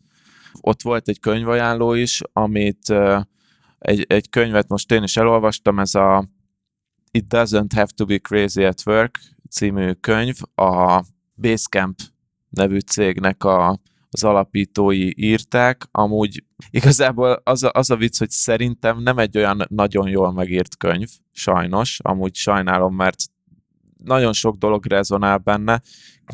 Ott 0.60 0.82
volt 0.82 1.08
egy 1.08 1.20
könyvajánló 1.20 1.92
is, 1.92 2.20
amit 2.32 2.94
egy, 3.78 4.04
egy 4.08 4.30
könyvet 4.30 4.68
most 4.68 4.92
én 4.92 5.02
is 5.02 5.16
elolvastam, 5.16 5.78
ez 5.78 5.94
a 5.94 6.28
It 7.10 7.26
Doesn't 7.28 7.70
Have 7.74 7.88
to 7.94 8.04
Be 8.04 8.18
Crazy 8.18 8.64
at 8.64 8.82
Work 8.86 9.18
című 9.50 9.92
könyv 9.92 10.36
a 10.54 11.02
Basecamp 11.34 11.98
nevű 12.50 12.78
cégnek 12.78 13.44
a, 13.44 13.78
az 14.14 14.24
alapítói 14.24 15.24
írták. 15.24 15.88
Amúgy 15.90 16.44
igazából 16.70 17.40
az 17.44 17.62
a, 17.62 17.70
az 17.72 17.90
a 17.90 17.96
vicc, 17.96 18.18
hogy 18.18 18.30
szerintem 18.30 19.02
nem 19.02 19.18
egy 19.18 19.36
olyan 19.36 19.66
nagyon 19.68 20.08
jól 20.08 20.32
megírt 20.32 20.76
könyv, 20.76 21.08
sajnos. 21.32 21.98
Amúgy 22.02 22.34
sajnálom, 22.34 22.94
mert 22.94 23.24
nagyon 24.04 24.32
sok 24.32 24.56
dolog 24.56 24.86
rezonál 24.86 25.38
benne. 25.38 25.80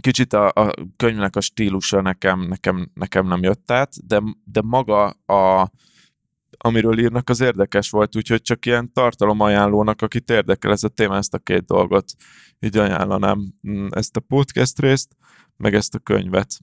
Kicsit 0.01 0.33
a, 0.33 0.49
a 0.49 0.75
könyvnek 0.97 1.37
a 1.37 1.41
stílusa 1.41 2.01
nekem, 2.01 2.41
nekem, 2.41 2.91
nekem 2.95 3.27
nem 3.27 3.43
jött 3.43 3.71
át, 3.71 4.07
de, 4.07 4.23
de 4.45 4.61
maga 4.63 5.09
a, 5.11 5.71
amiről 6.59 6.99
írnak, 6.99 7.29
az 7.29 7.41
érdekes 7.41 7.91
volt, 7.91 8.17
úgyhogy 8.17 8.43
csak 8.43 8.67
ilyen 8.67 8.93
tartalomajánlónak, 8.93 10.03
akit 10.03 10.31
érdekel 10.31 10.71
ez 10.71 10.85
a 10.85 10.89
téma, 10.89 11.17
ezt 11.17 11.35
a 11.35 11.39
két 11.39 11.65
dolgot 11.65 12.05
így 12.59 12.77
ajánlanám, 12.77 13.55
mm, 13.69 13.87
ezt 13.91 14.17
a 14.17 14.21
podcast 14.21 14.81
részt, 14.81 15.17
meg 15.57 15.75
ezt 15.75 15.95
a 15.95 15.99
könyvet. 15.99 16.61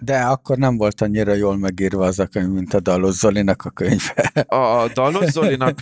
De 0.00 0.20
akkor 0.20 0.56
nem 0.56 0.76
volt 0.76 1.00
annyira 1.00 1.34
jól 1.34 1.58
megírva 1.58 2.06
az 2.06 2.18
a 2.18 2.26
könyv, 2.26 2.48
mint 2.48 2.74
a 2.74 2.80
Dallos 2.80 3.14
Zolinak 3.14 3.64
a 3.64 3.70
könyve. 3.70 4.44
A 4.46 4.90
Dallos 4.94 5.30
Zolinak, 5.30 5.78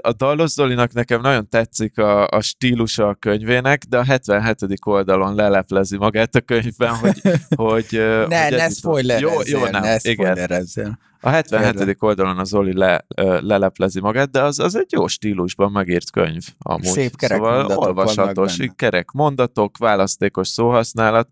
a 0.00 0.12
Dallos 0.12 0.50
Zolinak 0.50 0.92
nekem 0.92 1.20
nagyon 1.20 1.48
tetszik 1.48 1.98
a, 1.98 2.28
a 2.28 2.40
stílusa 2.40 3.08
a 3.08 3.14
könyvének, 3.14 3.84
de 3.88 3.98
a 3.98 4.02
77. 4.02 4.78
oldalon 4.84 5.34
leleplezi 5.34 5.96
magát 5.96 6.34
a 6.34 6.40
könyvben, 6.40 6.94
hogy... 6.94 7.20
hogy 7.54 7.86
ne, 8.28 8.42
hogy 8.42 8.56
ne 8.56 8.68
spoilerezzel, 8.68 9.30
jó, 9.30 9.58
jó, 9.58 9.66
nem, 9.70 9.82
ne 9.82 9.96
igen. 10.02 10.98
A 11.24 11.28
77. 11.28 11.76
Kérlek. 11.76 12.02
oldalon 12.02 12.38
az 12.38 12.48
Zoli 12.48 12.76
le, 12.76 13.04
leleplezi 13.40 14.00
magát, 14.00 14.30
de 14.30 14.42
az, 14.42 14.58
az 14.58 14.76
egy 14.76 14.92
jó 14.92 15.06
stílusban 15.06 15.72
megírt 15.72 16.10
könyv. 16.10 16.44
Amúgy. 16.58 16.84
Szép 16.84 17.16
kerek 17.16 17.36
szóval 17.36 17.66
olvasatos, 17.76 18.56
kerek 18.76 19.10
mondatok, 19.10 19.78
választékos 19.78 20.48
szóhasználat, 20.48 21.28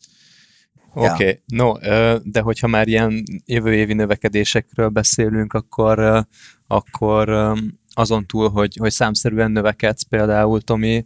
Oké, 0.94 1.06
okay. 1.06 1.40
no, 1.46 1.72
de 2.22 2.40
hogyha 2.40 2.66
már 2.66 2.88
ilyen 2.88 3.22
jövő 3.44 3.74
évi 3.74 3.92
növekedésekről 3.92 4.88
beszélünk, 4.88 5.52
akkor, 5.52 6.26
akkor 6.66 7.54
azon 7.94 8.26
túl, 8.26 8.50
hogy, 8.50 8.76
hogy 8.76 8.90
számszerűen 8.90 9.50
növekedsz 9.50 10.02
például, 10.02 10.60
Tomi, 10.60 11.04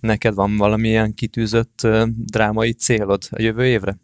neked 0.00 0.34
van 0.34 0.56
valamilyen 0.56 1.14
kitűzött 1.14 1.86
drámai 2.16 2.72
célod 2.72 3.22
a 3.30 3.42
jövő 3.42 3.66
évre? 3.66 3.98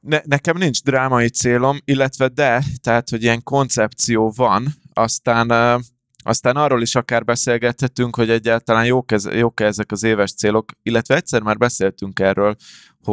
Ne, 0.00 0.20
nekem 0.24 0.56
nincs 0.56 0.82
drámai 0.82 1.28
célom, 1.28 1.78
illetve 1.84 2.28
de, 2.28 2.62
tehát, 2.82 3.08
hogy 3.08 3.22
ilyen 3.22 3.42
koncepció 3.42 4.32
van, 4.36 4.74
aztán 4.92 5.80
aztán 6.22 6.56
arról 6.56 6.82
is 6.82 6.94
akár 6.94 7.24
beszélgethetünk, 7.24 8.16
hogy 8.16 8.30
egyáltalán 8.30 8.84
jók, 8.84 9.12
ez, 9.12 9.24
jók 9.24 9.60
ezek 9.60 9.92
az 9.92 10.02
éves 10.02 10.32
célok, 10.32 10.72
illetve 10.82 11.14
egyszer 11.14 11.42
már 11.42 11.56
beszéltünk 11.56 12.20
erről, 12.20 12.56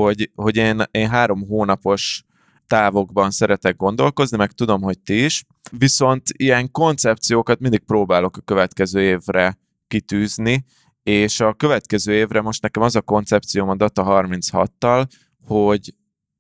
hogy, 0.02 0.32
hogy 0.36 0.56
én, 0.56 0.84
én 0.92 1.10
három 1.10 1.48
hónapos 1.48 2.24
távokban 2.68 3.32
szeretek 3.32 3.76
gondolkozni, 3.76 4.38
meg 4.38 4.52
tudom, 4.52 4.82
hogy 4.82 5.00
ti 5.00 5.24
is, 5.24 5.44
viszont 5.72 6.24
ilyen 6.32 6.72
koncepciókat 6.72 7.60
mindig 7.60 7.80
próbálok 7.80 8.38
a 8.38 8.42
következő 8.42 9.02
évre 9.02 9.58
kitűzni, 9.88 10.66
és 11.04 11.40
a 11.40 11.54
következő 11.54 12.14
évre 12.14 12.42
most 12.42 12.62
nekem 12.62 12.84
az 12.84 12.96
a 12.96 13.02
koncepcióm 13.02 13.70
a 13.70 13.76
Data 13.76 14.04
36-tal, 14.08 15.06
hogy 15.46 15.94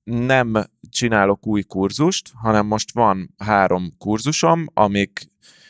nem 0.03 0.53
csinálok 0.89 1.47
új 1.47 1.61
kurzust, 1.61 2.31
hanem 2.33 2.65
most 2.65 2.93
van 2.93 3.33
három 3.37 3.91
kurzusom, 3.97 4.65
amik 4.73 5.29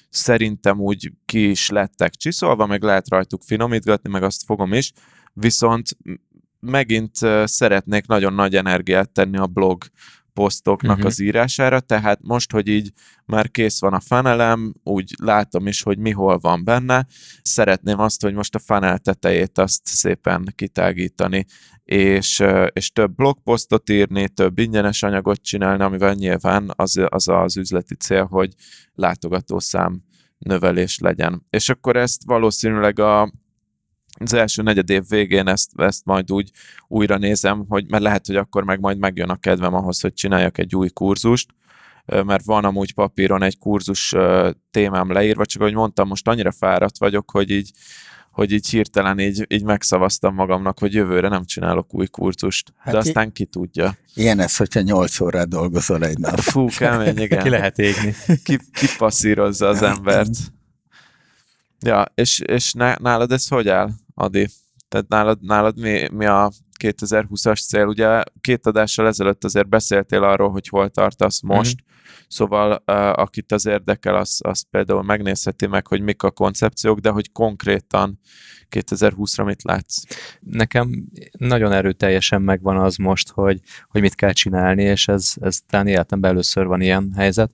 szerintem 0.10 0.80
úgy 0.80 1.12
ki 1.26 1.50
is 1.50 1.70
lettek 1.70 2.16
csiszolva, 2.16 2.66
meg 2.66 2.84
lehet 2.84 3.10
rajtuk 3.10 3.42
finomítgatni, 3.44 4.10
meg 4.10 4.24
azt 4.24 4.44
fogom 4.46 4.74
is, 4.74 4.92
viszont 5.34 5.98
megint 6.66 7.16
szeretnék 7.44 8.06
nagyon 8.06 8.34
nagy 8.34 8.56
energiát 8.56 9.12
tenni 9.12 9.38
a 9.38 9.48
blog 9.48 9.84
posztoknak 10.36 10.92
uh-huh. 10.92 11.06
az 11.06 11.20
írására, 11.20 11.80
tehát 11.80 12.20
most, 12.22 12.52
hogy 12.52 12.68
így 12.68 12.92
már 13.26 13.52
kész 13.52 13.80
van 13.80 13.94
a 13.94 14.00
fanelem, 14.00 14.74
úgy 14.84 15.16
látom 15.24 15.68
is, 15.68 15.82
hogy 15.82 15.98
mi 15.98 16.12
hol 16.12 16.38
van 16.38 16.64
benne, 16.64 17.06
szeretném 17.42 18.00
azt, 18.00 18.22
hogy 18.22 18.34
most 18.34 18.56
a 18.56 18.60
funnel 18.60 18.98
tetejét 18.98 19.58
azt 19.58 19.82
szépen 19.84 20.54
kitágítani, 20.56 21.46
és, 21.84 22.44
és 22.74 22.92
több 22.92 23.16
blogposztot 23.16 23.90
írni, 23.90 24.30
több 24.30 24.60
ingyenes 24.60 25.04
anyagot 25.04 25.42
csinálni, 25.42 25.84
amivel 25.84 26.14
nyilván 26.14 26.72
az 26.76 27.02
az, 27.06 27.28
az 27.28 27.58
üzleti 27.58 27.96
cél, 27.96 28.26
hogy 28.26 28.54
látogatószám 28.94 30.02
növelés 30.38 31.00
legyen. 31.00 31.46
És 31.50 31.70
akkor 31.70 31.96
ezt 31.96 32.22
valószínűleg 32.26 33.00
a, 33.00 33.32
az 34.20 34.34
első 34.34 34.62
negyed 34.62 34.90
év 34.90 35.04
végén 35.10 35.48
ezt, 35.48 35.72
ezt 35.76 36.06
majd 36.06 36.32
úgy 36.32 36.52
újra 36.88 37.18
nézem, 37.18 37.66
hogy 37.68 37.90
mert 37.90 38.04
lehet, 38.04 38.26
hogy 38.26 38.36
akkor 38.36 38.64
meg 38.64 38.80
majd 38.80 38.98
megjön 38.98 39.30
a 39.30 39.36
kedvem 39.36 39.74
ahhoz, 39.74 40.02
hogy 40.02 40.14
csináljak 40.14 40.58
egy 40.58 40.76
új 40.76 40.90
kurzust, 40.90 41.50
mert 42.06 42.46
van 42.46 42.66
amúgy 42.66 42.94
papíron 42.94 43.44
egy 43.44 43.58
kurzus 43.58 44.16
témám 44.72 45.12
leírva, 45.12 45.46
csak 45.46 45.62
ahogy 45.62 45.74
mondtam, 45.74 46.08
most 46.08 46.28
annyira 46.28 46.52
fáradt 46.52 46.98
vagyok, 46.98 47.32
hogy 47.32 47.50
így 47.50 47.72
hogy 48.36 48.52
így 48.52 48.70
hirtelen 48.70 49.20
így, 49.20 49.46
így 49.48 49.64
megszavaztam 49.64 50.34
magamnak, 50.34 50.80
hogy 50.80 50.94
jövőre 50.94 51.28
nem 51.28 51.46
csinálok 51.46 51.94
új 51.94 52.08
kurzust, 52.08 52.74
hát 52.78 52.94
de 52.94 53.00
aztán 53.00 53.32
ki 53.32 53.46
tudja. 53.46 53.98
Ilyen 54.14 54.40
ez, 54.40 54.58
hogyha 54.58 54.82
8 54.82 55.20
órát 55.20 55.48
dolgozol 55.48 56.06
egy 56.06 56.18
nap. 56.18 56.40
Fú, 56.40 56.68
kemény, 56.78 57.18
igen. 57.18 57.44
Ki 57.44 57.50
lehet 57.50 57.80
égni. 57.80 58.14
Ki, 58.44 58.58
ki 58.74 58.88
passzírozza 58.98 59.68
az 59.68 59.82
embert. 59.82 60.38
Ja, 61.80 62.06
és, 62.16 62.40
és 62.40 62.74
nálad 62.74 63.32
ez 63.32 63.48
hogy 63.48 63.68
áll, 63.68 63.90
Adi? 64.16 64.48
Tehát 64.88 65.08
nálad, 65.08 65.42
nálad 65.42 65.80
mi, 65.80 66.10
mi 66.12 66.26
a 66.26 66.52
2020-as 66.80 67.68
cél? 67.68 67.86
Ugye 67.86 68.24
két 68.42 68.66
adással 68.66 69.08
ezelőtt 69.08 69.44
azért 69.44 69.70
beszéltél 69.70 70.24
arról, 70.24 70.50
hogy 70.50 70.68
hol 70.68 70.90
tartasz 70.90 71.42
most, 71.42 71.76
mm-hmm. 71.76 71.95
Szóval 72.36 72.72
akit 73.16 73.52
az 73.52 73.66
érdekel, 73.66 74.16
az, 74.16 74.40
az 74.44 74.66
például 74.70 75.04
megnézheti 75.04 75.68
meg, 75.68 75.88
hogy 75.88 76.02
mik 76.02 76.24
a 76.24 76.32
koncepciók, 76.32 77.00
de 77.00 77.10
hogy 77.10 77.32
konkrétan 77.32 78.20
2020-ra 78.70 79.46
mit 79.46 79.64
látsz? 79.64 80.04
Nekem 80.40 81.06
nagyon 81.38 81.72
erőteljesen 81.72 82.42
megvan 82.42 82.78
az 82.78 82.96
most, 82.96 83.32
hogy, 83.32 83.60
hogy 83.88 84.02
mit 84.02 84.16
kell 84.16 84.32
csinálni, 84.32 84.84
és 84.84 85.08
ez, 85.08 85.34
ez 85.42 85.60
talán 85.68 85.88
életemben 85.88 86.32
először 86.32 86.66
van 86.66 86.82
ilyen 86.82 87.14
helyzet. 87.16 87.52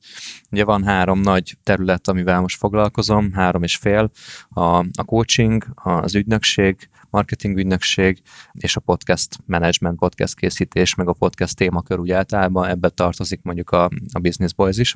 Ugye 0.52 0.64
van 0.64 0.84
három 0.84 1.20
nagy 1.20 1.58
terület, 1.64 2.08
amivel 2.08 2.42
most 2.42 2.58
foglalkozom, 2.58 3.34
három 3.34 3.64
és 3.64 3.76
fél, 3.76 4.12
a, 4.50 4.62
a 4.78 5.04
coaching, 5.06 5.66
az 5.76 6.16
ügynökség, 6.16 6.90
marketing 7.12 7.58
ügynökség 7.58 8.22
és 8.54 8.76
a 8.76 8.80
podcast 8.80 9.38
management, 9.46 10.00
podcast 10.00 10.36
készítés, 10.36 10.96
meg 10.96 11.08
a 11.08 11.14
podcast 11.14 11.56
témakör 11.56 12.00
úgy 12.00 12.12
általában, 12.12 12.68
ebbe 12.68 12.90
tartozik 12.90 13.42
mondjuk 13.44 13.70
a, 13.70 13.84
a 14.12 14.20
Business 14.20 14.54
Boys 14.54 14.78
is. 14.78 14.96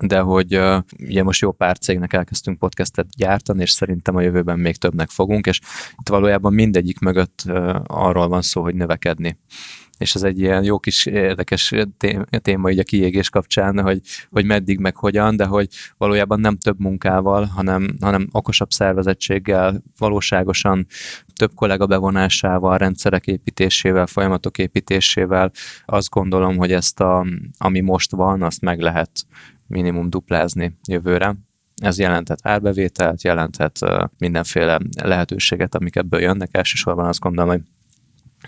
De 0.00 0.20
hogy 0.20 0.60
ugye 0.98 1.22
most 1.22 1.40
jó 1.40 1.52
pár 1.52 1.78
cégnek 1.78 2.12
elkezdtünk 2.12 2.58
podcastet 2.58 3.06
gyártani, 3.16 3.62
és 3.62 3.70
szerintem 3.70 4.16
a 4.16 4.20
jövőben 4.20 4.58
még 4.58 4.76
többnek 4.76 5.08
fogunk, 5.08 5.46
és 5.46 5.60
itt 5.98 6.08
valójában 6.08 6.52
mindegyik 6.52 6.98
mögött 6.98 7.42
arról 7.86 8.28
van 8.28 8.42
szó, 8.42 8.62
hogy 8.62 8.74
növekedni 8.74 9.38
és 9.98 10.14
ez 10.14 10.22
egy 10.22 10.38
ilyen 10.38 10.64
jó 10.64 10.78
kis 10.78 11.06
érdekes 11.06 11.74
téma 12.42 12.70
így 12.70 12.78
a 12.78 12.82
kiégés 12.82 13.30
kapcsán, 13.30 13.80
hogy, 13.80 14.00
hogy 14.30 14.44
meddig, 14.44 14.78
meg 14.78 14.96
hogyan, 14.96 15.36
de 15.36 15.44
hogy 15.44 15.68
valójában 15.96 16.40
nem 16.40 16.56
több 16.56 16.80
munkával, 16.80 17.44
hanem, 17.44 17.96
hanem 18.00 18.28
okosabb 18.32 18.70
szervezettséggel, 18.70 19.82
valóságosan 19.98 20.86
több 21.36 21.54
kollega 21.54 21.86
bevonásával, 21.86 22.78
rendszerek 22.78 23.26
építésével, 23.26 24.06
folyamatok 24.06 24.58
építésével 24.58 25.50
azt 25.86 26.10
gondolom, 26.10 26.56
hogy 26.56 26.72
ezt, 26.72 27.00
a, 27.00 27.26
ami 27.58 27.80
most 27.80 28.10
van, 28.10 28.42
azt 28.42 28.60
meg 28.60 28.80
lehet 28.80 29.10
minimum 29.66 30.10
duplázni 30.10 30.78
jövőre. 30.88 31.36
Ez 31.82 31.98
jelentett 31.98 32.38
árbevételt, 32.42 33.22
jelenthet 33.22 33.78
mindenféle 34.18 34.80
lehetőséget, 35.02 35.74
amik 35.74 35.96
ebből 35.96 36.20
jönnek. 36.20 36.48
Elsősorban 36.52 37.06
azt 37.06 37.20
gondolom, 37.20 37.50
hogy 37.50 37.60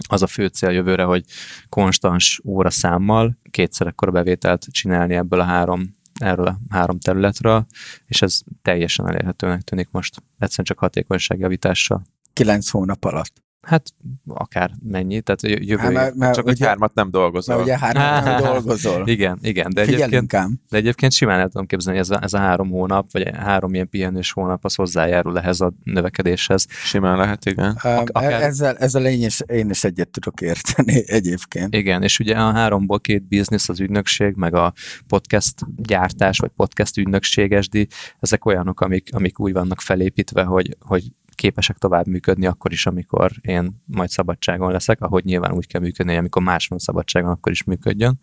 az 0.09 0.22
a 0.22 0.26
fő 0.26 0.47
cél 0.47 0.70
jövőre, 0.70 1.03
hogy 1.03 1.24
konstans 1.68 2.41
óra 2.45 2.70
számmal 2.70 3.38
kétszer 3.51 3.86
ekkora 3.86 4.11
bevételt 4.11 4.66
csinálni 4.70 5.14
ebből 5.14 5.41
a 5.41 5.45
három 5.45 5.99
erről 6.14 6.47
a 6.47 6.59
három 6.68 6.99
területről, 6.99 7.66
és 8.07 8.22
ez 8.22 8.41
teljesen 8.62 9.09
elérhetőnek 9.09 9.62
tűnik 9.62 9.88
most. 9.91 10.22
Egyszerűen 10.38 10.66
csak 10.66 10.78
hatékonyságjavítással. 10.78 12.03
Kilenc 12.32 12.68
hónap 12.68 13.05
alatt. 13.05 13.43
Hát 13.71 13.95
akár 14.29 14.71
mennyi, 14.83 15.21
tehát 15.21 15.43
jövő 15.43 15.83
hát, 15.83 15.93
mert, 15.93 16.14
mert 16.14 16.35
Csak 16.35 16.45
ugye, 16.45 16.55
hogy 16.59 16.66
hármat 16.66 16.95
nem 16.95 17.11
dolgozol. 17.11 17.55
Mert 17.55 17.66
ugye 17.66 17.79
hármat 17.79 18.25
nem 18.25 18.43
dolgozol. 18.53 19.09
Igen, 19.09 19.39
igen. 19.43 19.71
De 19.75 19.81
egyébként, 19.81 20.31
de 20.68 20.77
egyébként 20.77 21.12
simán 21.12 21.41
el 21.41 21.49
tudom 21.49 21.66
képzelni, 21.66 21.99
hogy 21.99 22.09
ez 22.11 22.16
a, 22.16 22.23
ez 22.25 22.33
a 22.33 22.39
három 22.39 22.71
hónap, 22.71 23.12
vagy 23.12 23.31
három 23.37 23.75
ilyen 23.75 23.89
pihenős 23.89 24.33
hónap, 24.33 24.64
az 24.64 24.75
hozzájárul 24.75 25.39
ehhez 25.39 25.61
a 25.61 25.73
növekedéshez. 25.85 26.66
Simán 26.68 27.16
lehet, 27.16 27.45
igen. 27.45 27.71
Akár... 27.83 28.43
Ezzel, 28.43 28.77
ezzel 28.77 29.07
én 29.07 29.25
is, 29.25 29.41
én 29.47 29.71
is 29.71 29.85
egyet 29.85 30.09
tudok 30.09 30.41
érteni 30.41 31.03
egyébként. 31.18 31.75
Igen, 31.75 32.03
és 32.03 32.18
ugye 32.18 32.37
a 32.37 32.53
háromból 32.53 33.01
két 33.01 33.29
biznisz, 33.29 33.68
az 33.68 33.81
ügynökség, 33.81 34.35
meg 34.35 34.55
a 34.55 34.73
podcast 35.07 35.55
gyártás, 35.77 36.39
vagy 36.39 36.51
podcast 36.57 36.97
ügynökségesdi, 36.97 37.89
ezek 38.21 38.45
olyanok, 38.45 38.81
amik, 38.81 39.09
amik 39.12 39.41
úgy 39.41 39.53
vannak 39.53 39.81
felépítve, 39.81 40.43
hogy, 40.43 40.77
hogy 40.81 41.05
képesek 41.41 41.78
tovább 41.78 42.07
működni 42.07 42.47
akkor 42.47 42.72
is, 42.72 42.86
amikor 42.86 43.32
én 43.41 43.82
majd 43.86 44.09
szabadságon 44.09 44.72
leszek, 44.72 45.01
ahogy 45.01 45.24
nyilván 45.24 45.53
úgy 45.53 45.66
kell 45.66 45.80
működni, 45.80 46.11
hogy 46.11 46.20
amikor 46.20 46.43
más 46.43 46.66
van 46.66 46.78
szabadságon, 46.78 47.30
akkor 47.30 47.53
is 47.53 47.64
működjön. 47.64 48.18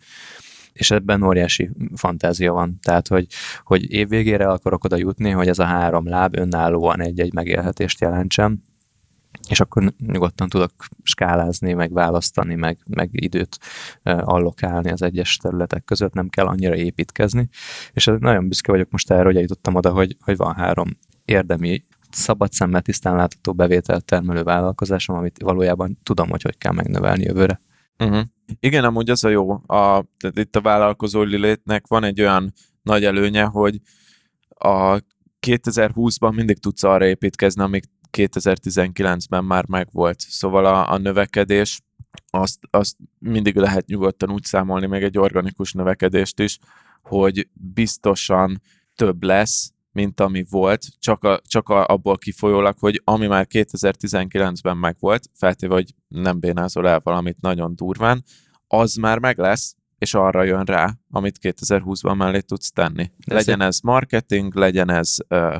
És 0.72 0.90
ebben 0.90 1.22
óriási 1.22 1.70
fantázia 1.94 2.52
van. 2.52 2.78
Tehát, 2.82 3.08
hogy, 3.08 3.26
hogy 3.62 3.90
évvégére 3.90 4.48
akarok 4.48 4.84
oda 4.84 4.96
jutni, 4.96 5.30
hogy 5.30 5.48
ez 5.48 5.58
a 5.58 5.64
három 5.64 6.08
láb 6.08 6.36
önállóan 6.36 7.00
egy-egy 7.00 7.32
megélhetést 7.32 8.00
jelentsen, 8.00 8.62
és 9.48 9.60
akkor 9.60 9.92
nyugodtan 9.98 10.48
tudok 10.48 10.72
skálázni, 11.02 11.72
meg 11.72 11.92
választani, 11.92 12.54
meg, 12.54 12.78
meg 12.88 13.08
időt 13.12 13.58
allokálni 14.02 14.90
az 14.90 15.02
egyes 15.02 15.36
területek 15.36 15.84
között, 15.84 16.12
nem 16.12 16.28
kell 16.28 16.46
annyira 16.46 16.74
építkezni, 16.74 17.48
és 17.92 18.10
nagyon 18.18 18.48
büszke 18.48 18.72
vagyok 18.72 18.90
most 18.90 19.10
erre, 19.10 19.24
hogy 19.24 19.36
eljutottam 19.36 19.74
oda, 19.74 19.90
hogy, 19.90 20.16
hogy 20.20 20.36
van 20.36 20.54
három 20.54 20.88
érdemi 21.24 21.84
szabad 22.10 22.52
szemmel 22.52 22.82
tisztán 22.82 23.16
látható 23.16 23.52
bevételt 23.52 24.04
termelő 24.04 24.42
vállalkozásom, 24.42 25.16
amit 25.16 25.42
valójában 25.42 25.98
tudom, 26.02 26.30
hogy 26.30 26.42
hogy 26.42 26.58
kell 26.58 26.72
megnövelni 26.72 27.22
jövőre. 27.22 27.60
Uh-huh. 27.98 28.22
Igen, 28.60 28.84
amúgy 28.84 29.10
az 29.10 29.24
a 29.24 29.28
jó, 29.28 29.50
a, 29.50 30.04
tehát 30.18 30.38
itt 30.38 30.56
a 30.56 30.60
vállalkozó 30.60 31.22
létnek 31.22 31.86
van 31.86 32.04
egy 32.04 32.20
olyan 32.20 32.52
nagy 32.82 33.04
előnye, 33.04 33.44
hogy 33.44 33.80
a 34.48 34.98
2020-ban 35.46 36.34
mindig 36.34 36.58
tudsz 36.58 36.82
arra 36.82 37.06
építkezni, 37.06 37.62
amik 37.62 37.84
2019-ben 38.16 39.44
már 39.44 39.66
megvolt. 39.68 40.20
Szóval 40.20 40.66
a, 40.66 40.92
a 40.92 40.98
növekedés, 40.98 41.80
azt, 42.30 42.58
azt 42.70 42.96
mindig 43.18 43.56
lehet 43.56 43.86
nyugodtan 43.86 44.30
úgy 44.30 44.44
számolni, 44.44 44.86
meg 44.86 45.02
egy 45.02 45.18
organikus 45.18 45.72
növekedést 45.72 46.40
is, 46.40 46.58
hogy 47.02 47.48
biztosan 47.52 48.62
több 48.94 49.22
lesz, 49.22 49.72
mint 49.98 50.20
ami 50.20 50.44
volt, 50.50 50.86
csak, 50.98 51.24
a, 51.24 51.40
csak 51.46 51.68
a, 51.68 51.86
abból 51.86 52.18
kifolyólag, 52.18 52.78
hogy 52.78 53.00
ami 53.04 53.26
már 53.26 53.46
2019-ben 53.50 54.76
megvolt, 54.76 55.30
feltéve, 55.34 55.74
hogy 55.74 55.94
nem 56.08 56.40
bénázol 56.40 56.88
el 56.88 57.00
valamit 57.02 57.40
nagyon 57.40 57.74
durván, 57.76 58.24
az 58.66 58.94
már 58.94 59.18
meg 59.18 59.38
lesz, 59.38 59.76
és 59.98 60.14
arra 60.14 60.42
jön 60.42 60.64
rá, 60.64 60.94
amit 61.10 61.38
2020-ban 61.42 62.16
mellé 62.16 62.40
tudsz 62.40 62.70
tenni. 62.70 63.10
De 63.26 63.34
legyen 63.34 63.60
ez 63.60 63.80
marketing, 63.80 64.54
legyen 64.54 64.90
ez 64.90 65.16
uh, 65.28 65.56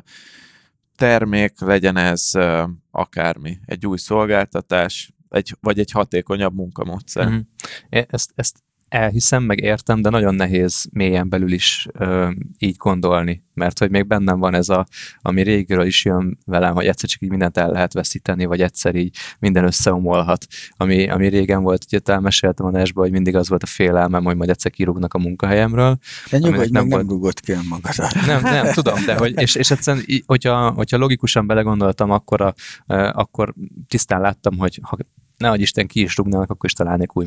termék, 0.97 1.61
legyen 1.61 1.97
ez 1.97 2.31
uh, 2.35 2.69
akármi, 2.91 3.59
egy 3.65 3.87
új 3.87 3.97
szolgáltatás, 3.97 5.13
egy, 5.29 5.57
vagy 5.61 5.79
egy 5.79 5.91
hatékonyabb 5.91 6.55
munkamódszer. 6.55 7.29
Mm-hmm. 7.29 7.41
Ezt, 7.89 8.33
ezt 8.35 8.57
elhiszem, 8.89 9.43
meg 9.43 9.61
értem, 9.61 10.03
de 10.03 10.11
nagyon 10.11 10.35
nehéz 10.35 10.89
mélyen 10.93 11.29
belül 11.29 11.53
is 11.53 11.87
ö, 11.93 12.31
így 12.59 12.77
gondolni, 12.77 13.43
mert 13.55 13.79
hogy 13.79 13.91
még 13.91 14.07
bennem 14.07 14.39
van 14.39 14.55
ez 14.55 14.69
a, 14.69 14.87
ami 15.21 15.43
régről 15.43 15.87
is 15.87 16.05
jön 16.05 16.39
velem, 16.47 16.75
hogy 16.75 16.87
egyszer 16.87 17.09
csak 17.09 17.23
így 17.23 17.31
mindent 17.31 17.57
el 17.57 17.71
lehet 17.71 17.93
veszíteni, 17.93 18.45
vagy 18.45 18.61
egyszer 18.61 18.95
így 18.95 19.17
minden 19.39 19.65
összeomolhat. 19.65 20.47
Ami, 20.77 21.09
ami 21.09 21.29
régen 21.29 21.63
volt, 21.63 21.85
ugye 21.85 22.01
elmeséltem 22.05 22.67
a 22.67 22.71
nesbe, 22.71 23.01
hogy 23.01 23.11
mindig 23.11 23.37
az 23.37 23.49
volt 23.49 23.63
a 23.63 23.67
félelmem, 23.67 24.25
hogy 24.25 24.37
majd 24.37 24.51
egyszer 24.51 24.71
kirúgnak 24.71 25.15
a 25.15 25.19
munkahelyemről. 25.19 25.99
De 26.31 26.39
nyugodj, 26.39 26.71
nem, 26.71 26.87
nem 26.87 27.09
rúgott 27.09 27.41
ki 27.41 27.53
magadat. 27.69 28.15
Nem, 28.27 28.43
nem, 28.43 28.73
tudom, 28.73 29.05
de 29.05 29.17
hogy, 29.17 29.41
és, 29.41 29.55
és 29.55 29.71
egyszerűen, 29.71 30.05
hogyha, 30.27 30.71
hogyha 30.71 30.97
logikusan 30.97 31.47
belegondoltam, 31.47 32.11
akkor, 32.11 32.41
a, 32.41 32.55
akkor 32.95 33.55
tisztán 33.89 34.21
láttam, 34.21 34.59
hogy 34.59 34.81
ha 34.83 34.97
nehogy 35.39 35.61
Isten 35.61 35.87
ki 35.87 36.01
is 36.01 36.17
rúgnának, 36.17 36.51
akkor 36.51 36.65
is 36.65 36.73
találnék 36.73 37.17
új 37.17 37.25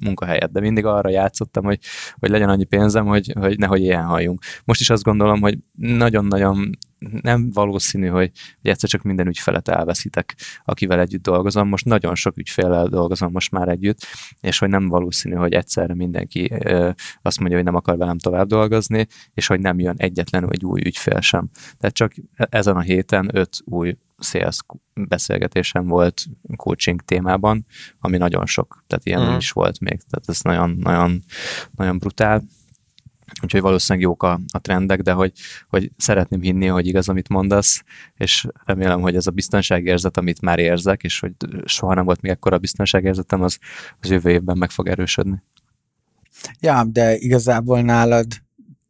munkahelyet. 0.00 0.52
De 0.52 0.60
mindig 0.60 0.84
arra 0.84 1.08
játszottam, 1.08 1.64
hogy, 1.64 1.78
hogy 2.18 2.30
legyen 2.30 2.48
annyi 2.48 2.64
pénzem, 2.64 3.06
hogy, 3.06 3.32
hogy 3.40 3.58
nehogy 3.58 3.80
ilyen 3.80 4.04
halljunk. 4.04 4.42
Most 4.64 4.80
is 4.80 4.90
azt 4.90 5.02
gondolom, 5.02 5.40
hogy 5.40 5.58
nagyon-nagyon 5.78 6.78
nem 6.98 7.50
valószínű, 7.50 8.06
hogy, 8.06 8.30
hogy 8.60 8.70
egyszer 8.70 8.88
csak 8.88 9.02
minden 9.02 9.26
ügyfelet 9.26 9.68
elveszítek, 9.68 10.36
akivel 10.64 11.00
együtt 11.00 11.22
dolgozom. 11.22 11.68
Most 11.68 11.84
nagyon 11.84 12.14
sok 12.14 12.36
ügyféllel 12.36 12.86
dolgozom 12.86 13.32
most 13.32 13.50
már 13.50 13.68
együtt, 13.68 13.98
és 14.40 14.58
hogy 14.58 14.68
nem 14.68 14.88
valószínű, 14.88 15.34
hogy 15.34 15.52
egyszerre 15.52 15.94
mindenki 15.94 16.50
ö, 16.64 16.90
azt 17.22 17.38
mondja, 17.38 17.56
hogy 17.56 17.66
nem 17.66 17.74
akar 17.74 17.96
velem 17.96 18.18
tovább 18.18 18.46
dolgozni, 18.46 19.06
és 19.34 19.46
hogy 19.46 19.60
nem 19.60 19.78
jön 19.78 19.94
egyetlen 19.96 20.52
egy 20.52 20.64
új 20.64 20.80
ügyfél 20.84 21.20
sem. 21.20 21.50
Tehát 21.78 21.94
csak 21.94 22.12
ezen 22.34 22.76
a 22.76 22.80
héten 22.80 23.30
öt 23.32 23.58
új 23.64 23.96
sales 24.18 24.58
beszélgetésem 24.94 25.86
volt 25.86 26.24
coaching 26.56 27.00
témában, 27.00 27.66
ami 27.98 28.16
nagyon 28.16 28.46
sok, 28.46 28.84
tehát 28.86 29.06
ilyen 29.06 29.32
mm. 29.32 29.36
is 29.36 29.50
volt 29.50 29.80
még, 29.80 30.00
tehát 30.10 30.28
ez 30.28 30.40
nagyon, 30.40 30.76
nagyon, 30.80 31.20
nagyon 31.76 31.98
brutál. 31.98 32.42
Úgyhogy 33.42 33.60
valószínűleg 33.60 34.08
jók 34.08 34.22
a, 34.22 34.40
a 34.52 34.58
trendek, 34.58 35.00
de 35.00 35.12
hogy, 35.12 35.32
hogy 35.68 35.90
szeretném 35.96 36.40
hinni, 36.40 36.66
hogy 36.66 36.86
igaz, 36.86 37.08
amit 37.08 37.28
mondasz, 37.28 37.82
és 38.16 38.46
remélem, 38.64 39.00
hogy 39.00 39.16
ez 39.16 39.26
a 39.26 39.30
biztonságérzet, 39.30 40.16
amit 40.16 40.40
már 40.40 40.58
érzek, 40.58 41.02
és 41.02 41.20
hogy 41.20 41.32
soha 41.64 41.94
nem 41.94 42.04
volt 42.04 42.20
még 42.20 42.32
ekkora 42.32 42.58
biztonságérzetem, 42.58 43.42
az, 43.42 43.58
az 44.00 44.10
jövő 44.10 44.30
évben 44.30 44.58
meg 44.58 44.70
fog 44.70 44.88
erősödni. 44.88 45.42
Ja, 46.60 46.84
de 46.84 47.16
igazából 47.16 47.80
nálad 47.82 48.26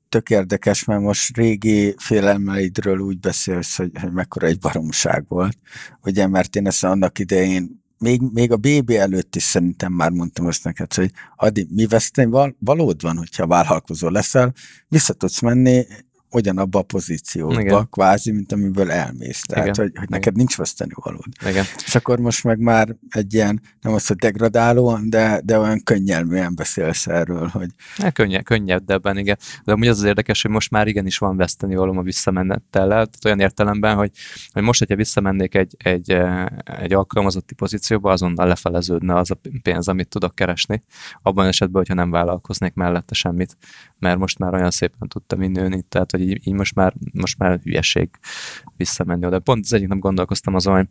tök 0.09 0.30
érdekes, 0.30 0.85
mert 0.85 1.01
most 1.01 1.37
régi 1.37 1.95
félelmeidről 1.99 2.99
úgy 2.99 3.18
beszélsz, 3.18 3.76
hogy, 3.76 3.91
hogy 4.01 4.12
mekkora 4.12 4.47
egy 4.47 4.59
baromság 4.59 5.24
volt. 5.28 5.59
Ugye, 6.03 6.26
mert 6.26 6.57
én 6.57 6.66
ezt 6.66 6.85
annak 6.85 7.18
idején 7.18 7.84
még, 8.05 8.20
még 8.32 8.52
a 8.52 8.57
BB 8.57 8.90
előtt 8.90 9.36
is 9.36 9.42
szerintem 9.42 9.92
már 9.92 10.11
mondtam 10.11 10.46
azt 10.46 10.64
neked, 10.64 10.94
hogy 10.94 11.11
Adi, 11.36 11.66
mi 11.70 11.86
vesztény 11.86 12.28
val- 12.28 12.57
valód 12.59 13.02
van, 13.02 13.16
hogyha 13.16 13.46
vállalkozó 13.46 14.09
leszel, 14.09 14.52
vissza 14.88 15.12
tudsz 15.12 15.40
menni 15.40 15.86
ugyanabba 16.35 16.78
a 16.78 16.82
pozícióba, 16.82 17.61
Igen. 17.61 17.89
kvázi, 17.91 18.30
mint 18.30 18.53
amiből 18.53 18.91
elmész. 18.91 19.43
Tehát, 19.43 19.66
Igen. 19.66 19.85
hogy, 19.85 19.99
hogy 19.99 20.09
neked 20.09 20.37
nincs 20.37 20.57
veszteni 20.57 20.93
valód. 20.95 21.26
Igen. 21.49 21.64
És 21.85 21.95
akkor 21.95 22.18
most 22.18 22.45
meg 22.45 22.59
már 22.59 22.97
egy 23.09 23.35
ilyen, 23.35 23.61
nem 23.80 23.93
az, 23.93 24.07
hogy 24.07 24.16
degradálóan, 24.16 25.11
de, 25.11 25.41
de 25.45 25.59
olyan 25.59 25.82
könnyelműen 25.82 26.55
beszélsz 26.55 27.07
erről, 27.07 27.47
hogy... 27.47 27.68
Ja, 27.99 28.11
könnye, 28.11 28.43
könnyedebben, 28.43 29.18
igen. 29.18 29.39
De 29.64 29.72
amúgy 29.72 29.89
az 29.89 29.99
az 29.99 30.05
érdekes, 30.05 30.43
hogy 30.43 30.51
most 30.51 30.70
már 30.70 30.87
igenis 30.87 31.18
van 31.18 31.37
veszteni 31.37 31.74
valóm 31.74 31.99
a 31.99 32.03
visszamenettel. 32.03 32.89
Tehát 32.89 33.24
olyan 33.24 33.41
értelemben, 33.41 33.97
hogy, 33.97 34.11
hogy 34.53 34.62
most, 34.62 34.78
hogyha 34.78 34.97
visszamennék 34.97 35.55
egy, 35.55 35.74
egy, 35.78 36.11
eh, 36.11 36.47
egy 36.64 36.93
alkalmazotti 36.93 37.55
pozícióba, 37.55 38.12
azonnal 38.12 38.47
lefeleződne 38.47 39.16
az 39.16 39.30
a 39.30 39.39
pénz, 39.62 39.89
amit 39.89 40.09
tudok 40.09 40.35
keresni. 40.35 40.82
Abban 41.22 41.47
esetben, 41.47 41.76
hogyha 41.76 41.95
nem 41.95 42.11
vállalkoznék 42.11 42.74
mellette 42.74 43.14
semmit, 43.14 43.57
mert 44.05 44.18
most 44.18 44.38
már 44.38 44.55
olyan 44.55 44.70
szépen 44.70 45.09
tudtam 45.09 45.40
nőni, 45.40 45.82
tehát 45.88 46.11
hogy 46.11 46.20
így, 46.20 46.46
így 46.46 46.55
most, 46.55 46.74
már, 46.74 46.94
most 47.12 47.38
már 47.38 47.61
hülyeség 47.62 48.09
visszamenni 48.76 49.26
oda. 49.26 49.38
Pont 49.38 49.64
az 49.64 49.72
egyik 49.72 49.88
nap 49.88 49.98
gondolkoztam 49.98 50.55
azon, 50.55 50.74
hogy 50.74 50.86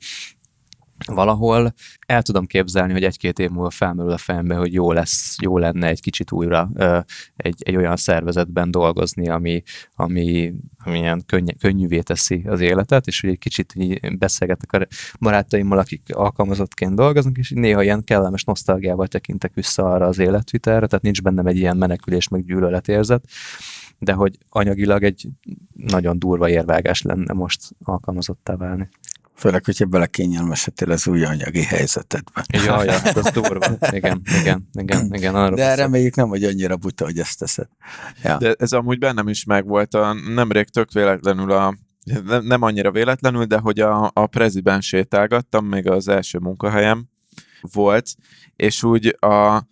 valahol 1.06 1.74
el 2.06 2.22
tudom 2.22 2.46
képzelni, 2.46 2.94
hogy 2.94 3.04
egy-két 3.04 3.40
év 3.40 3.50
múlva 3.50 3.70
felmerül 3.70 4.12
a 4.12 4.18
fejembe, 4.18 4.56
hogy 4.56 4.74
jó 4.74 4.92
lesz, 4.92 5.36
jó 5.42 5.58
lenne 5.58 5.88
egy 5.88 6.02
kicsit 6.02 6.32
újra 6.32 6.70
ö, 6.74 7.00
egy, 7.36 7.62
egy 7.64 7.76
olyan 7.76 7.96
szervezetben 7.96 8.72
dolgozni, 8.72 9.30
ami, 9.30 9.64
ami, 9.96 10.54
ami 10.84 10.98
ilyen 10.98 11.24
könny, 11.26 11.48
könnyűvé 11.60 12.00
teszi 12.00 12.44
az 12.48 12.60
életet, 12.60 13.08
és 13.08 13.22
hogy 13.22 13.30
egy 13.30 13.40
kicsit 13.40 13.74
így 13.76 14.18
beszélgetek 14.18 14.74
a 14.74 14.88
barátaimmal, 15.20 15.78
akik 15.78 16.16
alkalmazottként 16.16 16.96
dolgoznak, 16.96 17.38
és 17.38 17.50
néha 17.50 17.84
ilyen 17.84 18.04
kellemes 18.04 18.44
nosztalgiával 18.44 19.08
tekintek 19.08 19.54
vissza 19.54 19.92
arra 19.92 20.06
az 20.06 20.20
életvitelre, 20.20 20.88
tehát 20.88 21.04
nincs 21.04 21.22
bennem 21.22 21.48
egy 21.48 21.58
ilyen 21.58 21.78
menekülés, 21.78 22.28
meg 22.28 22.46
gyűlöletérzet, 22.46 23.26
de 24.00 24.14
hogy 24.14 24.38
anyagilag 24.50 25.04
egy 25.04 25.28
nagyon 25.74 26.20
durva 26.20 26.50
érvágás 26.50 27.02
lenne 27.02 27.34
most 27.34 27.62
alkalmazottá 27.84 28.56
válni. 28.56 28.90
Főleg, 29.44 29.66
hogyha 29.66 29.86
bele 29.86 30.08
kényelmesedtél 30.08 30.92
az 30.92 31.08
új 31.08 31.24
anyagi 31.24 31.64
helyzetedbe. 31.64 32.44
Ja, 32.66 32.84
ja, 32.84 32.92
hát 32.92 33.18
az 33.18 33.32
durva. 33.32 33.66
Igen, 33.92 34.22
igen, 34.42 34.70
igen. 34.74 35.10
igen 35.14 35.36
arra 35.36 35.56
De 35.56 35.76
reméljük 35.76 36.16
nem, 36.16 36.28
hogy 36.28 36.44
annyira 36.44 36.78
buta, 36.78 37.06
hogy 37.06 37.20
ezt 37.20 37.40
teszed. 37.40 37.68
Ja. 38.24 38.38
De 38.38 38.56
ez 38.58 38.72
amúgy 38.72 39.00
bennem 39.00 39.28
is 39.28 39.44
megvolt. 39.44 39.94
A, 39.94 40.14
nemrég 40.14 40.70
tök 40.70 40.92
véletlenül 40.92 41.52
a 41.52 41.76
nem 42.42 42.62
annyira 42.62 42.92
véletlenül, 42.92 43.46
de 43.46 43.58
hogy 43.58 43.80
a, 43.80 44.12
a 44.14 44.28
preziben 44.28 44.82
sétálgattam, 44.82 45.66
még 45.66 45.88
az 45.88 46.08
első 46.08 46.38
munkahelyem 46.38 47.06
volt, 47.62 48.16
és 48.56 48.84
úgy 48.84 49.18
a, 49.20 49.64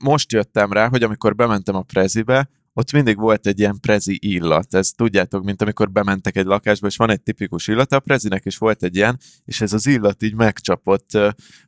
most 0.00 0.32
jöttem 0.32 0.72
rá, 0.72 0.88
hogy 0.88 1.02
amikor 1.02 1.34
bementem 1.34 1.74
a 1.74 1.82
prezibe, 1.82 2.48
ott 2.78 2.92
mindig 2.92 3.16
volt 3.18 3.46
egy 3.46 3.58
ilyen 3.58 3.80
prezi 3.80 4.18
illat. 4.22 4.74
Ez 4.74 4.90
tudjátok, 4.90 5.44
mint 5.44 5.62
amikor 5.62 5.90
bementek 5.90 6.36
egy 6.36 6.44
lakásba, 6.44 6.86
és 6.86 6.96
van 6.96 7.10
egy 7.10 7.22
tipikus 7.22 7.68
illat, 7.68 7.92
a 7.92 8.00
prezinek 8.00 8.44
is 8.44 8.58
volt 8.58 8.82
egy 8.82 8.96
ilyen, 8.96 9.18
és 9.44 9.60
ez 9.60 9.72
az 9.72 9.86
illat 9.86 10.22
így 10.22 10.34
megcsapott 10.34 11.18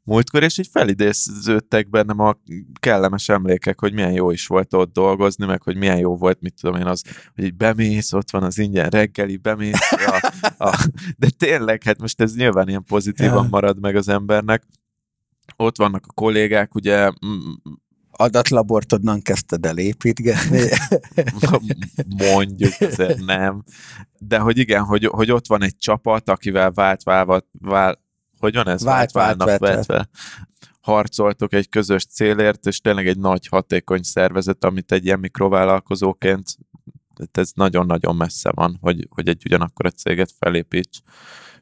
múltkor, 0.05 0.43
és 0.43 0.59
így 0.59 0.69
felidéződtek 0.73 1.91
bennem 1.91 2.19
a 2.19 2.39
kellemes 2.81 3.29
emlékek, 3.29 3.81
hogy 3.81 3.93
milyen 3.93 4.13
jó 4.13 4.31
is 4.31 4.47
volt 4.47 4.75
ott 4.75 4.93
dolgozni, 4.93 5.47
meg 5.47 5.63
hogy 5.63 5.77
milyen 5.77 5.99
jó 5.99 6.17
volt, 6.17 6.41
mit 6.41 6.55
tudom 6.61 6.81
én, 6.81 6.87
az, 6.87 7.03
hogy 7.35 7.45
így 7.45 7.55
bemész, 7.55 8.13
ott 8.13 8.31
van 8.31 8.43
az 8.43 8.59
ingyen 8.59 8.89
reggeli, 8.89 9.37
bemész, 9.37 9.93
a, 10.07 10.33
a, 10.59 10.89
de 11.17 11.29
tényleg, 11.37 11.83
hát 11.83 12.01
most 12.01 12.21
ez 12.21 12.35
nyilván 12.35 12.69
ilyen 12.69 12.85
pozitívan 12.85 13.47
marad 13.51 13.81
meg 13.81 13.97
az 13.97 14.09
embernek. 14.09 14.63
Ott 15.57 15.77
vannak 15.77 16.05
a 16.09 16.13
kollégák, 16.13 16.75
ugye 16.75 17.11
adatlabort 18.21 18.93
onnan 18.93 19.23
kezdted 19.23 19.67
el 19.67 19.79
építgetni. 19.79 20.69
Mondjuk, 22.33 22.73
azért 22.81 23.25
nem. 23.25 23.65
De 24.19 24.39
hogy 24.39 24.59
igen, 24.59 24.85
hogy, 24.85 25.07
hogy 25.07 25.31
ott 25.31 25.47
van 25.47 25.63
egy 25.63 25.77
csapat, 25.77 26.29
akivel 26.29 26.71
vált, 26.71 27.03
vált, 27.03 27.45
vált 27.61 28.01
hogy 28.39 28.55
van 28.55 28.69
ez? 28.69 28.83
Vált, 28.83 29.13
vált, 29.13 29.37
válnak 29.37 29.59
vetve. 29.59 29.77
vetve. 29.77 30.09
Harcoltok 30.81 31.53
egy 31.53 31.69
közös 31.69 32.05
célért, 32.05 32.67
és 32.67 32.81
tényleg 32.81 33.07
egy 33.09 33.19
nagy, 33.19 33.47
hatékony 33.47 34.03
szervezet, 34.03 34.65
amit 34.65 34.93
egy 34.93 35.05
ilyen 35.05 35.19
mikrovállalkozóként 35.19 36.45
tehát 37.19 37.39
ez 37.49 37.53
nagyon-nagyon 37.55 38.17
messze 38.17 38.51
van, 38.55 38.79
hogy, 38.81 39.07
hogy 39.11 39.29
egy 39.29 39.43
ugyanakkor 39.45 39.87
a 39.87 39.91
céget 39.91 40.33
felépíts, 40.39 40.99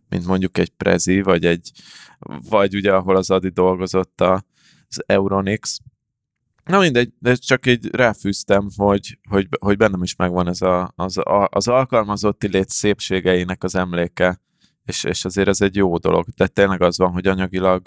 mint 0.09 0.27
mondjuk 0.27 0.59
egy 0.59 0.69
Prezi, 0.69 1.23
vagy 1.23 1.45
egy, 1.45 1.71
vagy 2.49 2.77
ugye, 2.77 2.93
ahol 2.93 3.17
az 3.17 3.31
Adi 3.31 3.49
dolgozott 3.49 4.21
a, 4.21 4.45
az 4.89 5.03
Euronix. 5.07 5.79
Na 6.67 6.79
mindegy, 6.79 7.13
de 7.19 7.35
csak 7.35 7.67
így 7.67 7.95
ráfűztem, 7.95 8.69
hogy, 8.77 9.19
hogy, 9.29 9.49
hogy 9.61 9.77
bennem 9.77 10.03
is 10.03 10.17
megvan 10.17 10.49
ez 10.49 10.63
a, 10.63 10.93
az, 10.97 11.19
a, 11.19 11.49
az 11.51 11.69
alkalmazotti 11.69 12.49
lét 12.49 12.69
szépségeinek 12.69 13.65
az 13.65 13.75
emléke, 13.75 14.41
és, 14.85 15.05
és 15.05 15.25
azért 15.25 15.49
ez 15.49 15.61
egy 15.61 15.77
jó 15.77 15.97
dolog. 15.97 16.27
De 16.37 16.47
tényleg 16.47 16.83
az 16.83 16.99
van, 16.99 17.13
hogy 17.13 17.27
anyagilag 17.27 17.83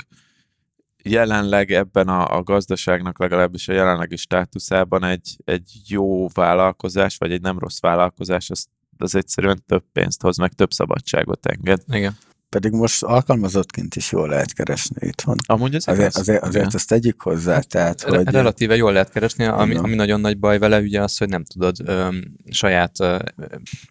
jelenleg 1.04 1.72
ebben 1.72 2.08
a, 2.08 2.38
a 2.38 2.44
gazdaságnak 2.44 3.20
legalábbis 3.20 3.68
a 3.68 3.74
jelenlegi 3.74 4.16
státuszában 4.16 5.04
egy, 5.04 5.38
egy 5.46 5.72
jó 5.88 6.28
vállalkozás, 6.28 7.18
vagy 7.18 7.32
egy 7.32 7.42
nem 7.42 7.60
rossz 7.60 7.80
vállalkozás, 7.80 8.50
az, 8.50 8.66
az 8.98 9.16
egyszerűen 9.16 9.64
több 9.66 9.84
pénzt 9.92 10.22
hoz, 10.22 10.38
meg 10.38 10.54
több 10.54 10.72
szabadságot 10.72 11.46
enged. 11.46 11.82
Igen. 11.88 12.18
Pedig 12.50 12.72
most 12.72 13.04
alkalmazottként 13.04 13.96
is 13.96 14.12
jól 14.12 14.28
lehet 14.28 14.54
keresni 14.54 15.08
itthon. 15.08 15.36
Amúgy 15.46 15.76
ez 15.76 15.88
Azért, 15.88 16.16
azért, 16.16 16.42
azért 16.42 16.64
Igen. 16.64 16.76
ezt 16.76 16.88
tegyük 16.88 17.22
hozzá, 17.22 17.60
tehát, 17.60 18.02
Re- 18.02 18.16
hogy... 18.16 18.30
Relatíve 18.30 18.76
jól 18.76 18.92
lehet 18.92 19.12
keresni, 19.12 19.46
ami, 19.46 19.76
ami 19.76 19.96
nagyon 19.96 20.22
nagy 20.22 20.40
baj 20.40 20.60
vele, 20.60 20.80
ugye 20.80 21.02
az, 21.02 21.18
hogy 21.18 21.30
nem 21.30 21.44
tudod 21.44 21.76
öm, 21.84 22.36
saját 22.50 23.00
ö, 23.00 23.20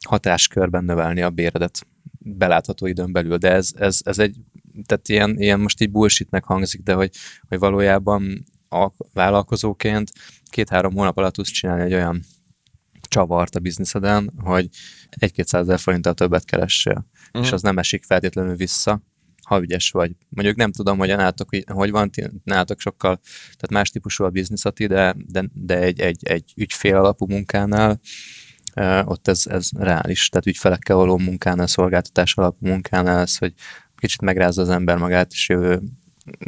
hatáskörben 0.06 0.84
növelni 0.84 1.22
a 1.22 1.30
béredet 1.30 1.86
belátható 2.18 2.86
időn 2.86 3.12
belül, 3.12 3.36
de 3.36 3.50
ez, 3.52 3.70
ez, 3.76 4.00
ez 4.04 4.18
egy, 4.18 4.36
tehát 4.86 5.08
ilyen, 5.08 5.40
ilyen 5.40 5.60
most 5.60 5.80
így 5.80 5.90
bullshitnek 5.90 6.44
hangzik, 6.44 6.82
de 6.82 6.92
hogy, 6.92 7.10
hogy 7.48 7.58
valójában 7.58 8.44
a 8.68 8.90
vállalkozóként 9.12 10.10
két-három 10.50 10.94
hónap 10.94 11.16
alatt 11.16 11.34
tudsz 11.34 11.50
csinálni 11.50 11.82
egy 11.82 11.94
olyan 11.94 12.22
csavart 13.08 13.54
a 13.54 13.60
bizniszeden, 13.60 14.32
hogy 14.36 14.68
egy-kétszázezer 15.10 15.78
forinttal 15.78 16.14
többet 16.14 16.44
keressél, 16.44 17.06
Mhm. 17.32 17.42
és 17.42 17.52
az 17.52 17.62
nem 17.62 17.78
esik 17.78 18.04
feltétlenül 18.04 18.56
vissza, 18.56 19.02
ha 19.42 19.60
ügyes 19.60 19.90
vagy. 19.90 20.12
Mondjuk 20.28 20.56
nem 20.56 20.72
tudom, 20.72 20.98
hogy 20.98 21.08
nálatok, 21.08 21.48
hogy 21.66 21.90
van, 21.90 22.10
ti- 22.10 22.30
nálatok 22.44 22.80
sokkal, 22.80 23.20
tehát 23.42 23.70
más 23.70 23.90
típusú 23.90 24.24
a 24.24 24.30
bizniszati, 24.30 24.86
de, 24.86 25.14
de, 25.26 25.44
de 25.52 25.78
egy, 25.78 26.00
egy, 26.00 26.26
egy 26.26 26.52
ügyfél 26.56 26.96
alapú 26.96 27.26
munkánál 27.26 28.00
ott 29.04 29.28
ez, 29.28 29.42
ez 29.46 29.68
reális, 29.76 30.28
tehát 30.28 30.46
ügyfelekkel 30.46 30.96
való 30.96 31.18
munkánál, 31.18 31.66
szolgáltatás 31.66 32.34
alapú 32.34 32.66
munkánál 32.66 33.20
ez, 33.20 33.36
hogy 33.36 33.52
kicsit 33.96 34.20
megrázza 34.20 34.62
az 34.62 34.68
ember 34.68 34.96
magát, 34.96 35.32
és 35.32 35.48
jövő 35.48 35.80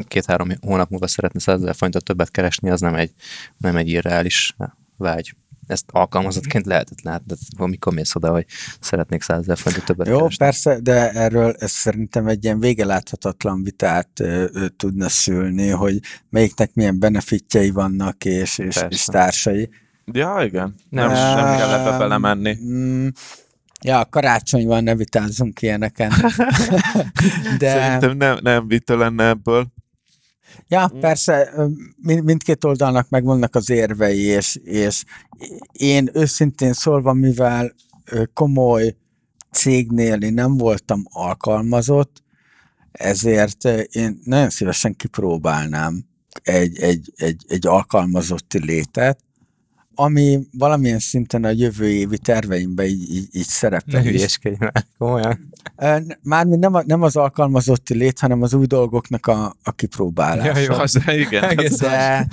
két-három 0.09 0.49
hónap 0.61 0.91
múlva 0.91 1.07
szeretne 1.07 1.41
100 1.41 1.61
ezer 1.61 1.75
forintot 1.75 2.05
többet 2.05 2.31
keresni, 2.31 2.71
az 2.71 2.81
nem 2.81 2.95
egy, 2.95 3.13
nem 3.57 3.77
egy 3.77 3.89
irreális 3.89 4.57
vágy. 4.97 5.35
Ezt 5.71 5.85
alkalmazottként 5.91 6.67
lehetett 6.67 7.03
látni, 7.03 7.35
de 7.59 7.67
mikor 7.67 7.93
mész 7.93 8.15
oda, 8.15 8.31
hogy 8.31 8.47
szeretnék 8.81 9.23
100 9.23 9.39
ezer 9.39 9.59
forintot 9.59 9.85
többet 9.87 10.07
Jó, 10.07 10.17
keresni. 10.17 10.37
persze, 10.37 10.81
de 10.81 11.11
erről 11.11 11.55
ez 11.59 11.71
szerintem 11.71 12.27
egy 12.27 12.45
ilyen 12.45 12.61
végeláthatatlan 12.61 13.63
vitát 13.63 14.09
ö, 14.21 14.45
ö, 14.53 14.69
tudna 14.69 15.09
szülni, 15.09 15.69
hogy 15.69 16.01
melyiknek 16.29 16.75
milyen 16.75 16.99
benefitjei 16.99 17.71
vannak, 17.71 18.25
és, 18.25 18.59
és, 18.59 18.75
Persze. 18.75 18.87
és 18.91 19.05
társai. 19.05 19.69
Ja, 20.13 20.43
igen. 20.45 20.75
Nem, 20.89 21.13
Nem, 21.13 21.35
nem 21.37 21.57
kell 21.57 21.73
ebbe 21.73 21.99
belemenni. 21.99 22.57
Mm, 22.65 23.09
Ja, 23.83 24.07
karácsony 24.11 24.67
van, 24.67 24.83
ne 24.85 24.95
vitázzunk 24.95 25.63
ilyeneken. 25.63 26.13
De, 27.59 27.71
Szerintem 27.71 28.17
nem, 28.17 28.39
nem 28.43 28.69
vita 28.69 28.97
lenne 28.97 29.29
ebből. 29.29 29.67
Ja, 30.69 30.91
persze, 31.01 31.51
ö, 31.55 31.67
mind, 31.97 32.25
mindkét 32.25 32.65
oldalnak 32.65 33.09
megvannak 33.09 33.55
az 33.55 33.71
érvei, 33.71 34.21
és, 34.21 34.59
és 34.65 35.05
én 35.73 36.11
őszintén 36.13 36.73
szólva, 36.73 37.13
mivel 37.13 37.75
komoly 38.35 38.97
cégnél 39.53 40.23
én 40.23 40.35
nem 40.35 40.57
voltam 40.57 41.03
alkalmazott, 41.05 42.23
ezért 42.93 43.65
én 43.91 44.21
nagyon 44.25 44.51
szívesen 44.51 44.97
kipróbálnám 44.97 46.05
egy, 46.43 46.79
egy, 46.79 47.13
egy, 47.17 47.45
egy 47.49 47.67
alkalmazotti 47.67 48.65
létet, 48.65 49.19
ami 50.03 50.41
valamilyen 50.53 50.99
szinten 50.99 51.45
a 51.45 51.51
jövő 51.51 51.89
évi 51.89 52.19
terveimben 52.19 52.87
így, 52.87 53.11
így, 53.11 53.29
így 53.33 53.47
Ne 53.47 53.53
szerepel 53.53 54.05
is. 54.05 54.11
hülyeskedj 54.11 54.57
már, 54.59 54.73
komolyan. 54.99 55.53
Mármint 56.23 56.61
nem, 56.61 56.75
a, 56.75 56.83
nem 56.87 57.03
az 57.03 57.17
alkalmazotti 57.17 57.95
lét, 57.95 58.19
hanem 58.19 58.43
az 58.43 58.55
új 58.55 58.67
dolgoknak 58.67 59.27
a, 59.27 59.57
a 59.63 59.73
kipróbálása. 59.73 60.61
Ja, 60.61 60.67
jó. 60.67 60.81
Az, 60.81 61.01
igen. 61.07 61.57
De, 61.81 62.29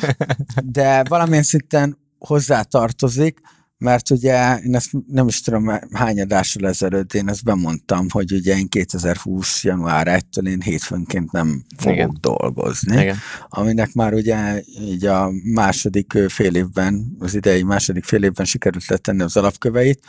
de 0.63 1.03
valamilyen 1.03 1.43
szinten 1.43 1.97
hozzátartozik, 2.19 3.39
mert 3.77 4.09
ugye 4.09 4.59
én 4.59 4.75
ezt 4.75 4.91
nem 5.07 5.27
is 5.27 5.41
tudom 5.41 5.71
hány 5.91 6.21
adással 6.21 6.67
ezelőtt 6.67 7.13
én 7.13 7.29
ezt 7.29 7.43
bemondtam, 7.43 8.05
hogy 8.09 8.31
ugye 8.31 8.57
én 8.57 8.67
2020. 8.67 9.63
január 9.63 10.07
1-től 10.09 10.47
én 10.47 10.61
hétfőnként 10.61 11.31
nem 11.31 11.63
fogok 11.77 11.97
Igen. 11.97 12.17
dolgozni, 12.21 13.01
Igen. 13.01 13.17
aminek 13.49 13.93
már 13.93 14.13
ugye 14.13 14.61
így 14.79 15.05
a 15.05 15.31
második 15.43 16.17
fél 16.27 16.55
évben, 16.55 17.15
az 17.19 17.35
idei 17.35 17.63
második 17.63 18.03
fél 18.03 18.23
évben 18.23 18.45
sikerült 18.45 18.87
letenni 18.87 19.21
az 19.21 19.37
alapköveit, 19.37 19.99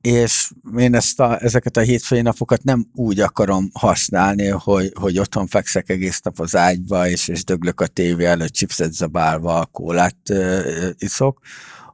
és 0.00 0.50
én 0.76 0.94
ezt 0.94 1.20
a, 1.20 1.42
ezeket 1.42 1.76
a 1.76 1.80
hétfői 1.80 2.20
napokat 2.20 2.62
nem 2.62 2.86
úgy 2.94 3.20
akarom 3.20 3.70
használni, 3.72 4.46
hogy, 4.46 4.92
hogy 5.00 5.18
otthon 5.18 5.46
fekszek 5.46 5.88
egész 5.90 6.20
nap 6.20 6.40
az 6.40 6.56
ágyba, 6.56 7.08
és, 7.08 7.28
és 7.28 7.44
döglök 7.44 7.80
a 7.80 7.86
tévé 7.86 8.24
előtt 8.24 8.52
chipset 8.52 8.92
zabálva, 8.92 9.66
kólát 9.66 10.16
ö, 10.30 10.34
ö, 10.34 10.88
iszok, 10.98 11.40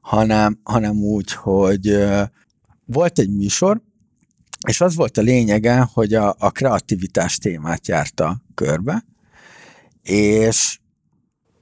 hanem, 0.05 0.61
hanem 0.63 0.97
úgy, 0.97 1.33
hogy 1.33 1.97
volt 2.85 3.19
egy 3.19 3.31
műsor, 3.31 3.83
és 4.69 4.81
az 4.81 4.95
volt 4.95 5.19
a 5.19 5.23
lényege, 5.23 5.89
hogy 5.93 6.15
a, 6.15 6.35
a 6.39 6.51
kreativitás 6.51 7.39
témát 7.39 7.89
járta 7.89 8.43
körbe, 8.55 9.05
és 10.03 10.79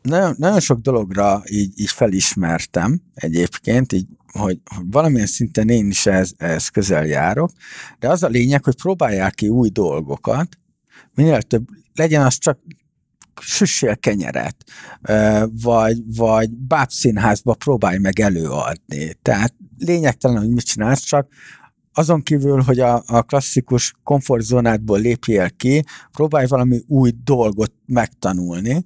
nagyon, 0.03 0.34
nagyon 0.38 0.61
sok 0.61 0.80
dologra 0.80 1.43
így, 1.49 1.80
így 1.80 1.90
felismertem 1.90 3.03
egyébként, 3.14 3.93
így, 3.93 4.07
hogy, 4.32 4.61
valamilyen 4.90 5.26
szinten 5.26 5.68
én 5.68 5.86
is 5.86 6.07
ez, 6.07 6.30
ez 6.36 6.68
közel 6.68 7.07
járok, 7.07 7.51
de 7.99 8.09
az 8.09 8.22
a 8.22 8.28
lényeg, 8.28 8.64
hogy 8.64 8.76
próbálják 8.76 9.34
ki 9.34 9.49
új 9.49 9.68
dolgokat, 9.68 10.59
minél 11.14 11.43
több, 11.43 11.68
legyen 11.95 12.26
az 12.26 12.38
csak 12.38 12.59
süssél 13.41 13.97
kenyeret, 13.97 14.57
vagy, 15.62 15.97
vagy 16.16 16.51
bábszínházba 16.51 17.55
próbálj 17.55 17.99
meg 17.99 18.20
előadni. 18.20 19.16
Tehát 19.22 19.55
lényegtelen, 19.78 20.39
hogy 20.39 20.51
mit 20.51 20.64
csinálsz, 20.64 21.01
csak 21.01 21.28
azon 21.95 22.22
kívül, 22.22 22.61
hogy 22.61 22.80
a, 22.80 23.03
a 23.07 23.22
klasszikus 23.22 23.95
komfortzónádból 24.03 24.99
lépjél 24.99 25.51
ki, 25.51 25.85
próbálj 26.12 26.47
valami 26.47 26.80
új 26.87 27.12
dolgot 27.24 27.72
megtanulni, 27.87 28.85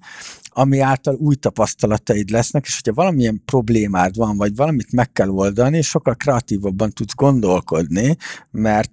ami 0.49 0.81
által 0.81 1.15
új 1.15 1.35
tapasztalataid 1.35 2.31
lesznek, 2.31 2.65
és 2.67 2.75
hogyha 2.75 3.03
valamilyen 3.03 3.43
problémád 3.45 4.17
van, 4.17 4.37
vagy 4.37 4.57
valamit 4.57 4.93
meg 4.93 5.13
kell 5.13 5.29
oldani, 5.29 5.83
sokkal 5.83 6.15
kreatívabban 6.15 6.91
tudsz 6.91 7.15
gondolkodni, 7.15 8.17
mert 8.51 8.93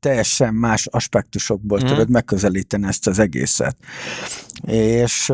teljesen 0.00 0.54
más 0.54 0.86
aspektusokból 0.86 1.80
mm. 1.82 1.86
tudod 1.86 2.10
megközelíteni 2.10 2.86
ezt 2.86 3.06
az 3.06 3.18
egészet. 3.18 3.76
És 4.66 5.32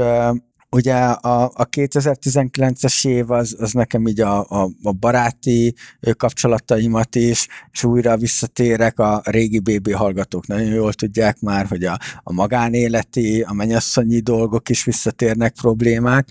ugye 0.70 0.94
a, 0.94 1.44
a 1.54 1.68
2019-es 1.68 3.06
év 3.06 3.30
az, 3.30 3.56
az 3.58 3.72
nekem 3.72 4.06
így 4.06 4.20
a, 4.20 4.38
a, 4.38 4.70
a 4.82 4.92
baráti 4.92 5.74
kapcsolataimat 6.16 7.14
is, 7.14 7.46
és 7.72 7.84
újra 7.84 8.16
visszatérek 8.16 8.98
a 8.98 9.22
régi 9.24 9.58
BB 9.58 9.92
hallgatók. 9.92 10.46
Nagyon 10.46 10.72
jól 10.72 10.92
tudják 10.92 11.40
már, 11.40 11.66
hogy 11.66 11.84
a, 11.84 11.98
a 12.22 12.32
magánéleti, 12.32 13.40
a 13.40 13.52
mennyasszonyi 13.52 14.20
dolgok 14.20 14.68
is 14.68 14.84
visszatérnek 14.84 15.54
problémák, 15.54 16.28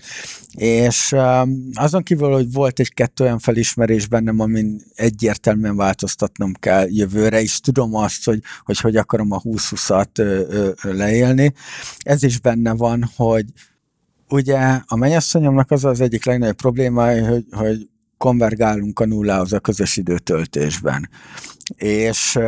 és 0.52 1.12
um, 1.12 1.68
azon 1.74 2.02
kívül, 2.02 2.32
hogy 2.32 2.52
volt 2.52 2.80
egy-kettő 2.80 3.24
olyan 3.24 3.38
felismerés 3.38 4.06
bennem, 4.06 4.40
amin 4.40 4.80
egyértelműen 4.94 5.76
változtatnom 5.76 6.52
kell 6.52 6.86
jövőre, 6.88 7.42
és 7.42 7.60
tudom 7.60 7.94
azt, 7.94 8.24
hogy 8.24 8.42
hogy, 8.64 8.80
hogy 8.80 8.96
akarom 8.96 9.32
a 9.32 9.40
20-20-at 9.40 10.18
ö, 10.18 10.22
ö, 10.22 10.70
ö, 10.82 10.92
leélni. 10.92 11.52
Ez 11.98 12.22
is 12.22 12.40
benne 12.40 12.72
van, 12.72 13.10
hogy 13.16 13.44
ugye 14.28 14.80
a 14.86 14.96
mennyasszonyomnak 14.96 15.70
az 15.70 15.84
az 15.84 16.00
egyik 16.00 16.24
legnagyobb 16.24 16.56
probléma, 16.56 17.28
hogy, 17.28 17.44
hogy 17.50 17.88
konvergálunk 18.16 19.00
a 19.00 19.06
nullához 19.06 19.52
a 19.52 19.60
közös 19.60 19.96
időtöltésben. 19.96 21.08
És 21.76 22.38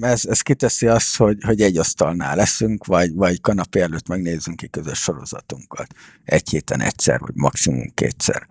ez, 0.00 0.24
ez 0.24 0.40
kiteszi 0.40 0.86
azt, 0.86 1.16
hogy, 1.16 1.38
hogy 1.44 1.60
egy 1.60 1.78
asztalnál 1.78 2.36
leszünk, 2.36 2.86
vagy, 2.86 3.14
vagy 3.14 3.40
kanapé 3.40 3.80
előtt 3.80 4.08
megnézzünk 4.08 4.56
ki 4.56 4.68
közös 4.68 4.98
sorozatunkat. 4.98 5.86
Egy 6.24 6.48
héten 6.48 6.80
egyszer, 6.80 7.20
vagy 7.20 7.34
maximum 7.34 7.90
kétszer. 7.94 8.46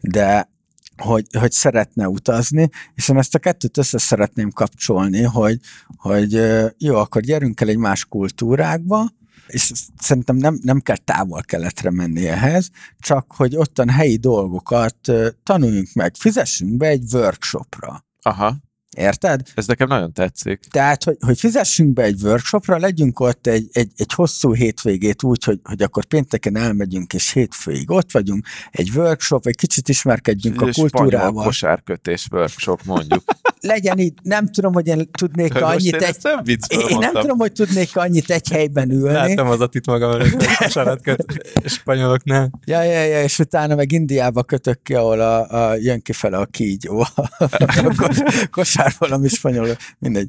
De 0.00 0.50
hogy, 0.96 1.26
hogy 1.38 1.52
szeretne 1.52 2.08
utazni, 2.08 2.68
és 2.94 3.08
én 3.08 3.18
ezt 3.18 3.34
a 3.34 3.38
kettőt 3.38 3.78
össze 3.78 3.98
szeretném 3.98 4.50
kapcsolni, 4.50 5.22
hogy, 5.22 5.58
hogy 5.96 6.40
jó, 6.78 6.96
akkor 6.96 7.22
gyerünk 7.22 7.60
el 7.60 7.68
egy 7.68 7.76
más 7.76 8.04
kultúrákba, 8.04 9.10
és 9.52 9.72
szerintem 9.98 10.36
nem, 10.36 10.58
nem 10.62 10.80
kell 10.80 10.96
távol-keletre 10.96 11.90
menni 11.90 12.26
ehhez, 12.26 12.70
csak 12.98 13.32
hogy 13.36 13.56
ottan 13.56 13.88
helyi 13.88 14.16
dolgokat 14.16 14.96
tanuljunk 15.42 15.92
meg, 15.92 16.14
fizessünk 16.16 16.76
be 16.76 16.86
egy 16.86 17.04
workshopra. 17.14 18.04
Aha. 18.22 18.56
Érted? 18.96 19.40
Ez 19.54 19.66
nekem 19.66 19.88
nagyon 19.88 20.12
tetszik. 20.12 20.60
Tehát, 20.60 21.04
hogy, 21.04 21.16
hogy 21.20 21.38
fizessünk 21.38 21.92
be 21.92 22.02
egy 22.02 22.22
workshopra, 22.22 22.78
legyünk 22.78 23.20
ott 23.20 23.46
egy, 23.46 23.68
egy, 23.72 23.90
egy 23.96 24.12
hosszú 24.12 24.54
hétvégét 24.54 25.22
úgy, 25.22 25.44
hogy, 25.44 25.60
hogy 25.62 25.82
akkor 25.82 26.04
pénteken 26.04 26.56
elmegyünk, 26.56 27.12
és 27.12 27.32
hétfőig 27.32 27.90
ott 27.90 28.12
vagyunk, 28.12 28.46
egy 28.70 28.90
workshop, 28.96 29.46
egy 29.46 29.56
kicsit 29.56 29.88
ismerkedjünk 29.88 30.60
a 30.60 30.68
kultúrával. 30.72 31.28
Spanyol 31.28 31.44
kosárkötés 31.44 32.28
workshop 32.30 32.82
mondjuk. 32.84 33.24
Legyen 33.62 33.98
így, 33.98 34.14
nem 34.22 34.48
tudom, 34.50 34.72
hogy 34.72 34.86
én 34.86 35.10
tudnék 35.10 35.52
Most 35.52 35.64
annyit 35.64 35.94
én 35.94 36.02
egy... 36.02 36.16
Nem 36.22 36.42
én 36.44 36.58
mondtam. 36.68 36.98
nem 37.00 37.22
tudom, 37.22 37.38
hogy 37.38 37.52
tudnék 37.52 37.96
annyit 37.96 38.30
egy 38.30 38.48
helyben 38.48 38.90
ülni. 38.90 39.12
Látom 39.12 39.48
az 39.48 39.68
itt 39.72 39.86
magam 39.86 40.10
előtt, 40.10 40.46
kosaratköt, 40.56 41.24
spanyoloknál. 41.64 42.50
Ja, 42.64 42.82
ja, 42.82 43.02
ja, 43.02 43.22
és 43.22 43.38
utána 43.38 43.74
meg 43.74 43.92
Indiába 43.92 44.42
kötök 44.42 44.82
ki, 44.82 44.94
ahol 44.94 45.20
a, 45.20 45.68
a, 45.70 45.74
jön 45.74 46.02
kifele 46.02 46.38
a 46.38 46.44
kígyó. 46.44 47.06
A 47.38 47.94
kos, 48.50 48.76
akár 48.82 48.94
valami 48.98 49.28
spanyol, 49.28 49.76
mindegy. 49.98 50.28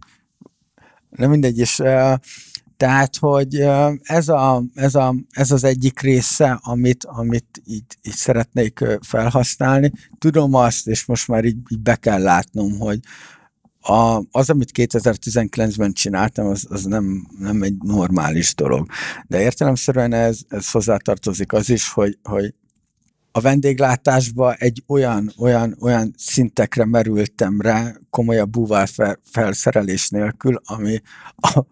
Nem 1.09 1.29
mindegy, 1.29 1.57
és 1.57 1.81
tehát, 2.77 3.17
hogy 3.17 3.55
ez, 4.01 4.29
a, 4.29 4.63
ez, 4.73 4.95
a, 4.95 5.15
ez 5.29 5.51
az 5.51 5.63
egyik 5.63 5.99
része, 5.99 6.59
amit, 6.61 7.05
amit 7.05 7.61
így, 7.65 7.97
így 8.01 8.13
szeretnék 8.13 8.83
felhasználni. 9.01 9.91
Tudom 10.17 10.53
azt, 10.53 10.87
és 10.87 11.05
most 11.05 11.27
már 11.27 11.45
így, 11.45 11.57
így 11.69 11.79
be 11.79 11.95
kell 11.95 12.21
látnom, 12.21 12.79
hogy 12.79 12.99
a, 13.85 14.23
az, 14.31 14.49
amit 14.49 14.71
2019-ben 14.73 15.93
csináltam, 15.93 16.45
az, 16.45 16.65
az 16.69 16.83
nem, 16.83 17.27
nem 17.39 17.61
egy 17.61 17.75
normális 17.77 18.55
dolog. 18.55 18.87
De 19.27 19.41
értelemszerűen 19.41 20.13
ez, 20.13 20.39
ez 20.47 20.71
hozzátartozik 20.71 21.53
az 21.53 21.69
is, 21.69 21.89
hogy, 21.89 22.17
hogy 22.23 22.53
a 23.31 23.41
vendéglátásba 23.41 24.53
egy 24.53 24.83
olyan, 24.87 25.33
olyan, 25.37 25.75
olyan 25.79 26.13
szintekre 26.17 26.85
merültem 26.85 27.61
rá, 27.61 27.93
komolyabb 28.09 28.49
búvál 28.49 28.87
felszerelés 29.23 30.09
nélkül, 30.09 30.61
ami, 30.63 31.01
a, 31.35 31.65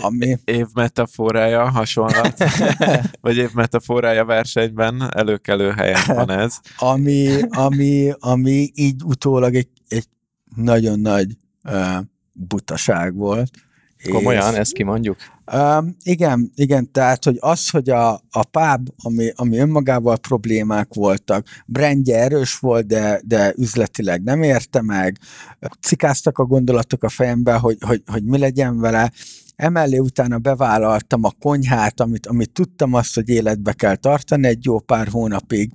ami... 0.00 0.36
Év 0.44 0.66
metaforája 0.74 1.70
hasonlat, 1.70 2.44
vagy 3.20 3.36
év 3.36 3.50
metaforája 3.52 4.24
versenyben 4.24 5.10
előkelő 5.14 5.70
helyen 5.70 6.02
van 6.06 6.30
ez. 6.30 6.60
ami, 6.78 7.40
ami, 7.48 8.12
ami 8.18 8.70
így 8.74 9.02
utólag 9.04 9.54
egy, 9.54 9.68
egy 9.88 10.06
nagyon 10.56 11.00
nagy 11.00 11.36
uh, 11.64 11.98
butaság 12.32 13.14
volt. 13.14 13.50
Komolyan, 14.10 14.52
és, 14.52 14.58
ezt 14.58 14.72
kimondjuk? 14.72 15.16
Um, 15.52 15.96
igen, 16.02 16.50
igen, 16.54 16.90
tehát, 16.92 17.24
hogy 17.24 17.36
az, 17.40 17.70
hogy 17.70 17.90
a, 17.90 18.12
a 18.12 18.44
pub, 18.50 18.88
ami, 19.02 19.32
ami 19.34 19.58
önmagával 19.58 20.16
problémák 20.16 20.94
voltak, 20.94 21.46
brandje 21.66 22.18
erős 22.18 22.58
volt, 22.58 22.86
de, 22.86 23.20
de 23.24 23.52
üzletileg 23.56 24.22
nem 24.22 24.42
érte 24.42 24.82
meg, 24.82 25.18
cikáztak 25.80 26.38
a 26.38 26.44
gondolatok 26.44 27.02
a 27.02 27.08
fejembe, 27.08 27.54
hogy, 27.54 27.76
hogy, 27.80 28.02
hogy 28.06 28.24
mi 28.24 28.38
legyen 28.38 28.80
vele, 28.80 29.12
Emellé 29.56 29.98
utána 29.98 30.38
bevállaltam 30.38 31.24
a 31.24 31.30
konyhát, 31.40 32.00
amit, 32.00 32.26
amit 32.26 32.52
tudtam 32.52 32.94
azt, 32.94 33.14
hogy 33.14 33.28
életbe 33.28 33.72
kell 33.72 33.96
tartani 33.96 34.46
egy 34.46 34.64
jó 34.64 34.80
pár 34.80 35.08
hónapig. 35.08 35.72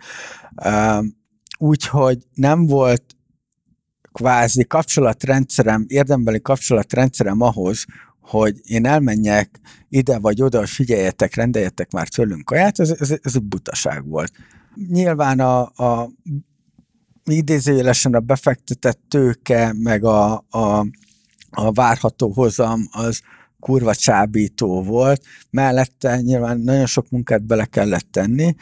Úgyhogy 1.58 2.18
nem 2.34 2.66
volt 2.66 3.04
kvázi 4.12 4.66
kapcsolatrendszerem, 4.66 5.86
érdembeli 5.88 6.42
kapcsolatrendszerem 6.42 7.42
ahhoz, 7.42 7.86
hogy 8.22 8.56
én 8.64 8.86
elmenjek 8.86 9.60
ide 9.90 10.20
vagy 10.20 10.42
oda, 10.42 10.66
figyeljetek, 10.66 11.36
rendeljetek 11.36 11.92
már 11.92 12.08
tőlünk 12.08 12.46
kaját, 12.46 12.80
ez, 12.80 12.90
ez, 13.00 13.14
ez 13.22 13.38
butaság 13.38 14.08
volt. 14.08 14.32
Nyilván 14.90 15.40
a, 15.40 15.62
a 15.62 16.10
idézőjelesen 17.24 18.14
a 18.14 18.20
befektetett 18.20 19.00
tőke, 19.08 19.74
meg 19.78 20.04
a, 20.04 20.46
a, 20.50 20.86
a 21.50 21.72
várható 21.72 22.32
hozam 22.32 22.88
az 22.92 23.22
kurva 23.60 23.96
csábító 23.96 24.84
volt, 24.84 25.24
mellette 25.50 26.22
nyilván 26.22 26.60
nagyon 26.60 26.86
sok 26.86 27.10
munkát 27.10 27.44
bele 27.44 27.66
kellett 27.66 28.08
tenni, 28.12 28.56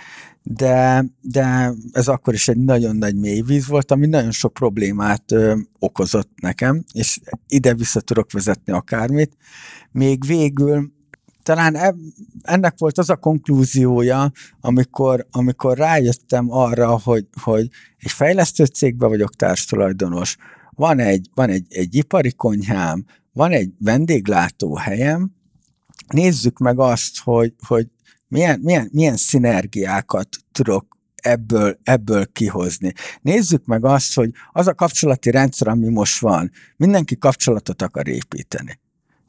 de, 0.44 1.06
de 1.22 1.74
ez 1.92 2.08
akkor 2.08 2.34
is 2.34 2.48
egy 2.48 2.58
nagyon 2.58 2.96
nagy 2.96 3.16
mélyvíz 3.16 3.68
volt, 3.68 3.92
ami 3.92 4.08
nagyon 4.08 4.32
sok 4.32 4.54
problémát 4.54 5.32
ö, 5.32 5.56
okozott 5.80 6.32
nekem, 6.42 6.84
és 6.94 7.20
ide 7.48 7.74
vissza 7.74 8.00
tudok 8.00 8.32
vezetni 8.32 8.74
akármit. 8.74 9.38
Még 9.92 10.26
végül 10.26 10.92
talán 11.44 11.76
e, 11.76 11.96
ennek 12.42 12.74
volt 12.78 12.98
az 12.98 13.10
a 13.10 13.16
konklúziója, 13.16 14.32
amikor, 14.62 15.28
amikor 15.32 15.78
rájöttem 15.78 16.52
arra, 16.52 17.00
hogy, 17.04 17.28
hogy 17.42 17.68
egy 17.98 18.12
fejlesztő 18.12 18.66
cégben 18.66 19.10
vagyok 19.10 19.36
társtulajdonos, 19.36 20.38
van 20.76 21.00
egy, 21.00 21.30
van 21.34 21.50
egy, 21.50 21.66
egy 21.70 21.96
ipari 21.96 22.32
konyhám, 22.32 23.06
van 23.38 23.52
egy 23.52 23.72
vendéglátóhelyem, 23.80 25.32
nézzük 26.08 26.58
meg 26.58 26.80
azt, 26.80 27.20
hogy, 27.20 27.54
hogy 27.68 27.88
milyen, 28.28 28.60
milyen, 28.60 28.90
milyen 28.92 29.18
szinergiákat 29.18 30.28
tudok 30.52 30.98
ebből, 31.16 31.80
ebből 31.84 32.32
kihozni. 32.32 32.94
Nézzük 33.22 33.66
meg 33.66 33.86
azt, 33.86 34.14
hogy 34.14 34.32
az 34.52 34.68
a 34.68 34.74
kapcsolati 34.74 35.32
rendszer, 35.32 35.68
ami 35.68 35.90
most 35.90 36.20
van, 36.20 36.52
mindenki 36.78 37.18
kapcsolatot 37.18 37.82
akar 37.82 38.08
építeni. 38.08 38.80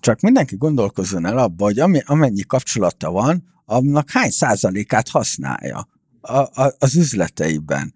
Csak 0.00 0.20
mindenki 0.20 0.56
gondolkozzon 0.56 1.26
el 1.26 1.38
abba, 1.38 1.64
hogy 1.64 1.78
amennyi 2.06 2.42
kapcsolata 2.42 3.11
van, 3.11 3.44
annak 3.64 4.11
hány 4.11 4.30
százalékát 4.30 5.09
használja 5.09 5.88
a, 6.20 6.36
a, 6.62 6.74
az 6.78 6.96
üzleteiben. 6.96 7.94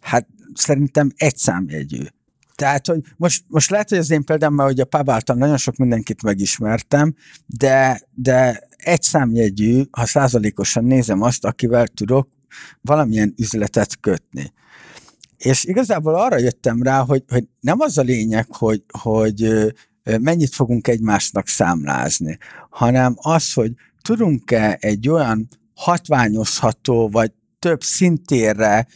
Hát 0.00 0.26
szerintem 0.54 1.10
egy 1.16 1.36
számjegyű. 1.36 2.02
Tehát, 2.54 2.86
hogy 2.86 3.00
most, 3.16 3.44
most 3.48 3.70
lehet, 3.70 3.88
hogy 3.88 3.98
az 3.98 4.10
én 4.10 4.24
példám, 4.24 4.54
mert 4.54 4.68
hogy 4.68 4.80
a 4.80 4.84
pub 4.84 5.10
által 5.10 5.36
nagyon 5.36 5.56
sok 5.56 5.76
mindenkit 5.76 6.22
megismertem, 6.22 7.14
de, 7.46 8.00
de 8.14 8.68
egy 8.76 9.02
számjegyű, 9.02 9.82
ha 9.90 10.06
százalékosan 10.06 10.84
nézem 10.84 11.22
azt, 11.22 11.44
akivel 11.44 11.86
tudok 11.86 12.28
valamilyen 12.80 13.34
üzletet 13.38 14.00
kötni. 14.00 14.52
És 15.36 15.64
igazából 15.64 16.14
arra 16.14 16.38
jöttem 16.38 16.82
rá, 16.82 16.98
hogy, 16.98 17.24
hogy 17.28 17.44
nem 17.60 17.80
az 17.80 17.98
a 17.98 18.02
lényeg, 18.02 18.46
hogy, 18.52 18.84
hogy 18.98 19.48
mennyit 20.20 20.54
fogunk 20.54 20.88
egymásnak 20.88 21.48
számlázni, 21.48 22.38
hanem 22.70 23.14
az, 23.16 23.52
hogy 23.52 23.72
tudunk-e 24.02 24.76
egy 24.80 25.08
olyan 25.08 25.48
hatványozható, 25.74 27.08
vagy 27.08 27.32
több 27.58 27.82
szintérre 27.82 28.86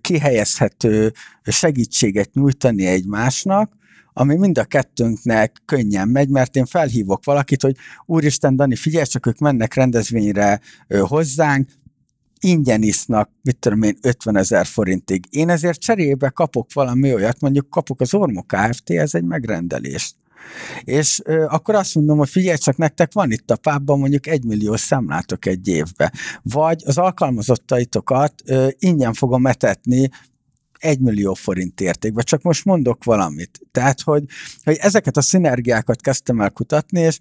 kihelyezhető 0.00 1.12
segítséget 1.42 2.34
nyújtani 2.34 2.86
egymásnak, 2.86 3.72
ami 4.12 4.36
mind 4.36 4.58
a 4.58 4.64
kettőnknek 4.64 5.62
könnyen 5.64 6.08
megy, 6.08 6.28
mert 6.28 6.56
én 6.56 6.66
felhívok 6.66 7.24
valakit, 7.24 7.62
hogy 7.62 7.76
úristen, 8.06 8.56
Dani, 8.56 8.76
figyelj 8.76 9.04
csak, 9.04 9.26
ők 9.26 9.38
mennek 9.38 9.74
rendezvényre 9.74 10.60
hozzánk, 11.00 11.68
ingyen 12.40 12.82
isznak, 12.82 13.30
mit 13.42 13.58
tudom 13.58 13.82
én, 13.82 13.98
50 14.02 14.36
ezer 14.36 14.66
forintig. 14.66 15.24
Én 15.30 15.48
ezért 15.48 15.80
cserébe 15.80 16.28
kapok 16.28 16.72
valami 16.72 17.14
olyat, 17.14 17.40
mondjuk 17.40 17.70
kapok 17.70 18.00
az 18.00 18.14
Ormok 18.14 18.46
Kft. 18.46 18.90
ez 18.90 19.14
egy 19.14 19.24
megrendelést. 19.24 20.14
És 20.84 21.20
ö, 21.24 21.44
akkor 21.48 21.74
azt 21.74 21.94
mondom, 21.94 22.18
hogy 22.18 22.28
figyelj 22.28 22.56
csak, 22.56 22.76
nektek 22.76 23.12
van 23.12 23.32
itt 23.32 23.50
a 23.50 23.56
pábban 23.56 23.98
mondjuk 23.98 24.26
egy 24.26 24.44
millió 24.44 24.76
számlátok 24.76 25.46
egy 25.46 25.68
évbe. 25.68 26.12
Vagy 26.42 26.82
az 26.84 26.98
alkalmazottaitokat 26.98 28.34
ö, 28.44 28.68
ingyen 28.78 29.12
fogom 29.12 29.46
etetni 29.46 30.08
egy 30.78 31.00
millió 31.00 31.34
forint 31.34 31.80
értékben, 31.80 32.24
csak 32.24 32.42
most 32.42 32.64
mondok 32.64 33.04
valamit. 33.04 33.60
Tehát, 33.70 34.00
hogy, 34.00 34.24
hogy 34.64 34.76
ezeket 34.80 35.16
a 35.16 35.20
szinergiákat 35.20 36.00
kezdtem 36.00 36.40
el 36.40 36.50
kutatni, 36.50 37.00
és 37.00 37.18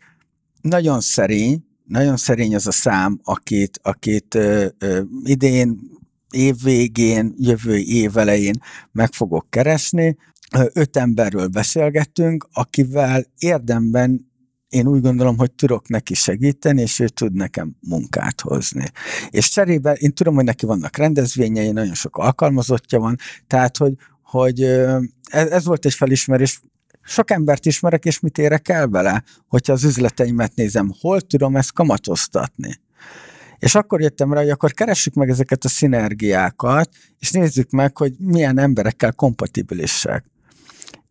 nagyon 0.61 1.01
szerény, 1.01 1.65
nagyon 1.85 2.17
szerény 2.17 2.55
az 2.55 2.67
a 2.67 2.71
szám, 2.71 3.19
akit, 3.23 3.79
akit 3.83 4.35
ö, 4.35 4.67
ö, 4.77 5.01
idén, 5.23 5.79
év 6.29 6.55
végén, 6.63 7.33
jövő 7.37 7.77
év 7.77 8.17
elején 8.17 8.61
meg 8.91 9.13
fogok 9.13 9.49
keresni. 9.49 10.17
Öt 10.73 10.97
emberről 10.97 11.47
beszélgettünk, 11.47 12.47
akivel 12.53 13.25
érdemben 13.37 14.33
én 14.69 14.87
úgy 14.87 15.01
gondolom, 15.01 15.37
hogy 15.37 15.51
tudok 15.51 15.87
neki 15.87 16.13
segíteni, 16.13 16.81
és 16.81 16.99
ő 16.99 17.07
tud 17.07 17.33
nekem 17.33 17.75
munkát 17.79 18.41
hozni. 18.41 18.85
És 19.29 19.49
cserébe 19.49 19.93
én 19.93 20.13
tudom, 20.13 20.35
hogy 20.35 20.43
neki 20.43 20.65
vannak 20.65 20.97
rendezvényei, 20.97 21.71
nagyon 21.71 21.93
sok 21.93 22.17
alkalmazottja 22.17 22.99
van, 22.99 23.15
tehát, 23.47 23.77
hogy, 23.77 23.93
hogy 24.21 24.61
ez, 25.23 25.49
ez 25.49 25.65
volt 25.65 25.85
egy 25.85 25.93
felismerés, 25.93 26.61
sok 27.01 27.31
embert 27.31 27.65
ismerek, 27.65 28.05
és 28.05 28.19
mit 28.19 28.37
érek 28.37 28.69
el 28.69 28.87
vele, 28.87 29.23
hogyha 29.47 29.73
az 29.73 29.83
üzleteimet 29.83 30.55
nézem, 30.55 30.91
hol 30.99 31.21
tudom 31.21 31.55
ezt 31.55 31.73
kamatoztatni. 31.73 32.79
És 33.59 33.75
akkor 33.75 34.01
jöttem 34.01 34.33
rá, 34.33 34.39
hogy 34.39 34.49
akkor 34.49 34.73
keressük 34.73 35.13
meg 35.13 35.29
ezeket 35.29 35.63
a 35.63 35.69
szinergiákat, 35.69 36.89
és 37.19 37.31
nézzük 37.31 37.69
meg, 37.69 37.97
hogy 37.97 38.13
milyen 38.17 38.59
emberekkel 38.59 39.13
kompatibilisek. 39.13 40.25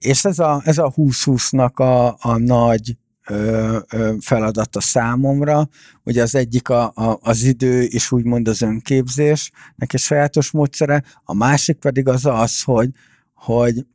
És 0.04 0.24
ez 0.24 0.38
a, 0.38 0.62
ez 0.64 0.78
a 0.78 0.92
20-20-nak 0.96 1.74
a, 1.74 2.16
a 2.28 2.38
nagy 2.38 2.96
ö, 3.28 3.78
ö, 3.90 4.14
feladata 4.20 4.80
számomra. 4.80 5.68
Ugye 6.02 6.22
az 6.22 6.34
egyik 6.34 6.68
a, 6.68 6.92
a, 6.94 7.18
az 7.20 7.42
idő, 7.42 7.82
és 7.82 8.12
úgymond 8.12 8.48
az 8.48 8.62
önképzés, 8.62 9.50
neki 9.76 9.96
sajátos 9.96 10.50
módszere, 10.50 11.02
a 11.24 11.34
másik 11.34 11.76
pedig 11.76 12.08
az 12.08 12.26
az, 12.26 12.62
hogy, 12.62 12.90
hogy 13.34 13.86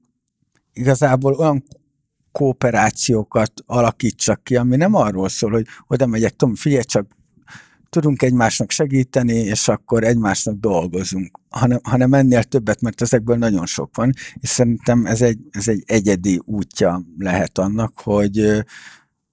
igazából 0.73 1.33
olyan 1.33 1.63
kooperációkat 2.31 3.53
alakítsak 3.65 4.43
ki, 4.43 4.55
ami 4.55 4.75
nem 4.75 4.95
arról 4.95 5.29
szól, 5.29 5.51
hogy 5.51 5.65
oda 5.87 6.05
megyek, 6.05 6.35
Tom, 6.35 6.55
figyelj 6.55 6.83
csak, 6.83 7.07
tudunk 7.89 8.21
egymásnak 8.21 8.71
segíteni, 8.71 9.33
és 9.33 9.67
akkor 9.67 10.03
egymásnak 10.03 10.59
dolgozunk, 10.59 11.39
hanem, 11.49 11.79
hanem 11.83 12.13
ennél 12.13 12.43
többet, 12.43 12.81
mert 12.81 13.01
ezekből 13.01 13.37
nagyon 13.37 13.65
sok 13.65 13.95
van, 13.95 14.13
és 14.39 14.49
szerintem 14.49 15.05
ez 15.05 15.21
egy, 15.21 15.39
ez 15.51 15.67
egy 15.67 15.83
egyedi 15.85 16.41
útja 16.45 17.03
lehet 17.17 17.57
annak, 17.57 17.99
hogy 17.99 18.63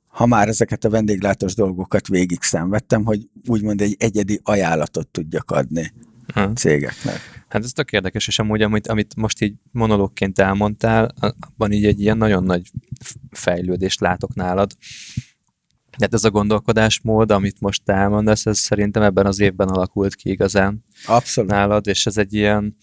ha 0.07 0.27
már 0.27 0.49
ezeket 0.49 0.85
a 0.85 0.91
vendéglátós 0.91 1.55
dolgokat 1.55 2.09
végig 2.09 2.43
szenvedtem, 2.43 3.05
hogy 3.05 3.29
úgymond 3.47 3.81
egy 3.81 3.97
egyedi 3.99 4.41
ajánlatot 4.43 5.09
tudjak 5.09 5.51
adni 5.51 5.93
ha. 6.35 6.53
cégeknek. 6.53 7.45
Hát 7.49 7.65
ez 7.65 7.73
tök 7.73 7.93
érdekes, 7.93 8.27
és 8.27 8.39
amúgy, 8.39 8.63
amit, 8.63 8.87
amit 8.87 9.17
most 9.17 9.43
így 9.43 9.55
monológként 9.71 10.39
elmondtál, 10.39 11.15
abban 11.21 11.73
így 11.73 11.85
egy 11.85 12.01
ilyen 12.01 12.17
nagyon 12.17 12.45
nagy 12.45 12.71
fejlődést 13.31 14.01
látok 14.01 14.35
nálad. 14.35 14.73
Tehát 15.97 16.15
ez 16.15 16.25
a 16.25 16.31
gondolkodásmód, 16.31 17.31
amit 17.31 17.61
most 17.61 17.89
elmondasz, 17.89 18.47
ez 18.47 18.59
szerintem 18.59 19.03
ebben 19.03 19.27
az 19.27 19.41
évben 19.41 19.69
alakult 19.69 20.15
ki 20.15 20.31
igazán 20.31 20.85
Abszolút. 21.07 21.51
nálad, 21.51 21.87
és 21.87 22.07
ez 22.07 22.17
egy 22.17 22.35
ilyen, 22.35 22.77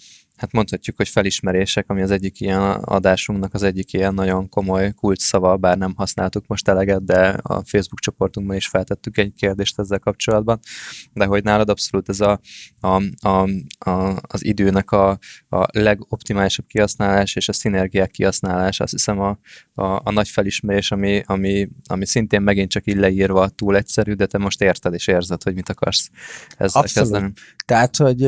hát 0.44 0.52
mondhatjuk, 0.52 0.96
hogy 0.96 1.08
felismerések, 1.08 1.90
ami 1.90 2.02
az 2.02 2.12
egyik 2.12 2.40
ilyen 2.40 2.62
adásunknak 2.72 3.54
az 3.54 3.64
egyik 3.64 3.94
ilyen 3.94 4.14
nagyon 4.14 4.50
komoly 4.50 4.92
kulcsszava, 4.92 5.58
bár 5.58 5.78
nem 5.78 5.94
használtuk 5.96 6.48
most 6.48 6.68
eleget, 6.68 7.06
de 7.06 7.28
a 7.28 7.54
Facebook 7.54 8.00
csoportunkban 8.00 8.56
is 8.56 8.68
feltettük 8.68 9.18
egy 9.18 9.34
kérdést 9.34 9.80
ezzel 9.80 10.00
kapcsolatban, 10.00 10.60
de 11.14 11.26
hogy 11.26 11.44
nálad 11.44 11.70
abszolút 11.70 12.10
ez 12.10 12.20
a, 12.20 12.40
a, 12.80 13.02
a, 13.28 13.50
a 13.90 14.18
az 14.22 14.46
időnek 14.46 14.92
a, 14.92 15.10
a 15.50 15.68
legoptimálisabb 15.72 16.66
kihasználás 16.68 17.36
és 17.36 17.50
a 17.50 17.54
szinergiák 17.54 18.12
kihasználás, 18.12 18.80
azt 18.80 18.92
hiszem 18.92 19.20
a, 19.20 19.38
a, 19.74 19.84
a 19.84 20.12
nagy 20.12 20.30
felismerés, 20.30 20.92
ami, 20.92 21.24
ami, 21.26 21.70
ami 21.88 22.06
szintén 22.06 22.42
megint 22.42 22.70
csak 22.70 22.88
így 22.88 22.98
leírva 22.98 23.50
túl 23.50 23.76
egyszerű, 23.76 24.14
de 24.14 24.26
te 24.26 24.38
most 24.38 24.62
érted 24.62 24.94
és 24.94 25.08
érzed, 25.08 25.44
hogy 25.44 25.54
mit 25.54 25.70
akarsz 25.70 26.10
ezzel 26.58 26.82
Abszolút. 26.82 27.12
kezdeni. 27.12 27.32
Tehát, 27.66 27.98
hogy 27.98 28.28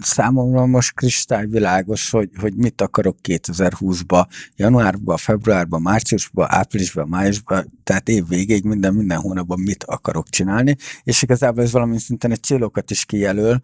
számomra 0.00 0.66
most 0.66 0.94
kristályvilágos, 0.94 2.10
hogy, 2.10 2.30
hogy 2.40 2.54
mit 2.54 2.80
akarok 2.80 3.18
2020-ba, 3.22 4.26
januárban, 4.56 5.16
februárban, 5.16 5.82
márciusban, 5.82 6.46
áprilisban, 6.50 7.08
májusban, 7.08 7.80
tehát 7.84 8.08
év 8.08 8.28
végéig 8.28 8.64
minden, 8.64 8.94
minden 8.94 9.18
hónapban 9.18 9.60
mit 9.60 9.84
akarok 9.84 10.28
csinálni, 10.28 10.76
és 11.02 11.22
igazából 11.22 11.62
ez 11.62 11.72
valami 11.72 11.98
szinten 11.98 12.30
egy 12.30 12.42
célokat 12.42 12.90
is 12.90 13.04
kijelöl, 13.04 13.60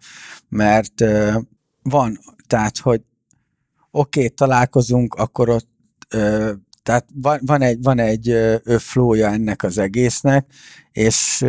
mert 0.49 1.03
van, 1.81 2.19
tehát, 2.47 2.77
hogy 2.77 3.01
oké, 3.91 4.19
okay, 4.19 4.29
találkozunk, 4.29 5.13
akkor 5.13 5.49
ott 5.49 5.71
tehát 6.83 7.05
van, 7.13 7.39
van 7.45 7.61
egy, 7.61 7.81
van 7.81 7.99
egy 7.99 8.35
flója 8.77 9.31
ennek 9.31 9.63
az 9.63 9.77
egésznek, 9.77 10.45
és 10.91 11.45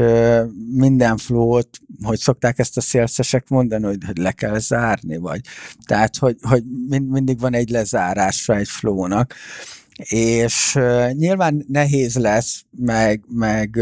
minden 0.72 1.16
flót, 1.16 1.68
hogy 2.02 2.18
szokták 2.18 2.58
ezt 2.58 2.76
a 2.76 2.80
szélszesek 2.80 3.48
mondani, 3.48 3.84
hogy, 3.84 4.04
hogy 4.06 4.18
le 4.18 4.32
kell 4.32 4.58
zárni, 4.58 5.16
vagy. 5.16 5.40
Tehát, 5.86 6.16
hogy, 6.16 6.36
hogy 6.42 6.64
mind, 6.88 7.10
mindig 7.10 7.40
van 7.40 7.54
egy 7.54 7.70
lezárása 7.70 8.56
egy 8.56 8.68
flónak, 8.68 9.34
és 10.08 10.78
nyilván 11.12 11.64
nehéz 11.68 12.16
lesz, 12.16 12.64
meg, 12.70 13.24
meg 13.28 13.80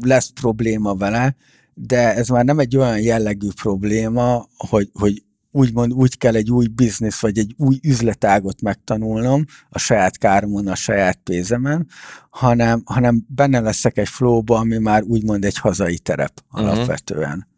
lesz 0.00 0.32
probléma 0.40 0.94
vele, 0.94 1.36
de 1.74 2.14
ez 2.14 2.28
már 2.28 2.44
nem 2.44 2.58
egy 2.58 2.76
olyan 2.76 3.00
jellegű 3.00 3.48
probléma, 3.62 4.48
hogy, 4.56 4.90
hogy 4.92 5.22
úgymond 5.52 5.92
úgy 5.92 6.18
kell 6.18 6.34
egy 6.34 6.50
új 6.50 6.66
biznisz, 6.66 7.20
vagy 7.20 7.38
egy 7.38 7.54
új 7.56 7.78
üzletágot 7.82 8.60
megtanulnom 8.60 9.44
a 9.68 9.78
saját 9.78 10.18
káromon, 10.18 10.68
a 10.68 10.74
saját 10.74 11.20
pénzemen, 11.24 11.88
hanem, 12.30 12.82
hanem 12.84 13.24
benne 13.28 13.60
leszek 13.60 13.98
egy 13.98 14.08
flowba, 14.08 14.58
ami 14.58 14.78
már 14.78 15.02
úgymond 15.02 15.44
egy 15.44 15.58
hazai 15.58 15.98
terep 15.98 16.32
uh-huh. 16.52 16.68
alapvetően. 16.68 17.48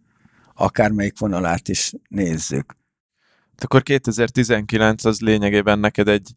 Akármelyik 0.54 1.18
vonalát 1.18 1.68
is 1.68 1.92
nézzük. 2.08 2.76
Akkor 3.56 3.82
2019 3.82 5.04
az 5.04 5.20
lényegében 5.20 5.78
neked 5.78 6.08
egy 6.08 6.30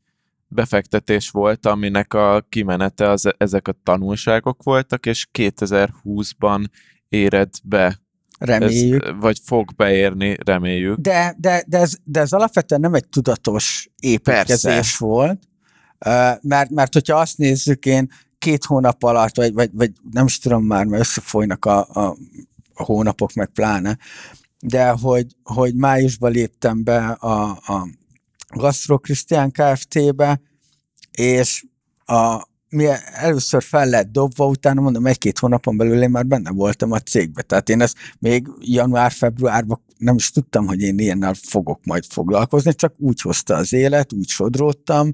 befektetés 0.47 1.29
volt, 1.29 1.65
aminek 1.65 2.13
a 2.13 2.45
kimenete 2.49 3.09
az, 3.09 3.33
ezek 3.37 3.67
a 3.67 3.75
tanulságok 3.83 4.63
voltak, 4.63 5.05
és 5.05 5.27
2020-ban 5.33 6.65
éred 7.09 7.49
be 7.63 7.99
Reméljük. 8.37 9.05
Ez, 9.05 9.13
vagy 9.19 9.39
fog 9.43 9.75
beérni, 9.75 10.37
reméljük. 10.45 10.99
De, 10.99 11.35
de, 11.37 11.63
de, 11.67 11.77
ez, 11.77 11.93
de 12.03 12.19
ez 12.19 12.31
alapvetően 12.33 12.81
nem 12.81 12.93
egy 12.93 13.07
tudatos 13.07 13.89
építkezés 13.99 14.61
Persze. 14.61 15.05
volt, 15.05 15.39
mert, 16.41 16.69
mert 16.69 16.93
hogyha 16.93 17.19
azt 17.19 17.37
nézzük, 17.37 17.85
én 17.85 18.11
két 18.37 18.65
hónap 18.65 19.03
alatt, 19.03 19.35
vagy, 19.35 19.53
vagy, 19.53 19.69
vagy 19.73 19.91
nem 20.11 20.25
is 20.25 20.39
tudom 20.39 20.63
már, 20.63 20.85
mert 20.85 21.01
összefolynak 21.01 21.65
a, 21.65 21.87
a, 21.93 22.17
a 22.73 22.83
hónapok, 22.83 23.33
meg 23.33 23.47
pláne, 23.47 23.97
de 24.59 24.89
hogy, 24.89 25.25
hogy 25.43 25.75
májusban 25.75 26.31
léptem 26.31 26.83
be 26.83 27.07
a, 27.07 27.49
a 27.49 27.87
Gastro 28.55 28.97
Christian 28.97 29.51
Kft-be, 29.51 30.41
és 31.11 31.65
a, 32.05 32.47
mi 32.69 32.85
először 33.13 33.63
fel 33.63 33.89
lett 33.89 34.11
dobva, 34.11 34.47
utána 34.47 34.81
mondom, 34.81 35.05
egy-két 35.05 35.39
hónapon 35.39 35.77
belül 35.77 36.01
én 36.01 36.09
már 36.09 36.25
benne 36.25 36.51
voltam 36.51 36.91
a 36.91 36.99
cégbe. 36.99 37.41
Tehát 37.41 37.69
én 37.69 37.81
ezt 37.81 37.97
még 38.19 38.47
január-februárban 38.59 39.81
nem 39.97 40.15
is 40.15 40.31
tudtam, 40.31 40.67
hogy 40.67 40.81
én 40.81 40.99
ilyennel 40.99 41.33
fogok 41.33 41.85
majd 41.85 42.03
foglalkozni, 42.09 42.75
csak 42.75 42.93
úgy 42.97 43.21
hozta 43.21 43.55
az 43.55 43.73
élet, 43.73 44.13
úgy 44.13 44.27
sodródtam, 44.27 45.13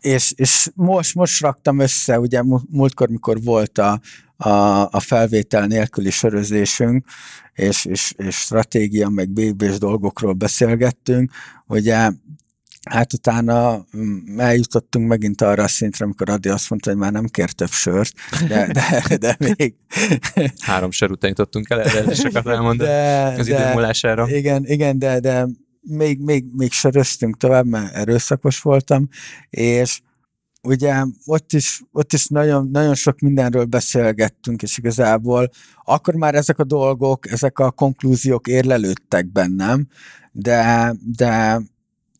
és, 0.00 0.32
és 0.36 0.70
most, 0.74 1.14
most 1.14 1.40
raktam 1.40 1.78
össze, 1.78 2.20
ugye 2.20 2.42
múltkor, 2.70 3.08
mikor 3.08 3.42
volt 3.42 3.78
a, 3.78 4.00
a, 4.36 4.48
a 4.90 5.00
felvétel 5.00 5.66
nélküli 5.66 6.10
sörözésünk, 6.10 7.06
és, 7.54 7.84
és, 7.84 8.12
és 8.16 8.36
stratégia, 8.36 9.08
meg 9.08 9.30
békés 9.30 9.78
dolgokról 9.78 10.32
beszélgettünk, 10.32 11.32
ugye 11.66 12.10
Hát 12.88 13.12
utána 13.12 13.86
mm, 13.96 14.40
eljutottunk 14.40 15.08
megint 15.08 15.42
arra 15.42 15.62
a 15.62 15.68
szintre, 15.68 16.04
amikor 16.04 16.30
Adi 16.30 16.48
azt 16.48 16.70
mondta, 16.70 16.90
hogy 16.90 16.98
már 16.98 17.12
nem 17.12 17.26
kér 17.26 17.52
több 17.52 17.70
sört, 17.70 18.12
de, 18.48 18.72
de, 18.72 19.16
de 19.16 19.36
még... 19.38 19.74
Három 20.58 20.90
sör 20.90 21.10
után 21.10 21.30
jutottunk 21.30 21.70
el, 21.70 21.82
erre 21.82 22.14
sokat 22.14 22.46
elmondani 22.46 22.90
de, 22.90 23.34
az 23.38 23.48
idő 23.48 23.72
múlására. 23.72 24.28
Igen, 24.28 24.64
igen, 24.66 24.98
de, 24.98 25.20
de 25.20 25.46
még, 25.80 26.20
még, 26.20 26.44
még 26.56 26.72
söröztünk 26.72 27.36
tovább, 27.36 27.66
mert 27.66 27.94
erőszakos 27.94 28.60
voltam, 28.60 29.08
és 29.50 30.00
ugye 30.62 31.04
ott 31.24 31.52
is, 31.52 31.82
ott 31.92 32.12
is 32.12 32.26
nagyon, 32.26 32.68
nagyon 32.72 32.94
sok 32.94 33.18
mindenről 33.18 33.64
beszélgettünk, 33.64 34.62
és 34.62 34.78
igazából 34.78 35.50
akkor 35.84 36.14
már 36.14 36.34
ezek 36.34 36.58
a 36.58 36.64
dolgok, 36.64 37.30
ezek 37.30 37.58
a 37.58 37.70
konklúziók 37.70 38.46
érlelődtek 38.46 39.32
bennem, 39.32 39.86
de, 40.32 40.94
de 41.16 41.60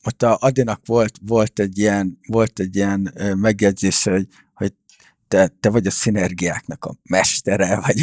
ott 0.08 0.22
a 0.22 0.36
Adinak 0.40 0.80
volt, 0.86 1.14
volt 1.26 1.58
egy 1.58 1.78
ilyen, 1.78 2.18
volt 2.28 2.58
egy 2.58 2.76
ilyen 2.76 3.12
megjegyzés, 3.36 4.02
hogy, 4.02 4.26
hogy 4.54 4.72
te, 5.28 5.50
te 5.60 5.70
vagy 5.70 5.86
a 5.86 5.90
szinergiáknak 5.90 6.84
a 6.84 6.94
mestere, 7.02 7.76
vagy 7.86 8.02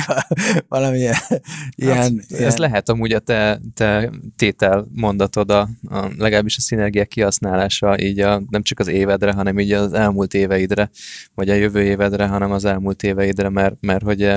valami 0.67 0.97
ilyen... 0.97 1.13
Hát, 1.13 1.43
ilyen 1.75 2.23
ez 2.29 2.57
lehet 2.57 2.89
amúgy 2.89 3.11
a 3.11 3.19
te, 3.19 3.61
te 3.73 4.11
tétel 4.35 4.87
mondatod, 4.91 5.51
a, 5.51 5.69
a, 5.89 6.07
legalábbis 6.17 6.57
a 6.57 6.61
szinergiák 6.61 7.07
kihasználása 7.07 7.99
így 7.99 8.19
a, 8.19 8.43
nem 8.49 8.63
csak 8.63 8.79
az 8.79 8.87
évedre, 8.87 9.31
hanem 9.31 9.59
így 9.59 9.71
az 9.71 9.93
elmúlt 9.93 10.33
éveidre, 10.33 10.89
vagy 11.33 11.49
a 11.49 11.53
jövő 11.53 11.83
évedre, 11.83 12.27
hanem 12.27 12.51
az 12.51 12.65
elmúlt 12.65 13.03
éveidre, 13.03 13.49
mert, 13.49 13.75
mert 13.79 14.03
hogy 14.03 14.33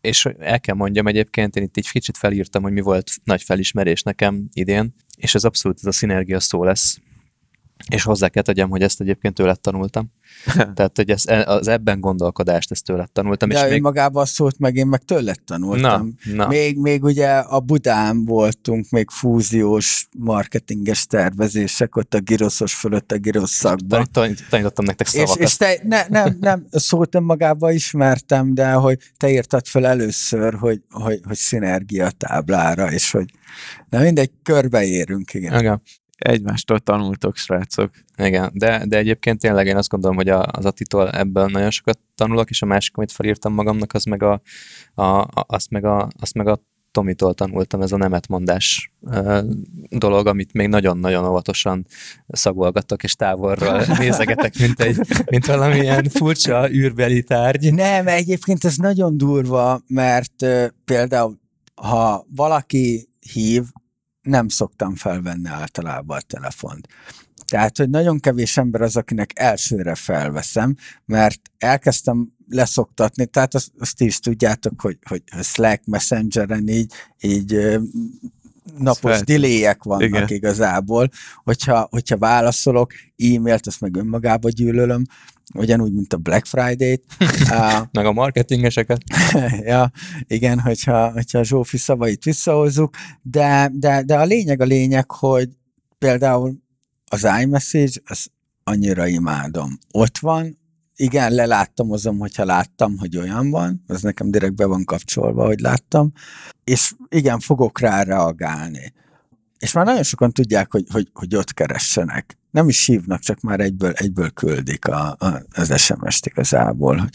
és 0.00 0.24
el 0.38 0.60
kell 0.60 0.74
mondjam 0.74 1.06
egyébként, 1.06 1.56
én 1.56 1.62
itt 1.62 1.76
egy 1.76 1.90
kicsit 1.90 2.16
felírtam, 2.16 2.62
hogy 2.62 2.72
mi 2.72 2.80
volt 2.80 3.10
nagy 3.24 3.42
felismerés 3.42 4.02
nekem 4.02 4.48
idén, 4.52 4.94
és 5.18 5.34
ez 5.34 5.44
abszolút 5.44 5.78
ez 5.78 5.86
a 5.86 5.92
szinergia 5.92 6.40
szó 6.40 6.64
lesz. 6.64 7.00
És 7.88 8.02
hozzá 8.02 8.28
kell 8.28 8.42
tegyem, 8.42 8.70
hogy 8.70 8.82
ezt 8.82 9.00
egyébként 9.00 9.34
tőled 9.34 9.60
tanultam. 9.60 10.12
Tehát, 10.74 10.96
hogy 10.96 11.10
ez, 11.10 11.22
az 11.44 11.68
ebben 11.68 12.00
gondolkodást 12.00 12.70
ezt 12.70 12.84
tőled 12.84 13.12
tanultam. 13.12 13.48
De 13.48 13.64
és 13.64 13.70
még... 13.70 13.80
magában 13.80 14.24
szólt 14.24 14.58
meg, 14.58 14.76
én 14.76 14.86
meg 14.86 15.04
tőled 15.04 15.42
tanultam. 15.44 16.16
Na, 16.24 16.34
na. 16.34 16.46
Még, 16.46 16.78
még 16.78 17.04
ugye 17.04 17.28
a 17.28 17.60
Budán 17.60 18.24
voltunk, 18.24 18.90
még 18.90 19.10
fúziós 19.10 20.08
marketinges 20.18 21.06
tervezések, 21.06 21.96
ott 21.96 22.14
a 22.14 22.20
giroszos 22.20 22.74
fölött 22.74 23.12
a 23.12 23.18
girosz 23.18 23.50
szakban. 23.50 24.06
Tanítottam 24.12 24.84
nektek 24.84 25.06
szavakat. 25.06 25.36
És, 25.36 25.44
és 25.44 25.56
te, 25.56 25.78
ne, 25.82 26.04
nem, 26.08 26.36
nem, 26.40 26.66
szót 26.70 27.14
önmagában 27.14 27.72
ismertem, 27.72 28.54
de 28.54 28.72
hogy 28.72 28.98
te 29.16 29.30
írtad 29.30 29.66
fel 29.66 29.86
először, 29.86 30.54
hogy, 30.54 30.80
hogy, 30.90 31.20
hogy 31.26 31.36
szinergia 31.36 32.10
táblára, 32.10 32.92
és 32.92 33.10
hogy 33.10 33.30
na 33.88 34.00
mindegy, 34.00 34.30
körbeérünk, 34.42 35.34
igen. 35.34 35.58
igen 35.58 35.82
egymástól 36.18 36.78
tanultok, 36.78 37.36
srácok. 37.36 37.90
Igen, 38.16 38.50
de, 38.54 38.82
de 38.86 38.96
egyébként 38.96 39.40
tényleg 39.40 39.66
én 39.66 39.76
azt 39.76 39.88
gondolom, 39.88 40.16
hogy 40.16 40.28
az 40.28 40.64
Attitól 40.64 41.10
ebből 41.10 41.46
nagyon 41.46 41.70
sokat 41.70 41.98
tanulok, 42.14 42.50
és 42.50 42.62
a 42.62 42.66
másik, 42.66 42.96
amit 42.96 43.12
felírtam 43.12 43.52
magamnak, 43.52 43.92
az 43.92 44.04
meg 44.04 44.22
a, 44.22 44.40
a, 44.94 45.02
a, 45.02 45.44
azt, 45.46 45.70
meg 45.70 45.84
a, 45.84 46.08
azt 46.20 46.34
meg 46.34 46.46
a 46.46 46.60
Tomitól 46.90 47.34
tanultam, 47.34 47.82
ez 47.82 47.92
a 47.92 47.96
nemetmondás 47.96 48.92
dolog, 49.88 50.26
amit 50.26 50.52
még 50.52 50.68
nagyon-nagyon 50.68 51.24
óvatosan 51.24 51.86
szagolgattak, 52.28 53.02
és 53.02 53.14
távolról 53.14 53.82
nézegetek, 53.98 54.58
mint, 54.58 54.80
egy, 54.80 54.98
mint 55.30 55.46
valamilyen 55.46 56.04
furcsa 56.04 56.70
űrbeli 56.70 57.22
tárgy. 57.22 57.74
Nem, 57.74 58.06
egyébként 58.06 58.64
ez 58.64 58.76
nagyon 58.76 59.16
durva, 59.16 59.80
mert 59.86 60.46
például 60.84 61.38
ha 61.74 62.26
valaki 62.34 63.08
hív, 63.32 63.62
nem 64.28 64.48
szoktam 64.48 64.94
felvenni 64.94 65.48
általában 65.48 66.16
a 66.16 66.20
telefont. 66.20 66.88
Tehát, 67.46 67.76
hogy 67.76 67.90
nagyon 67.90 68.20
kevés 68.20 68.56
ember 68.56 68.80
az, 68.80 68.96
akinek 68.96 69.30
elsőre 69.34 69.94
felveszem, 69.94 70.76
mert 71.04 71.40
elkezdtem 71.58 72.32
leszoktatni, 72.48 73.26
tehát 73.26 73.54
azt, 73.54 73.70
azt 73.78 74.00
is 74.00 74.18
tudjátok, 74.18 74.80
hogy, 74.80 74.98
hogy 75.08 75.22
Slack, 75.42 75.84
Messengeren 75.84 76.68
így, 76.68 76.92
így 77.20 77.78
napos 78.78 79.20
delayek 79.20 79.82
vannak 79.82 80.02
Igen. 80.02 80.28
igazából, 80.28 81.08
hogyha, 81.44 81.86
hogyha 81.90 82.16
válaszolok, 82.18 82.92
e-mailt, 83.16 83.66
azt 83.66 83.80
meg 83.80 83.96
önmagába 83.96 84.48
gyűlölöm, 84.48 85.04
ugyanúgy, 85.54 85.92
mint 85.92 86.12
a 86.12 86.16
Black 86.16 86.46
Friday-t. 86.46 87.02
uh, 87.50 87.86
meg 87.92 88.06
a 88.06 88.12
marketingeseket. 88.12 89.02
ja, 89.72 89.90
igen, 90.26 90.60
hogyha, 90.60 91.12
hogyha 91.12 91.38
a 91.38 91.44
Zsófi 91.44 91.76
szavait 91.76 92.24
visszahozzuk, 92.24 92.94
de, 93.22 93.70
de, 93.72 94.02
de 94.02 94.18
a 94.18 94.24
lényeg 94.24 94.60
a 94.60 94.64
lényeg, 94.64 95.10
hogy 95.10 95.48
például 95.98 96.58
az 97.06 97.28
iMessage, 97.40 98.00
az 98.04 98.26
annyira 98.64 99.06
imádom. 99.06 99.78
Ott 99.90 100.18
van, 100.18 100.58
igen, 101.00 101.32
leláttamozom, 101.32 102.18
hogyha 102.18 102.44
láttam, 102.44 102.98
hogy 102.98 103.16
olyan 103.16 103.50
van, 103.50 103.84
az 103.86 104.02
nekem 104.02 104.30
direkt 104.30 104.54
be 104.54 104.66
van 104.66 104.84
kapcsolva, 104.84 105.46
hogy 105.46 105.60
láttam, 105.60 106.12
és 106.64 106.92
igen, 107.08 107.38
fogok 107.38 107.80
rá 107.80 108.02
reagálni. 108.02 108.92
És 109.58 109.72
már 109.72 109.84
nagyon 109.84 110.02
sokan 110.02 110.32
tudják, 110.32 110.72
hogy, 110.72 110.84
hogy, 110.92 111.08
hogy 111.12 111.36
ott 111.36 111.54
keressenek. 111.54 112.38
Nem 112.50 112.68
is 112.68 112.86
hívnak, 112.86 113.20
csak 113.20 113.40
már 113.40 113.60
egyből, 113.60 113.92
egyből 113.92 114.30
küldik 114.30 114.86
a, 114.86 115.16
a, 115.18 115.42
az 115.50 115.80
SMS-t 115.80 116.26
igazából. 116.26 117.08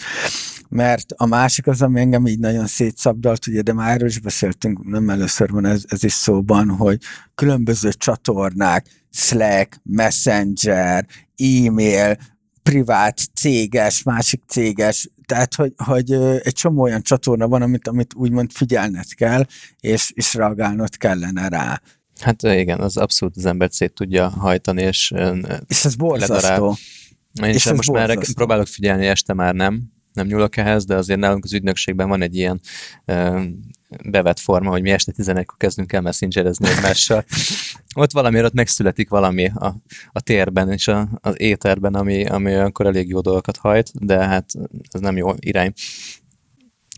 Mert 0.69 1.11
a 1.11 1.25
másik 1.25 1.67
az, 1.67 1.81
ami 1.81 1.99
engem 1.99 2.27
így 2.27 2.39
nagyon 2.39 2.67
szétszabdalt, 2.67 3.47
ugye, 3.47 3.61
de 3.61 3.73
már 3.73 3.91
erről 3.91 4.07
is 4.07 4.19
beszéltünk, 4.19 4.83
nem 4.83 5.09
először 5.09 5.49
van 5.49 5.65
ez, 5.65 5.83
ez 5.87 6.03
is 6.03 6.13
szóban, 6.13 6.69
hogy 6.69 6.99
különböző 7.35 7.91
csatornák, 7.91 8.85
Slack, 9.11 9.79
Messenger, 9.83 11.05
e-mail, 11.35 12.17
privát, 12.63 13.19
céges, 13.33 14.03
másik 14.03 14.41
céges, 14.47 15.09
tehát, 15.25 15.55
hogy, 15.55 15.73
hogy 15.85 16.11
egy 16.43 16.53
csomó 16.53 16.81
olyan 16.81 17.01
csatorna 17.01 17.47
van, 17.47 17.61
amit, 17.61 17.87
amit 17.87 18.13
úgymond 18.15 18.51
figyelned 18.51 19.13
kell, 19.15 19.45
és, 19.79 20.11
és 20.15 20.33
reagálnod 20.33 20.97
kellene 20.97 21.47
rá. 21.47 21.81
Hát 22.19 22.41
igen, 22.41 22.79
az 22.79 22.97
abszolút 22.97 23.37
az 23.37 23.45
embert 23.45 23.71
szét 23.71 23.93
tudja 23.93 24.29
hajtani, 24.29 24.81
és 24.81 25.13
És 25.67 25.85
ez 25.85 25.95
borzasztó. 25.95 26.75
Én 27.41 27.49
és 27.49 27.65
most 27.65 27.87
borzasztó. 27.91 28.15
már 28.15 28.33
próbálok 28.33 28.67
figyelni, 28.67 29.05
este 29.05 29.33
már 29.33 29.53
nem, 29.53 29.83
nem 30.13 30.27
nyúlok 30.27 30.57
ehhez, 30.57 30.85
de 30.85 30.95
azért 30.95 31.19
nálunk 31.19 31.43
az 31.43 31.53
ügynökségben 31.53 32.09
van 32.09 32.21
egy 32.21 32.35
ilyen 32.35 32.61
bevett 34.05 34.39
forma, 34.39 34.69
hogy 34.69 34.81
mi 34.81 34.91
este 34.91 35.11
11-kor 35.17 35.57
kezdünk 35.57 35.93
el 35.93 36.01
messengerezni 36.01 36.69
egymással. 36.69 37.25
ott 37.95 38.11
valami 38.11 38.43
ott 38.43 38.53
megszületik 38.53 39.09
valami 39.09 39.45
a, 39.45 39.75
a 40.11 40.21
térben 40.21 40.71
és 40.71 40.87
a, 40.87 41.07
az 41.21 41.41
éterben, 41.41 41.93
ami, 41.93 42.25
ami 42.25 42.51
olyankor 42.51 42.85
elég 42.85 43.07
jó 43.07 43.21
dolgokat 43.21 43.57
hajt, 43.57 44.05
de 44.05 44.25
hát 44.25 44.51
ez 44.91 44.99
nem 44.99 45.17
jó 45.17 45.31
irány. 45.39 45.73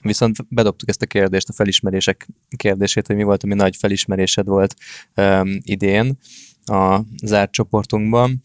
Viszont 0.01 0.35
bedobtuk 0.49 0.89
ezt 0.89 1.01
a 1.01 1.05
kérdést, 1.05 1.49
a 1.49 1.53
felismerések 1.53 2.27
kérdését, 2.57 3.07
hogy 3.07 3.15
mi 3.15 3.23
volt, 3.23 3.43
ami 3.43 3.53
nagy 3.53 3.75
felismerésed 3.75 4.47
volt 4.47 4.75
um, 5.15 5.57
idén 5.61 6.17
a 6.65 6.99
zárt 7.23 7.51
csoportunkban, 7.51 8.41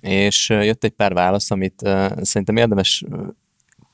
és 0.00 0.48
jött 0.48 0.84
egy 0.84 0.92
pár 0.92 1.12
válasz, 1.12 1.50
amit 1.50 1.82
uh, 1.82 2.22
szerintem 2.22 2.56
érdemes 2.56 3.04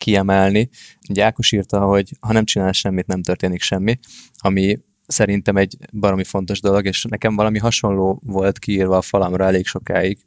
kiemelni. 0.04 0.68
Ugye 1.08 1.24
Ákos 1.24 1.52
írta, 1.52 1.80
hogy 1.80 2.10
ha 2.20 2.32
nem 2.32 2.44
csinál 2.44 2.72
semmit, 2.72 3.06
nem 3.06 3.22
történik 3.22 3.62
semmi, 3.62 3.98
ami 4.36 4.78
szerintem 5.06 5.56
egy 5.56 5.76
baromi 5.92 6.24
fontos 6.24 6.60
dolog, 6.60 6.86
és 6.86 7.04
nekem 7.04 7.36
valami 7.36 7.58
hasonló 7.58 8.20
volt 8.24 8.58
kiírva 8.58 8.96
a 8.96 9.02
falamra 9.02 9.44
elég 9.44 9.66
sokáig, 9.66 10.18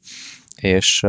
és 0.56 1.06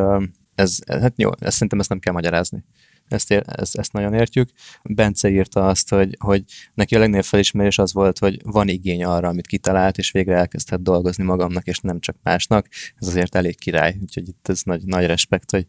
ez, 0.54 0.78
hát 0.86 1.12
jó, 1.16 1.30
ezt 1.38 1.52
szerintem 1.52 1.78
ezt 1.78 1.88
nem 1.88 1.98
kell 1.98 2.12
magyarázni 2.12 2.64
ezt, 3.08 3.30
ér, 3.30 3.42
ezt, 3.46 3.76
ezt 3.76 3.92
nagyon 3.92 4.14
értjük. 4.14 4.50
Bence 4.82 5.30
írta 5.30 5.66
azt, 5.66 5.88
hogy, 5.88 6.16
hogy 6.18 6.44
neki 6.74 6.94
a 6.94 6.98
legnagyobb 6.98 7.24
felismerés 7.24 7.78
az 7.78 7.92
volt, 7.92 8.18
hogy 8.18 8.40
van 8.44 8.68
igény 8.68 9.04
arra, 9.04 9.28
amit 9.28 9.46
kitalált, 9.46 9.98
és 9.98 10.10
végre 10.10 10.36
elkezdett 10.36 10.80
dolgozni 10.80 11.24
magamnak, 11.24 11.66
és 11.66 11.78
nem 11.78 12.00
csak 12.00 12.16
másnak. 12.22 12.68
Ez 12.96 13.08
azért 13.08 13.34
elég 13.34 13.58
király, 13.58 13.96
úgyhogy 14.00 14.28
itt 14.28 14.48
ez 14.48 14.62
nagy, 14.62 14.84
nagy 14.84 15.06
respekt, 15.06 15.50
hogy, 15.50 15.66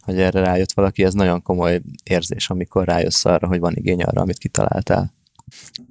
hogy 0.00 0.20
erre 0.20 0.40
rájött 0.40 0.72
valaki. 0.72 1.04
Ez 1.04 1.14
nagyon 1.14 1.42
komoly 1.42 1.80
érzés, 2.02 2.50
amikor 2.50 2.86
rájössz 2.86 3.24
arra, 3.24 3.46
hogy 3.46 3.58
van 3.58 3.74
igény 3.74 4.02
arra, 4.02 4.20
amit 4.20 4.38
kitaláltál. 4.38 5.14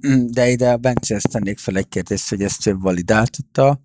Mm, 0.06 0.26
de 0.26 0.48
ide 0.50 0.72
a 0.72 0.92
ezt 1.08 1.28
tennék 1.30 1.58
fel 1.58 1.76
egy 1.76 1.88
kérdést, 1.88 2.28
hogy 2.28 2.42
ezt 2.42 2.66
ő 2.66 2.76
validáltatta 2.76 3.80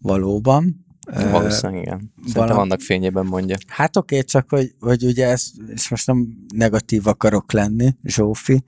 valóban, 0.00 0.86
Valószínűleg 1.10 1.82
igen. 1.82 2.12
Szerintem 2.16 2.42
valami... 2.42 2.60
annak 2.60 2.80
fényében 2.80 3.26
mondja. 3.26 3.56
Hát 3.66 3.96
oké, 3.96 4.14
okay, 4.14 4.26
csak 4.26 4.48
hogy, 4.48 4.74
hogy 4.80 5.04
ugye 5.04 5.26
ez, 5.26 5.50
és 5.66 5.88
most 5.88 6.06
nem 6.06 6.28
negatív 6.54 7.06
akarok 7.06 7.52
lenni, 7.52 7.94
Zsófi, 8.04 8.64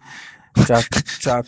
csak, 0.67 0.87
csak 1.21 1.47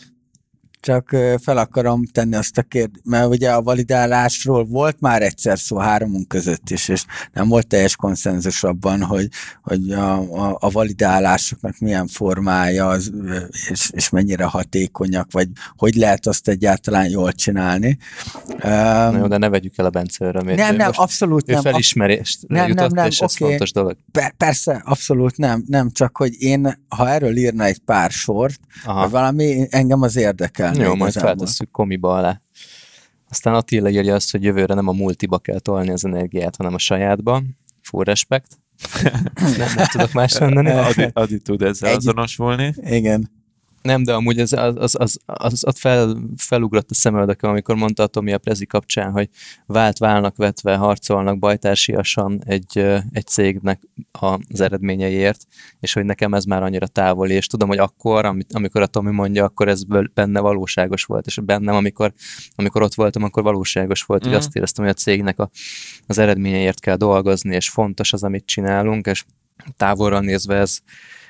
csak 0.79 1.15
fel 1.41 1.57
akarom 1.57 2.05
tenni 2.05 2.35
azt 2.35 2.57
a 2.57 2.61
kérdést, 2.61 3.05
mert 3.05 3.27
ugye 3.27 3.51
a 3.51 3.61
validálásról 3.61 4.65
volt 4.65 4.99
már 4.99 5.21
egyszer 5.21 5.59
szó 5.59 5.77
háromunk 5.77 6.27
között 6.27 6.69
is, 6.69 6.87
és 6.87 7.05
nem 7.33 7.47
volt 7.47 7.67
teljes 7.67 7.95
konszenzus 7.95 8.63
abban, 8.63 9.03
hogy, 9.03 9.27
hogy 9.63 9.91
a, 9.91 10.13
a, 10.19 10.57
a 10.59 10.69
validálásoknak 10.69 11.79
milyen 11.79 12.07
formája, 12.07 12.87
az, 12.87 13.11
és, 13.69 13.89
és 13.93 14.09
mennyire 14.09 14.43
hatékonyak, 14.43 15.31
vagy 15.31 15.47
hogy 15.77 15.95
lehet 15.95 16.27
azt 16.27 16.47
egyáltalán 16.47 17.09
jól 17.09 17.31
csinálni. 17.31 17.97
Na 18.57 19.17
jó, 19.17 19.27
de 19.27 19.37
ne 19.37 19.49
vegyük 19.49 19.77
el 19.77 19.85
a 19.85 19.89
Bence 19.89 20.25
örömét. 20.25 20.55
Nem, 20.55 20.75
nem, 20.75 20.91
abszolút 20.93 21.45
nem. 21.45 21.61
felismerést 21.61 22.47
nem, 22.47 22.67
jutott, 22.67 22.85
nem, 22.85 22.93
nem, 22.93 23.05
és 23.05 23.19
ez 23.19 23.33
okay. 23.35 23.49
fontos 23.49 23.71
dolog. 23.71 23.97
Per, 24.11 24.31
persze, 24.31 24.81
abszolút 24.85 25.37
nem, 25.37 25.63
nem, 25.67 25.91
csak 25.91 26.17
hogy 26.17 26.41
én, 26.41 26.85
ha 26.87 27.09
erről 27.09 27.37
írna 27.37 27.63
egy 27.63 27.79
pár 27.79 28.11
sort, 28.11 28.59
vagy 28.85 29.09
valami 29.09 29.67
engem 29.69 30.01
az 30.01 30.15
érdekel 30.15 30.66
jó, 30.75 30.95
majd 30.95 31.13
feltesszük 31.13 31.71
komiba 31.71 32.15
alá. 32.15 32.41
Aztán 33.29 33.53
Attila 33.53 33.89
írja 33.89 34.15
azt, 34.15 34.31
hogy 34.31 34.43
jövőre 34.43 34.73
nem 34.73 34.87
a 34.87 34.91
multiba 34.91 35.39
kell 35.39 35.59
tolni 35.59 35.89
az 35.89 36.05
energiát, 36.05 36.55
hanem 36.55 36.73
a 36.73 36.77
sajátba. 36.77 37.43
Full 37.81 38.03
respect. 38.03 38.59
nem, 39.57 39.69
nem 39.75 39.85
tudok 39.91 40.11
más 40.11 40.39
mondani. 40.39 40.69
Adi, 40.89 41.09
Adi 41.13 41.39
tud 41.39 41.61
ezzel 41.61 41.89
Egy... 41.89 41.95
azonosulni. 41.95 42.73
Igen. 42.77 43.36
Nem, 43.87 44.03
de 44.03 44.13
amúgy 44.13 44.39
az, 44.39 44.53
az, 44.53 44.75
az, 44.77 44.95
az, 44.99 45.19
az 45.25 45.65
ott 45.65 45.77
fel, 45.77 46.17
felugrott 46.37 46.89
a 46.89 46.93
szemöldököm, 46.93 47.49
amikor 47.49 47.75
mondta 47.75 48.03
a 48.03 48.07
Tomi 48.07 48.33
a 48.33 48.37
Prezi 48.37 48.65
kapcsán, 48.65 49.11
hogy 49.11 49.29
vált 49.65 49.97
válnak 49.97 50.35
vetve 50.35 50.75
harcolnak 50.75 51.39
bajtársiasan 51.39 52.41
egy, 52.45 52.77
egy 53.11 53.25
cégnek 53.27 53.81
az 54.11 54.61
eredményeiért, 54.61 55.47
és 55.79 55.93
hogy 55.93 56.05
nekem 56.05 56.33
ez 56.33 56.43
már 56.43 56.63
annyira 56.63 56.87
távoli, 56.87 57.33
és 57.33 57.47
tudom, 57.47 57.67
hogy 57.67 57.77
akkor, 57.77 58.25
amikor 58.49 58.81
a 58.81 58.85
Tomi 58.87 59.11
mondja, 59.11 59.43
akkor 59.43 59.67
ez 59.67 59.83
benne 60.13 60.39
valóságos 60.39 61.03
volt, 61.03 61.25
és 61.25 61.39
bennem, 61.43 61.75
amikor, 61.75 62.13
amikor 62.55 62.81
ott 62.81 62.93
voltam, 62.93 63.23
akkor 63.23 63.43
valóságos 63.43 64.03
volt, 64.03 64.25
mm. 64.25 64.29
hogy 64.29 64.37
azt 64.37 64.55
éreztem, 64.55 64.85
hogy 64.85 64.93
a 64.93 65.01
cégnek 65.01 65.39
a, 65.39 65.49
az 66.07 66.17
eredményeiért 66.17 66.79
kell 66.79 66.95
dolgozni, 66.95 67.55
és 67.55 67.69
fontos 67.69 68.13
az, 68.13 68.23
amit 68.23 68.45
csinálunk, 68.45 69.05
és 69.05 69.23
távolra 69.77 70.19
nézve 70.19 70.55
ez, 70.55 70.79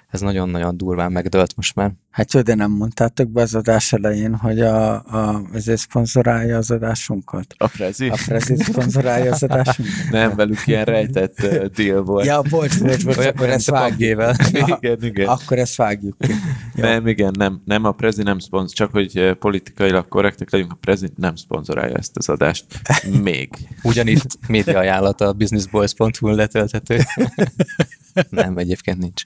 ez 0.10 0.22
nagyon-nagyon 0.22 0.78
durván 0.78 1.12
megdölt 1.12 1.56
most 1.56 1.76
már. 1.76 1.92
Hát 2.12 2.34
jó, 2.34 2.42
de 2.42 2.56
nem 2.56 2.72
mondtátok 2.72 3.30
be 3.30 3.42
az 3.42 3.56
adás 3.56 3.94
elején, 3.94 4.36
hogy 4.36 4.60
a, 4.60 4.94
a, 4.94 5.42
ezért 5.54 5.80
szponzorálja 5.80 6.58
az 6.58 6.72
adásunkat? 6.72 7.46
A 7.58 7.68
Prezi? 7.68 8.08
A 8.08 8.18
Prezi 8.26 8.56
szponzorálja 8.56 9.32
az 9.32 9.44
adásunkat? 9.44 9.94
Nem, 10.12 10.36
velük 10.36 10.68
ilyen 10.68 10.86
rejtett 10.86 11.44
uh, 11.44 11.66
deal 11.66 12.04
volt. 12.04 12.26
Ja, 12.26 12.42
bocs, 12.42 12.80
bocs, 12.80 13.06
Olyan, 13.18 13.34
akkor 13.34 13.50
ezt 13.50 13.70
vágjuk. 13.80 14.20
PUBG-vel. 14.20 14.36
igen, 14.80 15.04
igen. 15.04 15.28
Akkor 15.28 15.58
ezt 15.58 15.76
vágjuk 15.76 16.18
ki. 16.20 16.32
Jó. 16.76 16.84
Nem, 16.84 17.08
igen, 17.08 17.34
nem, 17.38 17.62
nem 17.66 17.84
a 17.84 17.92
Prezi 17.92 18.24
nem 18.24 18.40
szponzor, 18.40 18.76
csak 18.76 18.92
hogy 18.92 19.34
politikailag 19.40 20.08
korrektek 20.08 20.52
legyünk, 20.52 20.72
a 20.72 20.78
Prezi 20.82 21.08
nem 21.16 21.36
szponzorálja 21.36 21.96
ezt 21.96 22.18
az 22.18 22.30
adást. 22.30 22.66
Még. 23.24 23.50
Ugyanitt 23.84 24.26
média 24.48 24.80
ajánlata 24.80 25.28
a 25.28 25.34
businessboys.hu 25.34 26.28
letölthető. 26.28 27.00
Nem, 28.30 28.58
egyébként 28.58 28.98
nincs. 28.98 29.22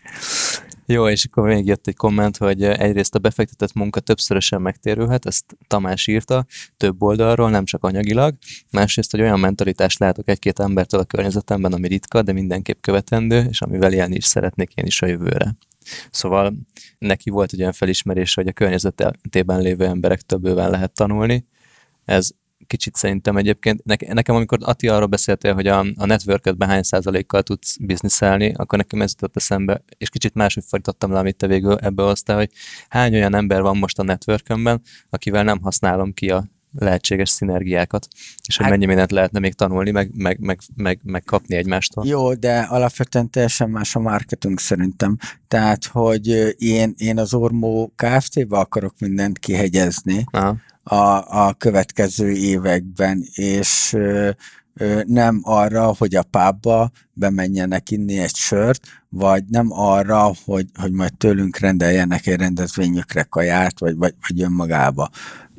Jó, 0.92 1.10
és 1.10 1.26
akkor 1.26 1.48
még 1.48 1.66
jött 1.66 1.88
egy 1.88 1.96
komment, 1.96 2.38
hogy 2.38 2.64
egyrészt 2.64 3.16
a 3.16 3.20
befektetett 3.20 3.74
munka 3.74 4.00
többszörösen 4.00 4.62
megtérülhet, 4.62 5.26
ezt 5.26 5.58
Tamás 5.68 6.08
írta, 6.08 6.46
több 6.78 7.02
oldalról, 7.02 7.50
nem 7.50 7.66
csak 7.66 7.84
anyagilag. 7.84 8.36
Másrészt, 8.72 9.12
hogy 9.12 9.22
olyan 9.22 9.40
mentalitást 9.40 10.00
látok 10.00 10.30
egy-két 10.30 10.60
embertől 10.60 11.00
a 11.00 11.04
környezetemben, 11.04 11.74
ami 11.74 11.88
ritka, 11.88 12.22
de 12.22 12.34
mindenképp 12.34 12.82
követendő, 12.82 13.46
és 13.50 13.62
amivel 13.62 13.94
élni 13.94 14.16
is 14.16 14.26
szeretnék 14.26 14.74
én 14.74 14.86
is 14.86 15.02
a 15.02 15.06
jövőre. 15.06 15.56
Szóval 16.10 16.54
neki 16.98 17.30
volt 17.30 17.54
egy 17.54 17.60
olyan 17.60 17.74
felismerés, 17.74 18.34
hogy 18.34 18.48
a 18.48 18.54
környezetében 18.54 19.62
lévő 19.62 19.86
emberektől 19.86 20.40
bőven 20.40 20.70
lehet 20.70 20.94
tanulni. 20.94 21.46
Ez 22.06 22.30
kicsit 22.72 22.96
szerintem 22.96 23.38
egyébként, 23.38 23.84
ne, 23.84 23.96
nekem 24.14 24.36
amikor 24.36 24.58
Ati 24.62 24.88
arról 24.88 25.08
beszéltél, 25.08 25.54
hogy 25.54 25.68
a, 25.68 25.80
a 25.80 26.06
networködben 26.06 26.70
hány 26.70 26.84
százalékkal 26.84 27.44
tudsz 27.44 27.78
bizniszelni, 27.78 28.54
akkor 28.56 28.78
nekem 28.78 29.02
ez 29.02 29.12
jutott 29.12 29.36
eszembe, 29.36 29.84
és 29.98 30.10
kicsit 30.10 30.34
máshogy 30.34 30.64
fordítottam 30.68 31.12
le, 31.12 31.20
amit 31.20 31.36
te 31.36 31.48
végül 31.48 31.78
ebbe 31.82 32.04
hoztál, 32.04 32.38
hogy 32.38 32.50
hány 32.90 33.14
olyan 33.14 33.36
ember 33.36 33.62
van 33.62 33.78
most 33.78 34.00
a 34.00 34.04
networkönben, 34.04 34.82
akivel 35.10 35.44
nem 35.44 35.62
használom 35.62 36.14
ki 36.14 36.30
a 36.30 36.50
lehetséges 36.80 37.30
szinergiákat, 37.30 38.08
és 38.48 38.58
hogy 38.58 38.66
Hát- 38.66 38.76
mennyi 38.76 38.86
mindent 38.86 39.12
lehetne 39.12 39.40
még 39.40 39.54
tanulni, 39.54 39.92
meg, 39.92 40.12
meg, 40.14 40.40
meg, 40.40 40.60
meg, 40.76 41.00
meg 41.04 41.24
kapni 41.24 41.56
egymástól. 41.56 42.06
Jó, 42.08 42.34
de 42.34 42.60
alapvetően 42.60 43.30
teljesen 43.30 43.70
más 43.70 43.96
a 43.96 44.00
marketing 44.00 44.60
szerintem. 44.60 45.18
Tehát, 45.48 45.86
hogy 45.86 46.56
én, 46.58 46.94
én 46.98 47.18
az 47.20 47.34
Ormó 47.34 47.94
Kft-be 47.96 48.58
akarok 48.58 48.94
mindent 49.00 49.40
kihegyezni, 49.40 50.24
Aha. 50.32 50.58
A, 50.84 50.96
a 51.46 51.54
következő 51.58 52.32
években, 52.32 53.26
és 53.34 53.98
nem 55.06 55.40
arra, 55.44 55.94
hogy 55.98 56.16
a 56.16 56.24
pubba 56.24 56.92
bemenjenek 57.14 57.90
inni 57.90 58.20
egy 58.20 58.36
sört, 58.36 58.88
vagy 59.10 59.44
nem 59.50 59.68
arra, 59.72 60.32
hogy, 60.46 60.66
hogy 60.80 60.92
majd 60.92 61.18
tőlünk 61.18 61.58
rendeljenek 61.58 62.28
egy 62.28 62.40
rendezvényükre 62.40 63.24
kaját, 63.24 63.80
vagy, 63.80 63.96
vagy, 63.96 64.14
vagy 64.28 64.42
önmagába. 64.42 65.10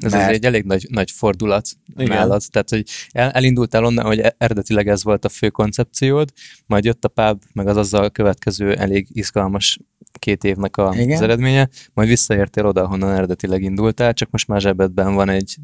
Ez 0.02 0.12
Mert- 0.12 0.30
egy 0.30 0.44
elég 0.44 0.64
nagy, 0.64 0.86
nagy 0.90 1.10
fordulat 1.10 1.68
Igen. 1.96 2.16
Nálad. 2.16 2.42
Tehát, 2.50 2.70
hogy 2.70 2.84
el, 3.10 3.30
elindultál 3.30 3.84
onnan, 3.84 4.04
hogy 4.04 4.20
eredetileg 4.38 4.88
ez 4.88 5.02
volt 5.04 5.24
a 5.24 5.28
fő 5.28 5.50
koncepciód, 5.50 6.30
majd 6.66 6.84
jött 6.84 7.04
a 7.04 7.08
pub, 7.08 7.42
meg 7.52 7.66
az 7.66 7.76
azzal 7.76 8.10
következő 8.10 8.74
elég 8.74 9.06
izgalmas 9.10 9.78
két 10.18 10.44
évnek 10.44 10.76
a, 10.76 10.92
Igen. 10.94 11.16
az 11.16 11.20
eredménye, 11.20 11.68
majd 11.94 12.08
visszaértél 12.08 12.66
oda, 12.66 12.86
honnan 12.86 13.12
eredetileg 13.14 13.62
indultál, 13.62 14.12
csak 14.12 14.30
most 14.30 14.48
már 14.48 14.60
zsebedben 14.60 15.14
van 15.14 15.28
egy 15.28 15.56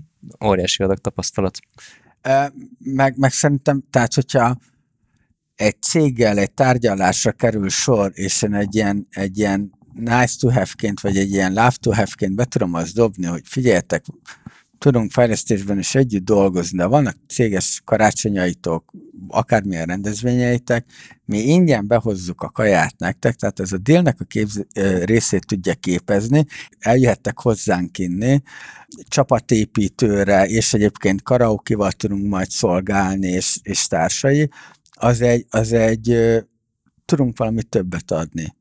óriási 0.45 0.83
adag 0.83 0.99
tapasztalat. 0.99 1.59
Meg, 2.79 3.19
meg 3.19 3.33
szerintem, 3.33 3.83
tehát 3.91 4.15
hogyha 4.15 4.57
egy 5.55 5.83
céggel 5.83 6.39
egy 6.39 6.53
tárgyalásra 6.53 7.33
kerül 7.33 7.69
sor, 7.69 8.11
és 8.15 8.43
én 8.43 8.55
egy 8.55 8.75
ilyen, 8.75 9.07
egy 9.11 9.39
ilyen 9.39 9.78
nice 9.99 10.35
to 10.39 10.51
have-ként, 10.51 11.01
vagy 11.01 11.17
egy 11.17 11.31
ilyen 11.31 11.53
love 11.53 11.77
to 11.81 11.93
have-ként 11.93 12.35
be 12.35 12.45
tudom 12.45 12.75
azt 12.75 12.95
dobni, 12.95 13.27
hogy 13.27 13.43
figyeljetek, 13.45 14.05
tudunk 14.79 15.11
fejlesztésben 15.11 15.79
is 15.79 15.95
együtt 15.95 16.25
dolgozni, 16.25 16.79
de 16.79 16.85
vannak 16.85 17.17
céges 17.29 17.83
karácsonyaitok, 17.85 18.93
akármilyen 19.29 19.87
rendezvényeitek, 19.87 20.87
mi 21.25 21.39
ingyen 21.39 21.87
behozzuk 21.87 22.43
a 22.43 22.49
kaját 22.49 22.95
nektek, 22.99 23.35
tehát 23.35 23.61
ez 23.61 23.73
a 23.73 23.79
délnek 23.79 24.21
a 24.21 24.25
képz- 24.25 24.67
részét 25.05 25.47
tudja 25.47 25.75
képezni, 25.75 26.45
eljöhettek 26.79 27.39
hozzánk 27.39 27.99
inni, 27.99 28.43
csapatépítőre, 29.09 30.47
és 30.47 30.75
egyébként 30.75 31.23
karaokival 31.23 31.93
tudunk 31.93 32.27
majd 32.27 32.51
szolgálni, 32.51 33.29
és, 33.29 33.59
és 33.63 33.87
társai, 33.87 34.51
az 34.91 35.21
egy, 35.21 35.47
az 35.51 35.73
egy 35.73 36.19
tudunk 37.05 37.39
valami 37.39 37.63
többet 37.63 38.11
adni, 38.11 38.57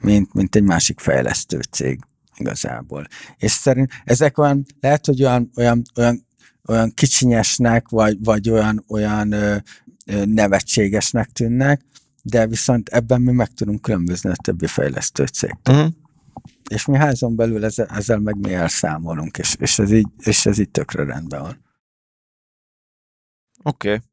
mint, 0.00 0.34
mint 0.34 0.54
egy 0.54 0.62
másik 0.62 1.00
fejlesztő 1.00 1.60
cég 1.70 2.00
igazából. 2.36 3.06
És 3.36 3.50
szerint 3.50 3.90
ezek 4.04 4.38
olyan, 4.38 4.66
lehet, 4.80 5.06
hogy 5.06 5.22
olyan, 5.22 5.50
olyan, 5.56 5.82
olyan, 5.96 6.26
olyan 6.66 6.92
kicsinyesnek, 6.94 7.88
vagy, 7.88 8.24
vagy 8.24 8.50
olyan, 8.50 8.84
olyan 8.88 9.32
ö, 9.32 9.56
ö, 10.06 10.24
nevetségesnek 10.24 11.30
tűnnek, 11.30 11.80
de 12.22 12.46
viszont 12.46 12.88
ebben 12.88 13.20
mi 13.20 13.32
meg 13.32 13.48
tudunk 13.48 13.82
különbözni 13.82 14.30
a 14.30 14.36
többi 14.42 14.66
fejlesztő 14.66 15.26
cég. 15.26 15.56
Uh-huh. 15.68 15.92
És 16.70 16.84
mi 16.84 16.96
házon 16.96 17.36
belül 17.36 17.64
ezzel, 17.64 17.86
ezzel 17.86 18.18
meg 18.18 18.36
mi 18.36 18.52
elszámolunk, 18.54 19.38
és, 19.38 19.56
és, 19.58 19.78
ez 19.78 19.92
így, 19.92 20.08
és 20.18 20.46
ez 20.46 20.58
így 20.58 20.70
tökre 20.70 21.04
rendben 21.04 21.40
van. 21.40 21.64
Oké. 23.62 23.92
Okay. 23.92 24.09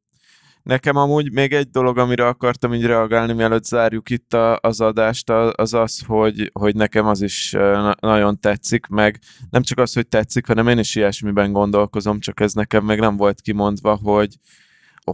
Nekem 0.67 0.95
amúgy 0.95 1.31
még 1.31 1.53
egy 1.53 1.69
dolog, 1.69 1.97
amire 1.97 2.27
akartam 2.27 2.73
így 2.73 2.85
reagálni, 2.85 3.33
mielőtt 3.33 3.63
zárjuk 3.63 4.09
itt 4.09 4.33
a, 4.33 4.59
az 4.61 4.81
adást, 4.81 5.29
az 5.29 5.73
az, 5.73 6.01
hogy, 6.05 6.49
hogy 6.53 6.75
nekem 6.75 7.05
az 7.05 7.21
is 7.21 7.55
nagyon 7.99 8.39
tetszik, 8.39 8.87
meg 8.87 9.19
nem 9.49 9.61
csak 9.61 9.79
az, 9.79 9.93
hogy 9.93 10.07
tetszik, 10.07 10.47
hanem 10.47 10.67
én 10.67 10.77
is 10.77 10.95
ilyesmiben 10.95 11.51
gondolkozom, 11.51 12.19
csak 12.19 12.39
ez 12.39 12.53
nekem 12.53 12.85
még 12.85 12.99
nem 12.99 13.17
volt 13.17 13.41
kimondva, 13.41 13.99
hogy, 14.03 14.35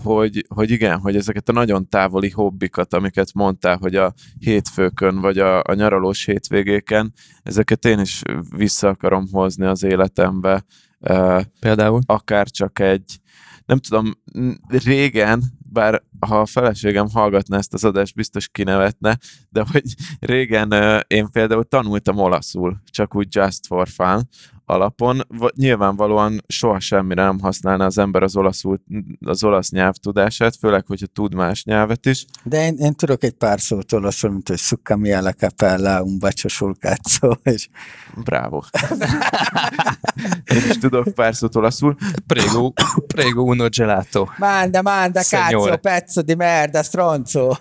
hogy, 0.03 0.45
hogy 0.55 0.71
igen, 0.71 0.99
hogy 0.99 1.15
ezeket 1.15 1.49
a 1.49 1.53
nagyon 1.53 1.89
távoli 1.89 2.29
hobbikat, 2.29 2.93
amiket 2.93 3.33
mondtál, 3.33 3.77
hogy 3.77 3.95
a 3.95 4.13
hétfőkön, 4.39 5.19
vagy 5.19 5.37
a, 5.37 5.61
a 5.63 5.73
nyaralós 5.73 6.25
hétvégéken, 6.25 7.13
ezeket 7.43 7.85
én 7.85 7.99
is 7.99 8.21
vissza 8.55 8.87
akarom 8.87 9.25
hozni 9.31 9.65
az 9.65 9.83
életembe. 9.83 10.65
Például? 11.59 11.99
akár 12.05 12.47
csak 12.47 12.79
egy, 12.79 13.21
nem 13.65 13.77
tudom, 13.77 14.13
régen, 14.67 15.43
bár 15.59 16.03
ha 16.19 16.39
a 16.39 16.45
feleségem 16.45 17.09
hallgatná 17.09 17.57
ezt 17.57 17.73
az 17.73 17.83
adást, 17.83 18.15
biztos 18.15 18.49
kinevetne, 18.49 19.17
de 19.49 19.65
hogy 19.71 19.83
régen 20.19 21.03
én 21.07 21.29
például 21.31 21.63
tanultam 21.63 22.17
olaszul, 22.17 22.81
csak 22.85 23.15
úgy 23.15 23.27
just 23.35 23.67
for 23.67 23.87
fun 23.87 24.29
alapon. 24.65 25.21
Va- 25.27 25.55
Nyilvánvalóan 25.55 26.43
soha 26.47 26.79
semmire 26.79 27.23
nem 27.23 27.39
használna 27.39 27.85
az 27.85 27.97
ember 27.97 28.23
az, 28.23 28.35
olaszul, 28.35 28.81
az 29.25 29.43
olasz 29.43 29.69
nyelv 29.71 29.93
tudását, 29.93 30.55
főleg, 30.55 30.85
hogyha 30.87 31.05
tud 31.05 31.33
más 31.35 31.63
nyelvet 31.63 32.05
is. 32.05 32.25
De 32.43 32.65
én, 32.65 32.75
én 32.77 32.93
tudok 32.93 33.23
egy 33.23 33.33
pár 33.33 33.59
szót 33.59 33.91
olaszul, 33.93 34.29
mint 34.29 34.47
hogy 34.47 34.57
succa 34.57 34.95
mi 34.95 35.11
alla 35.13 35.31
capella, 35.31 36.01
un 36.01 36.19
bacio 36.19 36.49
sul 36.49 36.73
cazzo, 36.73 37.31
és 37.43 37.67
Bravo. 38.23 38.61
Én 40.53 40.57
is 40.69 40.77
tudok 40.77 41.07
pár 41.13 41.35
szót 41.35 41.55
olaszul. 41.55 41.95
Prego, 42.27 42.71
prego 43.07 43.41
uno 43.41 43.67
gelato. 43.69 44.27
manda, 44.37 44.81
manda, 44.81 45.21
cazzo, 45.21 45.77
pezzo 45.77 46.21
di 46.21 46.35
merda, 46.35 46.83
stronzo. 46.83 47.51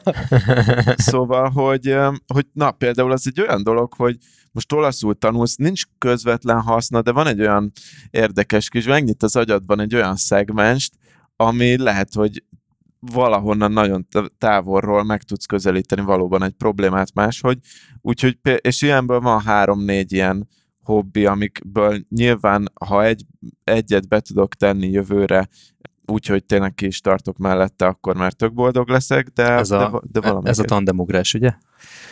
Szóval, 0.97 1.51
hogy, 1.51 1.97
hogy 2.35 2.47
na, 2.53 2.71
például 2.71 3.13
az 3.13 3.27
egy 3.27 3.41
olyan 3.41 3.63
dolog, 3.63 3.93
hogy 3.97 4.17
most 4.53 4.73
olaszul 4.73 5.15
tanulsz, 5.15 5.57
nincs 5.57 5.83
közvetlen 5.99 6.61
haszna, 6.61 7.03
de 7.03 7.13
van 7.13 7.27
egy 7.27 7.41
olyan 7.41 7.73
érdekes 8.11 8.69
kis, 8.69 8.85
megnyit 8.85 9.23
az 9.23 9.37
agyadban 9.37 9.81
egy 9.81 9.95
olyan 9.95 10.17
szegmenst, 10.17 10.95
ami 11.37 11.77
lehet, 11.77 12.15
hogy 12.15 12.45
valahonnan 13.01 13.73
nagyon 13.73 14.07
távolról 14.39 15.03
meg 15.03 15.23
tudsz 15.23 15.47
közelíteni 15.47 16.03
valóban 16.03 16.43
egy 16.43 16.53
problémát 16.53 17.15
máshogy. 17.15 17.59
Úgyhogy, 18.01 18.39
és 18.61 18.83
ilyenből 18.83 19.21
van 19.21 19.41
három-négy 19.41 20.13
ilyen 20.13 20.49
hobbi, 20.83 21.27
amikből 21.27 22.05
nyilván, 22.09 22.73
ha 22.87 23.05
egy, 23.05 23.25
egyet 23.65 24.09
be 24.09 24.21
tudok 24.21 24.55
tenni 24.55 24.91
jövőre, 24.91 25.49
úgyhogy 26.13 26.45
tényleg 26.45 26.75
ki 26.75 26.87
is 26.87 27.01
tartok 27.01 27.37
mellette, 27.37 27.87
akkor 27.87 28.17
már 28.17 28.33
tök 28.33 28.53
boldog 28.53 28.89
leszek, 28.89 29.29
de, 29.29 29.51
Ez 29.51 29.69
de, 29.69 29.77
a, 29.77 30.03
de 30.13 30.21
valami. 30.21 30.49
ez 30.49 30.59
a 30.59 30.63
tandemugrás, 30.63 31.35
ugye? 31.35 31.55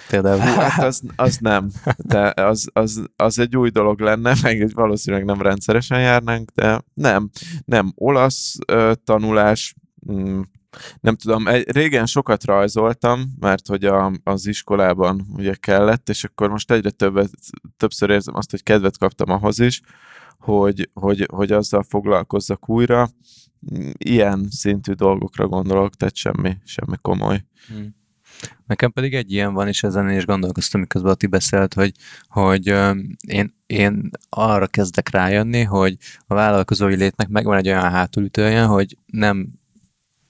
Például. 0.09 0.39
Hát 0.39 0.85
az, 0.85 1.03
az 1.17 1.39
nem, 1.41 1.71
de 1.97 2.33
az, 2.37 2.69
az, 2.73 3.05
az 3.17 3.39
egy 3.39 3.57
új 3.57 3.71
dolog 3.71 4.01
lenne, 4.01 4.35
meg 4.43 4.71
valószínűleg 4.75 5.25
nem 5.25 5.43
rendszeresen 5.43 6.01
járnánk, 6.01 6.51
de 6.51 6.83
nem, 6.95 7.31
nem. 7.65 7.93
Olasz 7.95 8.57
ö, 8.67 8.93
tanulás, 9.05 9.75
mm, 10.13 10.41
nem 11.01 11.17
tudom, 11.17 11.47
egy, 11.47 11.71
régen 11.71 12.07
sokat 12.07 12.45
rajzoltam, 12.45 13.35
mert 13.41 13.67
hogy 13.67 13.85
a, 13.85 14.13
az 14.25 14.47
iskolában 14.47 15.27
ugye 15.37 15.55
kellett, 15.55 16.09
és 16.09 16.25
akkor 16.25 16.51
most 16.51 16.71
egyre 16.71 16.91
többet, 16.91 17.31
többször 17.77 18.11
érzem 18.11 18.35
azt, 18.37 18.51
hogy 18.51 18.63
kedvet 18.63 18.99
kaptam 18.99 19.31
ahhoz 19.31 19.59
is, 19.59 19.81
hogy, 20.39 20.91
hogy, 20.93 21.29
hogy 21.33 21.53
azzal 21.53 21.83
foglalkozzak 21.83 22.69
újra. 22.69 23.09
Ilyen 23.99 24.47
szintű 24.51 24.93
dolgokra 24.93 25.49
gondolok, 25.49 25.95
tehát 25.95 26.17
semmi, 26.17 26.57
semmi 26.65 26.97
komoly. 27.03 27.45
Hmm. 27.69 27.99
Nekem 28.67 28.93
pedig 28.93 29.15
egy 29.15 29.33
ilyen 29.33 29.53
van, 29.53 29.69
és 29.69 29.83
ezen 29.83 30.11
én 30.11 30.17
is 30.17 30.25
gondolkoztam, 30.27 30.81
miközben 30.81 31.13
Ati 31.13 31.27
beszélt, 31.27 31.75
hogy, 31.75 31.93
hogy 32.29 32.75
én, 33.27 33.55
én 33.67 34.11
arra 34.29 34.67
kezdek 34.67 35.11
rájönni, 35.11 35.63
hogy 35.63 35.97
a 36.27 36.35
vállalkozói 36.35 36.97
létnek 36.97 37.29
megvan 37.29 37.57
egy 37.57 37.69
olyan 37.69 37.91
hátulütője, 37.91 38.65
hogy 38.65 38.97
nem 39.07 39.49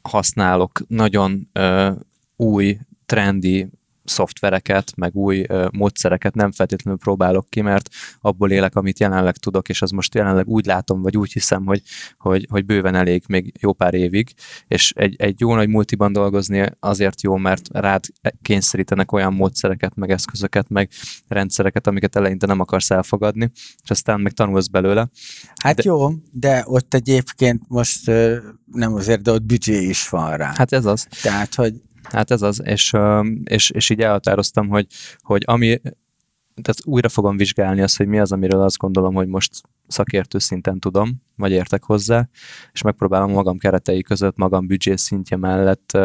használok 0.03 0.81
nagyon 0.89 1.49
ö, 1.53 1.93
új, 2.37 2.79
trendi 3.07 3.71
szoftvereket, 4.11 4.93
meg 4.97 5.15
új 5.15 5.45
ö, 5.49 5.69
módszereket 5.73 6.35
nem 6.35 6.53
feltétlenül 6.53 6.99
próbálok 6.99 7.47
ki, 7.49 7.61
mert 7.61 7.89
abból 8.21 8.51
élek, 8.51 8.75
amit 8.77 8.99
jelenleg 8.99 9.37
tudok, 9.37 9.69
és 9.69 9.83
az 9.83 9.91
most 9.91 10.15
jelenleg 10.15 10.49
úgy 10.49 10.67
látom, 10.67 11.03
vagy 11.03 11.17
úgy 11.17 11.33
hiszem, 11.33 11.65
hogy, 11.65 11.83
hogy, 12.19 12.47
hogy 12.51 12.65
bőven 12.65 12.95
elég 12.95 13.23
még 13.29 13.53
jó 13.61 13.73
pár 13.73 13.95
évig, 13.95 14.33
és 14.67 14.93
egy, 14.97 15.15
egy 15.19 15.41
jó 15.41 15.55
nagy 15.55 15.69
multiban 15.69 16.13
dolgozni 16.13 16.67
azért 16.81 17.23
jó, 17.23 17.37
mert 17.37 17.69
rád 17.73 18.05
kényszerítenek 18.43 19.13
olyan 19.13 19.35
módszereket, 19.35 19.95
meg 19.95 20.11
eszközöket, 20.11 20.69
meg 20.69 20.91
rendszereket, 21.29 21.87
amiket 21.87 22.17
eleinte 22.17 22.47
nem 22.47 22.61
akarsz 22.61 22.91
elfogadni, 22.91 23.51
és 23.83 23.91
aztán 23.91 24.21
meg 24.21 24.33
tanulsz 24.33 24.67
belőle. 24.67 25.09
Hát 25.63 25.77
De- 25.77 25.83
jó, 25.85 26.11
de 26.33 26.63
ott 26.67 26.95
egyébként 26.95 27.63
most 27.69 28.07
nem 28.73 28.95
azért, 28.95 29.23
de 29.23 29.31
ott 29.31 29.43
büdzsé 29.43 29.83
is 29.83 30.09
van 30.09 30.37
rá. 30.37 30.53
Hát 30.57 30.73
ez 30.73 30.85
az. 30.85 31.07
Tehát, 31.23 31.55
hogy 31.55 31.75
Hát 32.03 32.31
ez 32.31 32.43
az, 32.43 32.63
és, 32.65 32.97
és, 33.45 33.71
és 33.71 33.91
így 33.91 34.01
elhatároztam, 34.01 34.69
hogy, 34.69 34.87
hogy 35.19 35.43
ami, 35.47 35.81
tehát 36.63 36.81
újra 36.85 37.09
fogom 37.09 37.37
vizsgálni 37.37 37.81
azt, 37.81 37.97
hogy 37.97 38.07
mi 38.07 38.19
az, 38.19 38.33
amiről 38.33 38.63
azt 38.63 38.79
gondolom, 38.79 39.15
hogy 39.15 39.27
most 39.27 39.63
szakértő 39.91 40.39
szinten 40.39 40.79
tudom, 40.79 41.23
vagy 41.37 41.51
értek 41.51 41.85
hozzá, 41.85 42.29
és 42.73 42.83
megpróbálom 42.83 43.31
magam 43.33 43.59
keretei 43.59 44.03
között, 44.03 44.37
magam 44.37 44.67
büdzsé 44.67 44.97
szintje 44.97 45.37
mellett 45.37 45.99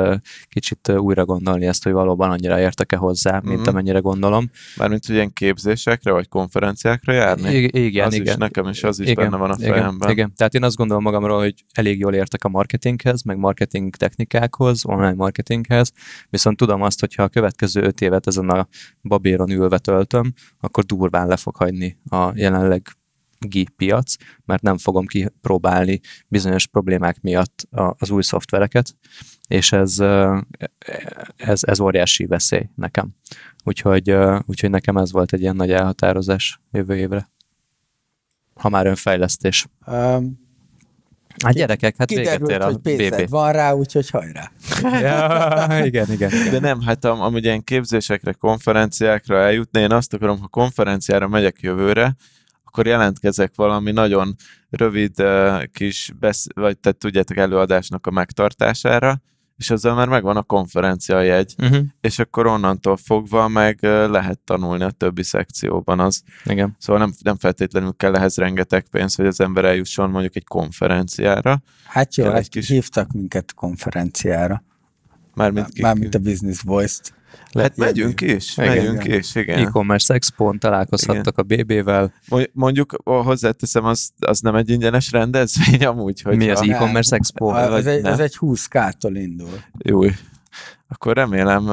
kicsit 0.50 0.90
újra 0.98 1.26
gondolni 1.26 1.66
ezt, 1.66 1.84
hogy 1.84 1.92
valóban 1.92 2.32
annyira 2.32 2.60
értek-e 2.60 2.96
hozzá, 2.96 3.40
mint 3.44 3.60
Mhm. 3.60 3.70
amennyire 3.70 4.00
gondolom. 4.00 4.50
Mármint, 4.78 5.06
hogy 5.06 5.16
ilyen 5.16 5.34
képzésekre 5.34 6.12
vagy 6.12 6.28
konferenciákra 6.28 7.14
járni? 7.14 7.54
I- 7.56 7.70
igen, 7.86 8.08
az 8.08 8.14
igen. 8.14 8.26
is 8.26 8.36
nekem 8.36 8.68
is, 8.68 8.84
az 8.84 9.00
is 9.00 9.10
igen, 9.10 9.24
benne 9.24 9.38
van 9.38 9.52
a 9.52 9.56
igen, 9.60 9.74
fejemben. 9.74 10.10
Igen, 10.10 10.34
tehát 10.36 10.54
én 10.54 10.64
azt 10.64 10.76
gondolom 10.76 11.04
magamról, 11.04 11.40
hogy 11.40 11.54
elég 11.74 12.00
jól 12.00 12.14
értek 12.14 12.44
a 12.44 12.50
marketinghez, 12.50 13.24
meg 13.24 13.38
marketing 13.38 13.96
technikákhoz, 13.96 14.86
online 14.86 15.14
marketinghez, 15.14 15.92
viszont 16.30 16.58
tudom 16.58 16.82
azt, 16.82 17.00
hogy 17.00 17.16
ha 17.16 17.24
a 17.24 17.28
következő 17.28 17.82
öt 17.82 18.02
évet 18.02 18.28
ezen 18.28 18.50
a 18.50 18.68
babéron 19.02 19.50
ülve 19.50 19.78
töltöm, 19.78 20.34
akkor 20.60 20.84
durván 20.84 21.28
le 21.28 21.38
fog 21.38 21.56
hagyni 21.56 21.98
a 22.10 22.32
jelenleg 22.36 22.82
piac, 23.76 24.16
mert 24.46 24.62
nem 24.62 24.78
fogom 24.78 25.06
kipróbálni 25.06 26.00
bizonyos 26.28 26.68
problémák 26.68 27.22
miatt 27.22 27.68
az 27.72 28.10
új 28.10 28.22
szoftvereket, 28.22 28.96
és 29.48 29.72
ez, 29.72 30.00
ez, 31.36 31.60
ez 31.64 31.80
óriási 31.80 32.26
veszély 32.26 32.70
nekem. 32.76 33.10
Úgyhogy, 33.64 34.16
úgyhogy 34.46 34.70
nekem 34.70 34.98
ez 34.98 35.12
volt 35.12 35.34
egy 35.34 35.42
ilyen 35.42 35.56
nagy 35.56 35.72
elhatározás 35.72 36.62
jövő 36.72 36.96
évre. 36.98 37.30
Ha 38.54 38.70
már 38.70 38.86
önfejlesztés. 38.86 39.66
um, 39.88 40.44
Hát 41.44 41.54
gyerekek, 41.54 41.96
hát 41.98 42.10
véget 42.10 42.38
kiderült, 42.38 42.88
ér 42.88 43.02
a 43.12 43.18
BB. 43.22 43.30
van 43.30 43.52
rá, 43.52 43.72
úgyhogy 43.72 44.10
hajrá. 44.10 44.52
Ja, 44.82 45.86
igen, 45.86 46.12
igen, 46.12 46.32
igen. 46.32 46.52
De 46.52 46.60
nem, 46.60 46.82
hát 46.82 47.06
am- 47.06 47.22
amúgy 47.22 47.44
ilyen 47.44 47.64
képzésekre, 47.64 48.34
konferenciákra 48.34 49.38
eljutni, 49.38 49.80
én 49.82 49.92
azt 49.92 50.14
akarom, 50.14 50.40
ha 50.40 50.48
konferenciára 50.48 51.28
megyek 51.28 51.60
jövőre, 51.62 52.16
akkor 52.76 52.88
jelentkezek 52.88 53.52
valami 53.56 53.92
nagyon 53.92 54.36
rövid 54.70 55.24
kis, 55.72 56.12
besz- 56.20 56.54
vagy 56.54 56.78
tehát 56.78 56.98
tudjátok, 56.98 57.38
előadásnak 57.38 58.08
a 58.08 58.12
megtartására, 58.12 59.22
és 59.58 59.70
azzal 59.70 59.96
már 59.96 60.08
megvan 60.08 60.38
a 60.38 60.44
konferencia 60.44 61.22
jegy, 61.22 61.56
Uh-huh. 61.58 61.86
és 62.02 62.20
akkor 62.20 62.46
onnantól 62.48 62.98
fogva 62.98 63.48
meg 63.48 63.78
lehet 63.84 64.40
tanulni 64.40 64.84
a 64.84 64.90
többi 64.92 65.24
szekcióban 65.24 66.00
az. 66.00 66.22
Igen. 66.46 66.76
Szóval 66.80 67.02
nem, 67.02 67.14
nem 67.24 67.38
feltétlenül 67.38 67.94
kell 67.98 68.16
ehhez 68.16 68.36
rengeteg 68.38 68.88
pénz, 68.90 69.16
hogy 69.16 69.26
az 69.26 69.40
ember 69.40 69.66
eljusson 69.66 70.10
mondjuk 70.10 70.36
egy 70.36 70.46
konferenciára. 70.46 71.62
Hát 71.86 72.16
jó, 72.16 72.26
hát 72.26 72.48
kis- 72.48 72.68
hívtak 72.68 73.12
minket 73.12 73.54
konferenciára. 73.54 74.64
Mármint 75.34 75.70
ki, 75.70 75.82
Mármint 75.82 76.16
a 76.16 76.20
Business 76.20 76.62
Voice-t. 76.62 77.14
Hát 77.56 77.78
megyünk 77.78 78.22
is, 78.22 78.58
Igen, 78.58 78.70
megyünk 78.76 79.04
igen. 79.06 79.18
is, 79.20 79.36
igen. 79.36 79.60
E-commerce 79.60 80.14
Expo-n 80.14 80.58
találkozhattak 80.60 81.38
a 81.38 81.44
BB-vel. 81.44 82.14
Mo- 82.30 82.50
Mondjuk 82.54 82.96
hozzáteszem, 83.04 83.86
az, 83.86 84.10
az 84.20 84.40
nem 84.40 84.56
egy 84.56 84.70
ingyenes 84.70 85.12
rendezvény 85.12 85.86
amúgy, 85.86 86.22
hogy 86.22 86.38
Mi 86.38 86.50
az 86.50 86.60
ha- 86.60 86.74
e-commerce 86.74 87.16
Expo? 87.16 87.46
A- 87.48 87.72
Az 87.74 87.86
egy, 87.86 88.06
az 88.06 88.20
egy 88.20 88.36
20k-tól 88.40 89.12
indul. 89.14 89.62
Jó, 89.78 90.00
akkor 90.88 91.16
remélem, 91.16 91.70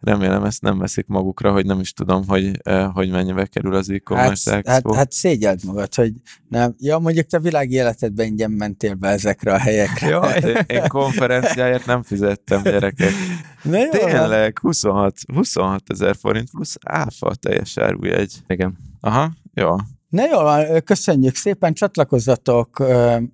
remélem 0.00 0.44
ezt 0.44 0.62
nem 0.62 0.78
veszik 0.78 1.06
magukra, 1.06 1.52
hogy 1.52 1.66
nem 1.66 1.80
is 1.80 1.92
tudom, 1.92 2.26
hogy, 2.26 2.50
ö, 2.64 2.86
hogy 2.92 3.10
mennyibe 3.10 3.46
kerül 3.46 3.74
az 3.74 3.86
Hát, 3.86 3.96
e-commerce 3.96 4.50
hát, 4.52 4.66
expo. 4.68 4.92
hát 4.92 5.12
szégyeld 5.12 5.64
magad, 5.64 5.94
hogy 5.94 6.12
nem. 6.48 6.74
Ja, 6.78 6.98
mondjuk 6.98 7.26
te 7.26 7.38
világi 7.38 7.74
életedben 7.74 8.26
ingyen 8.26 8.50
mentél 8.50 8.94
be 8.94 9.08
ezekre 9.08 9.52
a 9.52 9.58
helyekre. 9.58 10.08
Jó, 10.08 10.20
Én- 10.22 10.64
Én 10.82 10.88
konferenciáért 10.88 11.86
nem 11.86 12.02
fizettem 12.02 12.62
gyerekek. 12.62 13.12
Na 13.62 13.78
jó. 13.78 13.90
Tényleg, 13.90 14.58
26, 14.58 15.14
26 15.34 15.82
ezer 15.86 16.16
forint 16.16 16.50
plusz 16.50 16.76
áfa 16.84 17.34
teljes 17.34 17.78
árujegy. 17.78 18.34
Igen. 18.46 18.76
Aha, 19.00 19.32
jó. 19.54 19.76
Na 20.08 20.24
jó, 20.30 20.40
van, 20.40 20.82
köszönjük 20.84 21.34
szépen, 21.34 21.72
csatlakozzatok 21.72 22.78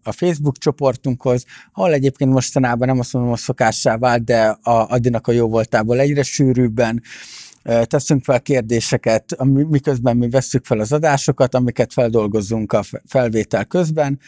a 0.02 0.12
Facebook 0.12 0.58
csoportunkhoz, 0.58 1.44
ahol 1.72 1.92
egyébként 1.92 2.32
mostanában 2.32 2.88
nem 2.88 2.98
azt 2.98 3.12
mondom, 3.12 3.30
hogy 3.30 3.40
szokássá 3.40 3.96
vált, 3.96 4.24
de 4.24 4.46
a 4.62 4.86
Adinak 4.88 5.26
a 5.26 5.32
jó 5.32 5.48
voltából 5.48 6.00
egyre 6.00 6.22
sűrűbben 6.22 7.02
teszünk 7.82 8.24
fel 8.24 8.40
kérdéseket, 8.40 9.36
miközben 9.68 10.16
mi 10.16 10.28
vesszük 10.28 10.64
fel 10.64 10.80
az 10.80 10.92
adásokat, 10.92 11.54
amiket 11.54 11.92
feldolgozunk 11.92 12.72
a 12.72 12.82
fe- 12.82 13.02
felvétel 13.06 13.64
közben. 13.64 14.20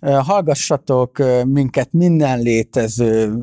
Hallgassatok 0.00 1.18
minket 1.44 1.88
minden 1.92 2.40
létező 2.40 3.42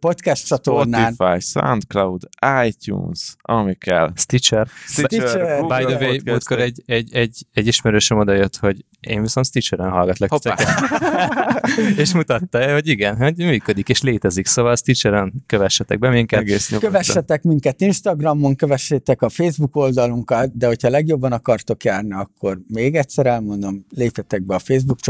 podcast 0.00 0.46
csatornán. 0.46 1.12
Spotify, 1.12 1.40
Soundcloud, 1.40 2.22
iTunes, 2.66 3.36
ami 3.42 3.74
kell. 3.74 4.12
Stitcher. 4.14 4.68
Stitcher, 4.86 5.60
By 5.60 5.84
the 5.84 6.06
way, 6.06 6.16
múltkor 6.24 6.60
egy, 6.60 6.82
egy, 6.86 7.14
egy, 7.14 7.46
egy 7.52 7.66
ismerősöm 7.66 8.18
odajött, 8.18 8.56
hogy 8.56 8.84
én 9.00 9.20
viszont 9.20 9.46
Stitcheren 9.46 9.90
hallgatlak 9.90 10.30
és 12.02 12.14
mutatta, 12.14 12.72
hogy 12.72 12.88
igen, 12.88 13.16
hogy 13.16 13.36
működik 13.36 13.88
és 13.88 14.02
létezik. 14.02 14.46
Szóval 14.46 14.76
Stitcheren 14.76 15.32
kövessetek 15.46 15.98
be 15.98 16.10
minket. 16.10 16.40
Egész 16.40 16.70
nyugodtan. 16.70 16.92
Kövessetek 16.92 17.42
minket 17.42 17.80
Instagramon, 17.80 18.56
kövessétek 18.56 19.22
a 19.22 19.28
Facebook 19.28 19.76
oldalunkat, 19.76 20.56
de 20.56 20.66
hogyha 20.66 20.88
legjobban 20.88 21.32
akartok 21.32 21.84
járni, 21.84 22.12
akkor 22.12 22.60
még 22.68 22.94
egyszer 22.94 23.26
elmondom, 23.26 23.86
lépjetek 23.94 24.42
be 24.42 24.54
a 24.54 24.58
Facebook 24.58 25.00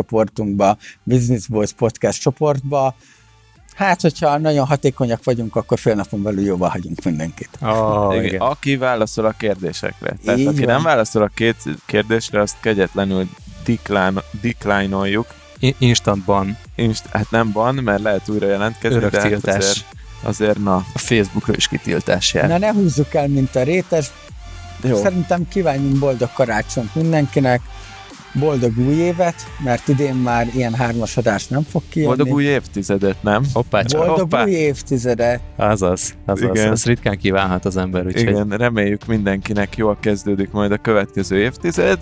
csoportunkba, 0.56 0.76
Business 1.02 1.46
Boys 1.46 1.72
Podcast 1.72 2.20
csoportba. 2.20 2.94
Hát, 3.74 4.00
hogyha 4.00 4.38
nagyon 4.38 4.66
hatékonyak 4.66 5.24
vagyunk, 5.24 5.56
akkor 5.56 5.78
fél 5.78 5.94
napon 5.94 6.22
belül 6.22 6.44
jóval 6.44 6.68
hagyunk 6.68 7.04
mindenkit. 7.04 7.48
Oh, 7.62 8.16
Igen. 8.24 8.40
Aki 8.40 8.76
válaszol 8.76 9.24
a 9.24 9.30
kérdésekre. 9.30 10.16
Tehát 10.24 10.38
Így 10.38 10.46
aki 10.46 10.64
van. 10.64 10.74
nem 10.74 10.82
válaszol 10.82 11.22
a 11.22 11.30
két 11.34 11.56
kérdésre, 11.86 12.40
azt 12.40 12.56
kegyetlenül 12.60 13.28
decline, 13.64 14.22
decline-oljuk. 14.40 15.26
Instantban 15.78 16.58
Inst, 16.74 17.06
hát 17.06 17.30
nem 17.30 17.52
van, 17.52 17.74
mert 17.74 18.02
lehet 18.02 18.28
újra 18.28 18.46
jelentkezni, 18.46 18.96
örök 18.96 19.10
de 19.10 19.18
hát 19.20 19.28
tiltás. 19.28 19.56
azért, 19.56 19.84
azért 20.22 20.58
na. 20.58 20.74
A 20.74 20.98
Facebookra 20.98 21.54
is 21.56 21.68
kitiltás 21.68 22.34
jár. 22.34 22.48
Na, 22.48 22.58
ne 22.58 22.72
húzzuk 22.72 23.14
el, 23.14 23.28
mint 23.28 23.56
a 23.56 23.62
rétes. 23.62 24.10
Jó. 24.82 25.02
Szerintem 25.02 25.48
kívánjunk 25.48 25.98
boldog 25.98 26.32
karácsonyt 26.32 26.94
mindenkinek, 26.94 27.60
boldog 28.38 28.78
új 28.78 28.94
évet, 28.94 29.34
mert 29.64 29.88
idén 29.88 30.14
már 30.14 30.46
ilyen 30.54 30.74
hármas 30.74 31.16
adás 31.16 31.46
nem 31.46 31.62
fog 31.62 31.82
kijönni. 31.88 32.14
Boldog 32.16 32.34
új 32.34 32.44
évtizedet, 32.44 33.22
nem? 33.22 33.42
Hoppá, 33.52 33.82
csak. 33.82 33.98
boldog 34.00 34.18
Hoppá. 34.18 34.44
új 34.44 34.50
évtizedet. 34.50 35.40
Azaz, 35.56 36.14
azaz. 36.26 36.48
Igen. 36.56 36.72
Ez 36.72 36.84
ritkán 36.84 37.18
kívánhat 37.18 37.64
az 37.64 37.76
ember, 37.76 38.06
úgyhogy 38.06 38.22
Igen, 38.22 38.48
reméljük 38.48 39.06
mindenkinek 39.06 39.76
jól 39.76 39.96
kezdődik 40.00 40.50
majd 40.50 40.72
a 40.72 40.76
következő 40.76 41.38
évtized, 41.38 41.98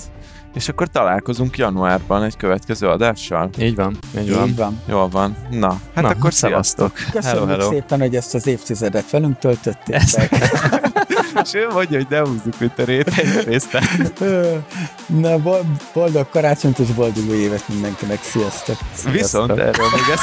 és 0.55 0.69
akkor 0.69 0.89
találkozunk 0.89 1.59
januárban 1.59 2.23
egy 2.23 2.37
következő 2.37 2.89
adással. 2.89 3.51
így 3.59 3.75
van, 3.75 3.99
így 4.19 4.35
van. 4.35 4.49
Így 4.49 4.57
van. 4.57 4.81
Jól 4.89 5.09
van. 5.09 5.37
Na, 5.51 5.81
hát 5.95 6.05
Na, 6.05 6.11
akkor 6.11 6.33
szevasztok. 6.33 6.93
Köszönjük 6.93 7.23
Hello, 7.25 7.47
hello. 7.47 7.71
szépen, 7.71 8.01
hogy 8.01 8.17
ezt 8.17 8.35
az 8.35 8.47
évtizedet 8.47 9.11
velünk 9.11 9.39
töltöttétek. 9.39 10.31
És 11.43 11.55
ő 11.55 11.69
mondja, 11.73 11.97
hogy 11.97 12.07
ne 12.09 12.19
húzzuk 12.19 12.61
ütörét 12.61 13.09
egyrészt. 13.09 13.79
Na, 15.07 15.39
boldog 15.93 16.29
karácsonyt 16.31 16.79
és 16.79 16.89
boldog 16.89 17.29
új 17.29 17.37
évet 17.37 17.69
mindenkinek. 17.69 18.23
Sziasztok! 18.23 18.77
Sziasztok. 18.93 19.13
Viszont 19.13 19.51
erről 19.51 19.89
még 19.93 20.03
ezt... 20.13 20.23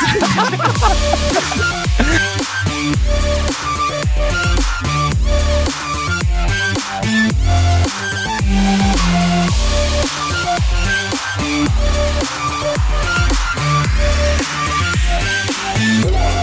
Yeah. 16.03 16.35